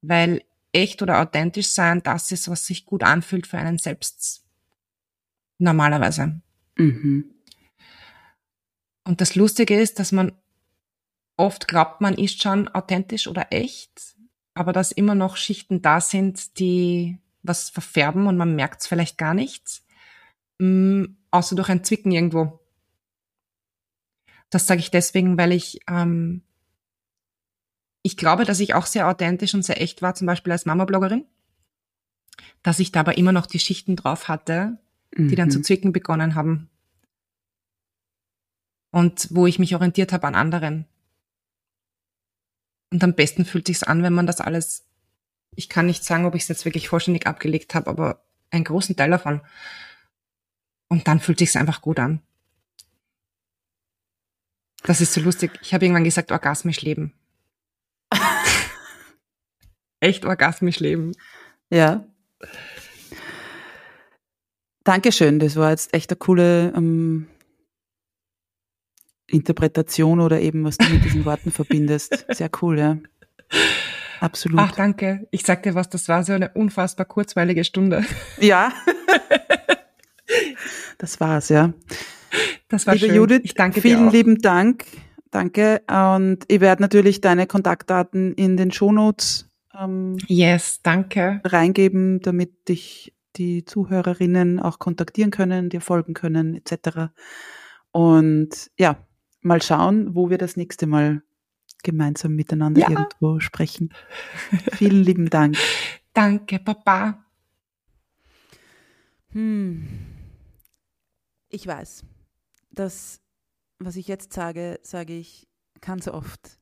weil 0.00 0.42
echt 0.72 1.02
oder 1.02 1.20
authentisch 1.20 1.68
sein 1.68 2.02
das 2.02 2.30
ist, 2.30 2.48
was 2.48 2.66
sich 2.66 2.86
gut 2.86 3.02
anfühlt 3.02 3.46
für 3.46 3.58
einen 3.58 3.78
selbst. 3.78 4.44
Normalerweise. 5.58 6.40
Mhm. 6.76 7.34
Und 9.04 9.20
das 9.20 9.34
Lustige 9.34 9.80
ist, 9.80 9.98
dass 9.98 10.12
man 10.12 10.32
oft 11.36 11.66
glaubt, 11.66 12.00
man 12.00 12.14
ist 12.14 12.42
schon 12.42 12.68
authentisch 12.68 13.26
oder 13.26 13.46
echt, 13.50 14.16
aber 14.54 14.72
dass 14.72 14.92
immer 14.92 15.14
noch 15.14 15.36
Schichten 15.36 15.82
da 15.82 16.00
sind, 16.00 16.58
die 16.58 17.18
was 17.42 17.70
verfärben 17.70 18.26
und 18.26 18.36
man 18.36 18.54
merkt 18.54 18.82
es 18.82 18.86
vielleicht 18.86 19.16
gar 19.16 19.34
nicht, 19.34 19.82
ähm, 20.60 21.16
außer 21.30 21.56
durch 21.56 21.68
ein 21.68 21.84
Zwicken 21.84 22.12
irgendwo. 22.12 22.60
Das 24.50 24.66
sage 24.66 24.80
ich 24.80 24.90
deswegen, 24.90 25.36
weil 25.36 25.52
ich 25.52 25.80
ähm, 25.88 26.42
ich 28.02 28.16
glaube, 28.16 28.44
dass 28.44 28.60
ich 28.60 28.74
auch 28.74 28.86
sehr 28.86 29.08
authentisch 29.08 29.54
und 29.54 29.64
sehr 29.64 29.82
echt 29.82 30.02
war, 30.02 30.14
zum 30.14 30.26
Beispiel 30.26 30.52
als 30.52 30.66
Mama-Bloggerin, 30.66 31.26
dass 32.62 32.78
ich 32.78 32.92
dabei 32.92 33.14
immer 33.14 33.32
noch 33.32 33.46
die 33.46 33.58
Schichten 33.58 33.96
drauf 33.96 34.28
hatte, 34.28 34.78
die 35.16 35.22
mhm. 35.22 35.36
dann 35.36 35.50
zu 35.50 35.58
mhm. 35.58 35.64
zwicken 35.64 35.92
begonnen 35.92 36.34
haben. 36.34 36.70
Und 38.90 39.28
wo 39.30 39.46
ich 39.46 39.58
mich 39.58 39.74
orientiert 39.74 40.12
habe 40.12 40.26
an 40.26 40.34
anderen. 40.34 40.86
Und 42.90 43.04
am 43.04 43.14
besten 43.14 43.44
fühlt 43.44 43.66
sich's 43.66 43.82
an, 43.82 44.02
wenn 44.02 44.14
man 44.14 44.26
das 44.26 44.40
alles, 44.40 44.86
ich 45.54 45.68
kann 45.68 45.84
nicht 45.86 46.04
sagen, 46.04 46.24
ob 46.24 46.34
ich 46.34 46.42
es 46.42 46.48
jetzt 46.48 46.64
wirklich 46.64 46.88
vollständig 46.88 47.26
abgelegt 47.26 47.74
habe, 47.74 47.90
aber 47.90 48.24
einen 48.50 48.64
großen 48.64 48.96
Teil 48.96 49.10
davon. 49.10 49.42
Und 50.88 51.06
dann 51.06 51.20
fühlt 51.20 51.38
sich's 51.38 51.56
einfach 51.56 51.82
gut 51.82 51.98
an. 51.98 52.22
Das 54.88 55.02
ist 55.02 55.12
so 55.12 55.20
lustig. 55.20 55.50
Ich 55.60 55.74
habe 55.74 55.84
irgendwann 55.84 56.04
gesagt, 56.04 56.32
orgasmisch 56.32 56.80
leben. 56.80 57.12
Echt 60.00 60.24
orgasmisch 60.24 60.80
leben. 60.80 61.12
Ja. 61.68 62.06
Dankeschön, 64.84 65.40
das 65.40 65.56
war 65.56 65.68
jetzt 65.68 65.92
echt 65.92 66.10
eine 66.10 66.16
coole 66.16 66.72
ähm, 66.74 67.28
Interpretation 69.26 70.20
oder 70.20 70.40
eben, 70.40 70.64
was 70.64 70.78
du 70.78 70.88
mit 70.88 71.04
diesen 71.04 71.26
Worten 71.26 71.52
verbindest. 71.52 72.24
Sehr 72.30 72.48
cool, 72.62 72.78
ja. 72.78 72.96
Absolut. 74.20 74.58
Ach, 74.58 74.72
danke. 74.72 75.28
Ich 75.30 75.42
sag 75.42 75.64
dir 75.64 75.74
was, 75.74 75.90
das 75.90 76.08
war 76.08 76.24
so 76.24 76.32
eine 76.32 76.48
unfassbar 76.54 77.04
kurzweilige 77.04 77.64
Stunde. 77.64 78.06
Ja. 78.40 78.72
das 80.96 81.20
war's, 81.20 81.50
ja. 81.50 81.74
Das 82.68 82.86
war 82.86 82.94
Liebe 82.94 83.06
schön. 83.06 83.16
Judith, 83.16 83.40
ich 83.44 83.54
danke 83.54 83.80
vielen 83.80 84.10
lieben 84.10 84.38
Dank. 84.38 84.84
Danke. 85.30 85.82
Und 85.88 86.44
ich 86.48 86.60
werde 86.60 86.82
natürlich 86.82 87.20
deine 87.20 87.46
Kontaktdaten 87.46 88.34
in 88.34 88.56
den 88.56 88.70
Shownotes 88.70 89.48
ähm, 89.78 90.16
yes, 90.26 90.80
danke. 90.82 91.40
reingeben, 91.44 92.20
damit 92.20 92.68
dich 92.68 93.14
die 93.36 93.64
Zuhörerinnen 93.64 94.60
auch 94.60 94.78
kontaktieren 94.78 95.30
können, 95.30 95.70
dir 95.70 95.80
folgen 95.80 96.14
können, 96.14 96.54
etc. 96.54 97.12
Und 97.92 98.70
ja, 98.78 98.96
mal 99.40 99.62
schauen, 99.62 100.14
wo 100.14 100.30
wir 100.30 100.38
das 100.38 100.56
nächste 100.56 100.86
Mal 100.86 101.22
gemeinsam 101.82 102.34
miteinander 102.34 102.80
ja. 102.80 102.90
irgendwo 102.90 103.38
sprechen. 103.40 103.94
Vielen 104.72 105.02
lieben 105.02 105.30
Dank. 105.30 105.56
Danke, 106.12 106.58
Papa. 106.58 107.24
Hm. 109.30 109.86
Ich 111.50 111.66
weiß, 111.66 112.04
dass 112.70 113.20
was 113.78 113.96
ich 113.96 114.08
jetzt 114.08 114.32
sage, 114.32 114.80
sage 114.82 115.16
ich 115.16 115.48
ganz 115.80 116.08
oft 116.08 116.58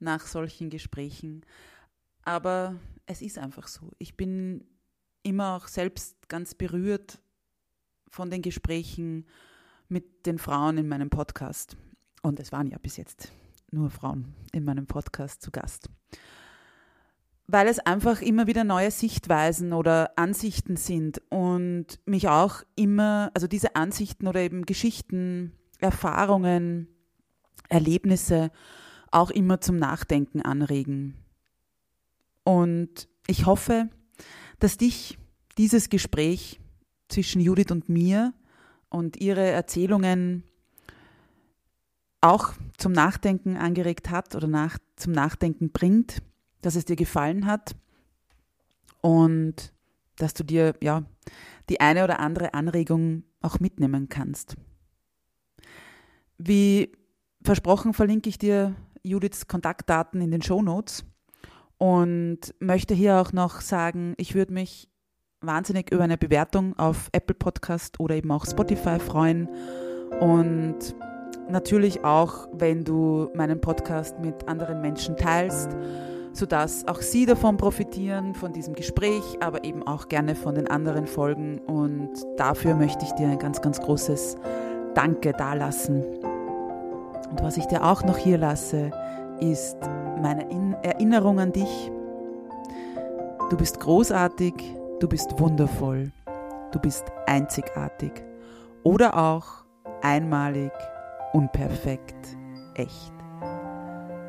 nach 0.00 0.26
solchen 0.26 0.70
Gesprächen. 0.70 1.44
Aber 2.22 2.76
es 3.06 3.22
ist 3.22 3.38
einfach 3.38 3.68
so. 3.68 3.92
Ich 3.98 4.16
bin 4.16 4.66
immer 5.22 5.56
auch 5.56 5.68
selbst 5.68 6.28
ganz 6.28 6.54
berührt 6.54 7.20
von 8.08 8.30
den 8.30 8.42
Gesprächen 8.42 9.26
mit 9.88 10.26
den 10.26 10.38
Frauen 10.38 10.78
in 10.78 10.88
meinem 10.88 11.10
Podcast. 11.10 11.76
Und 12.22 12.40
es 12.40 12.52
waren 12.52 12.66
ja 12.66 12.78
bis 12.78 12.96
jetzt 12.96 13.32
nur 13.70 13.90
Frauen 13.90 14.34
in 14.52 14.64
meinem 14.64 14.86
Podcast 14.86 15.42
zu 15.42 15.50
Gast. 15.50 15.88
Weil 17.50 17.66
es 17.66 17.78
einfach 17.78 18.20
immer 18.20 18.46
wieder 18.46 18.62
neue 18.62 18.90
Sichtweisen 18.90 19.72
oder 19.72 20.12
Ansichten 20.16 20.76
sind 20.76 21.22
und 21.30 21.98
mich 22.04 22.28
auch 22.28 22.62
immer, 22.76 23.30
also 23.34 23.46
diese 23.46 23.74
Ansichten 23.74 24.28
oder 24.28 24.40
eben 24.40 24.66
Geschichten, 24.66 25.52
Erfahrungen, 25.80 26.88
Erlebnisse 27.70 28.50
auch 29.10 29.30
immer 29.30 29.60
zum 29.60 29.76
Nachdenken 29.76 30.42
anregen. 30.42 31.14
Und 32.44 33.08
ich 33.26 33.46
hoffe, 33.46 33.88
dass 34.58 34.76
dich 34.76 35.18
dieses 35.56 35.88
Gespräch 35.88 36.60
zwischen 37.08 37.40
Judith 37.40 37.70
und 37.70 37.88
mir 37.88 38.34
und 38.90 39.16
ihre 39.16 39.46
Erzählungen 39.46 40.44
auch 42.20 42.52
zum 42.76 42.92
Nachdenken 42.92 43.56
angeregt 43.56 44.10
hat 44.10 44.34
oder 44.34 44.48
nach, 44.48 44.78
zum 44.96 45.12
Nachdenken 45.12 45.70
bringt, 45.70 46.22
dass 46.62 46.74
es 46.74 46.84
dir 46.84 46.96
gefallen 46.96 47.46
hat 47.46 47.74
und 49.00 49.72
dass 50.16 50.34
du 50.34 50.44
dir 50.44 50.74
ja 50.82 51.04
die 51.68 51.80
eine 51.80 52.04
oder 52.04 52.20
andere 52.20 52.54
Anregung 52.54 53.24
auch 53.40 53.60
mitnehmen 53.60 54.08
kannst. 54.08 54.56
Wie 56.38 56.92
versprochen 57.42 57.94
verlinke 57.94 58.28
ich 58.28 58.38
dir 58.38 58.74
Judiths 59.02 59.46
Kontaktdaten 59.46 60.20
in 60.20 60.30
den 60.30 60.42
Show 60.42 60.62
Notes 60.62 61.04
und 61.78 62.54
möchte 62.58 62.94
hier 62.94 63.16
auch 63.20 63.32
noch 63.32 63.60
sagen, 63.60 64.14
ich 64.16 64.34
würde 64.34 64.52
mich 64.52 64.88
wahnsinnig 65.40 65.92
über 65.92 66.04
eine 66.04 66.18
Bewertung 66.18 66.76
auf 66.78 67.08
Apple 67.12 67.36
Podcast 67.36 68.00
oder 68.00 68.16
eben 68.16 68.30
auch 68.32 68.44
Spotify 68.44 68.98
freuen 68.98 69.48
und 70.20 70.94
natürlich 71.48 72.04
auch, 72.04 72.48
wenn 72.52 72.84
du 72.84 73.30
meinen 73.34 73.60
Podcast 73.60 74.18
mit 74.18 74.48
anderen 74.48 74.80
Menschen 74.80 75.16
teilst, 75.16 75.70
sodass 76.38 76.86
auch 76.86 77.00
sie 77.00 77.26
davon 77.26 77.56
profitieren, 77.56 78.34
von 78.34 78.52
diesem 78.52 78.74
Gespräch, 78.74 79.22
aber 79.40 79.64
eben 79.64 79.86
auch 79.86 80.08
gerne 80.08 80.34
von 80.34 80.54
den 80.54 80.68
anderen 80.68 81.06
Folgen. 81.06 81.58
Und 81.66 82.10
dafür 82.36 82.74
möchte 82.74 83.04
ich 83.04 83.12
dir 83.12 83.28
ein 83.28 83.38
ganz, 83.38 83.60
ganz 83.60 83.80
großes 83.80 84.36
Danke 84.94 85.32
dalassen. 85.32 86.02
Und 87.30 87.42
was 87.42 87.56
ich 87.56 87.66
dir 87.66 87.84
auch 87.84 88.04
noch 88.04 88.16
hier 88.16 88.38
lasse, 88.38 88.90
ist 89.40 89.76
meine 90.22 90.46
Erinnerung 90.82 91.40
an 91.40 91.52
dich. 91.52 91.90
Du 93.50 93.56
bist 93.56 93.80
großartig, 93.80 94.54
du 95.00 95.08
bist 95.08 95.38
wundervoll, 95.38 96.12
du 96.72 96.78
bist 96.78 97.04
einzigartig 97.26 98.12
oder 98.82 99.16
auch 99.16 99.64
einmalig 100.02 100.72
unperfekt, 101.32 102.36
echt. 102.74 103.17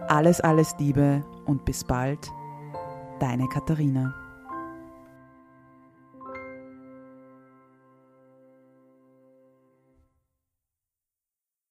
Alles, 0.09 0.41
alles 0.41 0.75
Liebe 0.79 1.23
und 1.45 1.65
bis 1.65 1.83
bald, 1.83 2.31
deine 3.19 3.47
Katharina. 3.47 4.11